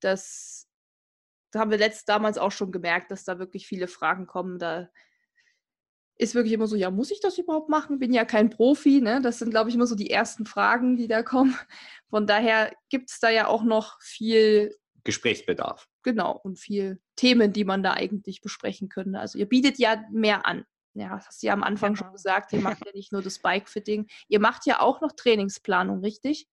Das 0.00 0.70
da 1.50 1.60
haben 1.60 1.70
wir 1.70 1.78
letzt 1.78 2.08
damals 2.08 2.38
auch 2.38 2.52
schon 2.52 2.72
gemerkt, 2.72 3.10
dass 3.10 3.24
da 3.24 3.38
wirklich 3.38 3.66
viele 3.66 3.88
Fragen 3.88 4.26
kommen. 4.26 4.58
Da 4.58 4.88
ist 6.16 6.34
wirklich 6.34 6.52
immer 6.54 6.66
so, 6.66 6.76
ja, 6.76 6.90
muss 6.90 7.10
ich 7.10 7.20
das 7.20 7.38
überhaupt 7.38 7.68
machen? 7.68 7.98
Bin 7.98 8.12
ja 8.12 8.24
kein 8.24 8.50
Profi. 8.50 9.00
Ne? 9.00 9.20
Das 9.20 9.38
sind, 9.38 9.50
glaube 9.50 9.68
ich, 9.68 9.74
immer 9.74 9.86
so 9.86 9.96
die 9.96 10.10
ersten 10.10 10.46
Fragen, 10.46 10.96
die 10.96 11.08
da 11.08 11.22
kommen. 11.22 11.56
Von 12.08 12.26
daher 12.26 12.72
gibt 12.88 13.10
es 13.10 13.18
da 13.20 13.30
ja 13.30 13.48
auch 13.48 13.64
noch 13.64 14.00
viel 14.00 14.76
Gesprächsbedarf. 15.04 15.88
Genau, 16.02 16.38
und 16.42 16.58
viel 16.58 17.00
Themen, 17.16 17.52
die 17.52 17.64
man 17.64 17.82
da 17.82 17.92
eigentlich 17.92 18.40
besprechen 18.40 18.88
könnte. 18.88 19.18
Also 19.18 19.38
ihr 19.38 19.48
bietet 19.48 19.78
ja 19.78 20.04
mehr 20.10 20.46
an. 20.46 20.64
Ja, 20.94 21.16
das 21.16 21.28
hast 21.28 21.42
du 21.42 21.46
ja 21.46 21.52
am 21.52 21.62
Anfang 21.62 21.94
genau. 21.94 22.06
schon 22.06 22.12
gesagt, 22.12 22.52
ihr 22.52 22.60
macht 22.60 22.84
ja 22.84 22.92
nicht 22.92 23.12
nur 23.12 23.22
das 23.22 23.38
Bike-Fitting, 23.38 24.08
ihr 24.28 24.40
macht 24.40 24.66
ja 24.66 24.80
auch 24.80 25.00
noch 25.00 25.12
Trainingsplanung, 25.12 26.00
richtig? 26.00 26.48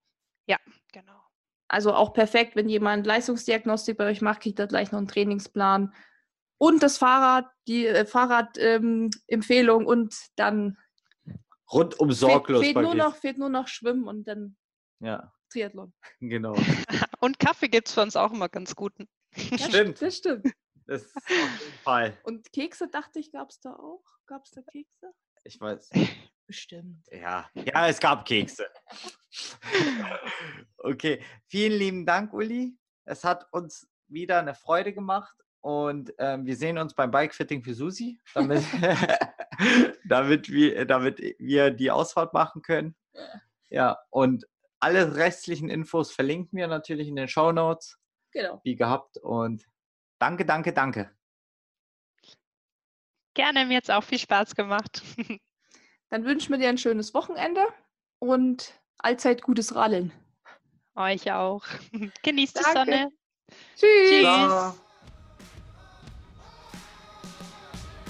Ja, 0.48 0.58
genau. 0.93 1.20
Also 1.68 1.93
auch 1.93 2.14
perfekt, 2.14 2.56
wenn 2.56 2.70
jemand 2.70 3.06
Leistungsdiagnostik 3.06 3.98
bei 3.98 4.06
euch 4.10 4.22
macht, 4.22 4.41
kriegt 4.41 4.60
er 4.60 4.68
gleich 4.68 4.91
noch 4.91 5.00
einen 5.00 5.10
Trainingsplan 5.10 5.93
und 6.58 6.82
das 6.82 6.98
Fahrrad, 6.98 7.45
die 7.68 7.88
äh, 7.88 8.06
Fahrradempfehlung 8.06 9.82
ähm, 9.82 9.88
und 9.88 10.16
dann 10.36 10.78
rundum 11.72 12.12
sorglos. 12.12 12.62
Fehlt, 12.62 12.76
fehlt 12.76 12.86
nur 12.86 12.95
noch, 12.95 13.16
fehlt 13.16 13.38
nur 13.38 13.50
noch 13.50 13.68
Schwimmen 13.68 14.08
und 14.08 14.28
dann 14.28 14.56
ja. 15.00 15.34
Triathlon. 15.50 15.93
Genau. 16.20 16.56
und 17.20 17.39
Kaffee 17.39 17.70
gibt 17.70 17.88
es 17.88 17.93
für 17.93 18.02
uns 18.02 18.16
auch 18.16 18.32
immer 18.32 18.50
ganz 18.50 18.76
guten. 18.76 19.08
Ja, 19.36 19.58
stimmt. 19.58 20.02
Das 20.02 20.18
stimmt. 20.18 20.48
Das 20.86 21.04
ist 21.04 21.16
auf 21.18 21.30
jeden 21.30 21.80
Fall. 21.84 22.18
Und 22.24 22.52
Kekse, 22.54 22.88
dachte 22.88 23.20
ich, 23.20 23.32
gab 23.32 23.50
es 23.50 23.60
da 23.60 23.74
auch? 23.74 24.04
Gab 24.26 24.45
es 24.45 24.52
da 24.52 24.62
Kekse? 24.62 25.14
Ich 25.43 25.60
weiß. 25.60 25.89
Bestimmt. 26.45 27.06
Ja, 27.12 27.50
ja, 27.54 27.88
es 27.89 28.00
gab 28.00 28.26
Kekse. 28.26 28.68
okay, 30.78 31.22
vielen 31.48 31.78
lieben 31.78 32.06
Dank, 32.06 32.34
Uli. 32.34 32.78
Es 33.04 33.26
hat 33.26 33.52
uns 33.52 33.88
wieder 34.08 34.39
eine 34.39 34.56
Freude 34.56 34.93
gemacht 34.93 35.36
und 35.60 36.14
ähm, 36.20 36.45
wir 36.45 36.56
sehen 36.56 36.78
uns 36.78 36.93
beim 36.93 37.12
Bikefitting 37.12 37.64
für 37.64 37.74
Susi, 37.74 38.18
damit, 38.34 38.64
damit, 40.06 40.50
wir, 40.50 40.86
damit 40.86 41.20
wir 41.39 41.72
die 41.72 41.91
Ausfahrt 41.91 42.34
machen 42.34 42.62
können. 42.62 42.95
Ja, 43.70 43.98
und 44.10 44.48
alle 44.80 45.15
restlichen 45.15 45.69
Infos 45.69 46.11
verlinken 46.11 46.57
wir 46.57 46.67
natürlich 46.67 47.07
in 47.07 47.15
den 47.15 47.28
Show 47.28 47.51
Notes. 47.51 47.97
Genau. 48.32 48.61
Wie 48.63 48.75
gehabt 48.75 49.17
und 49.17 49.65
danke, 50.19 50.45
danke, 50.45 50.73
danke. 50.73 51.11
Gerne, 53.34 53.65
mir 53.65 53.78
hat 53.78 53.84
es 53.84 53.89
auch 53.89 54.03
viel 54.03 54.19
Spaß 54.19 54.55
gemacht. 54.55 55.01
Dann 56.09 56.25
wünschen 56.25 56.51
wir 56.51 56.57
dir 56.57 56.69
ein 56.69 56.78
schönes 56.78 57.13
Wochenende 57.13 57.61
und 58.19 58.73
allzeit 58.97 59.41
gutes 59.41 59.75
Radeln. 59.75 60.11
Euch 60.95 61.32
auch. 61.32 61.63
Genießt 62.23 62.57
Danke. 62.57 62.69
die 62.69 62.91
Sonne. 62.91 63.11
Tschüss. 63.75 64.09
Tschüss. 64.09 64.87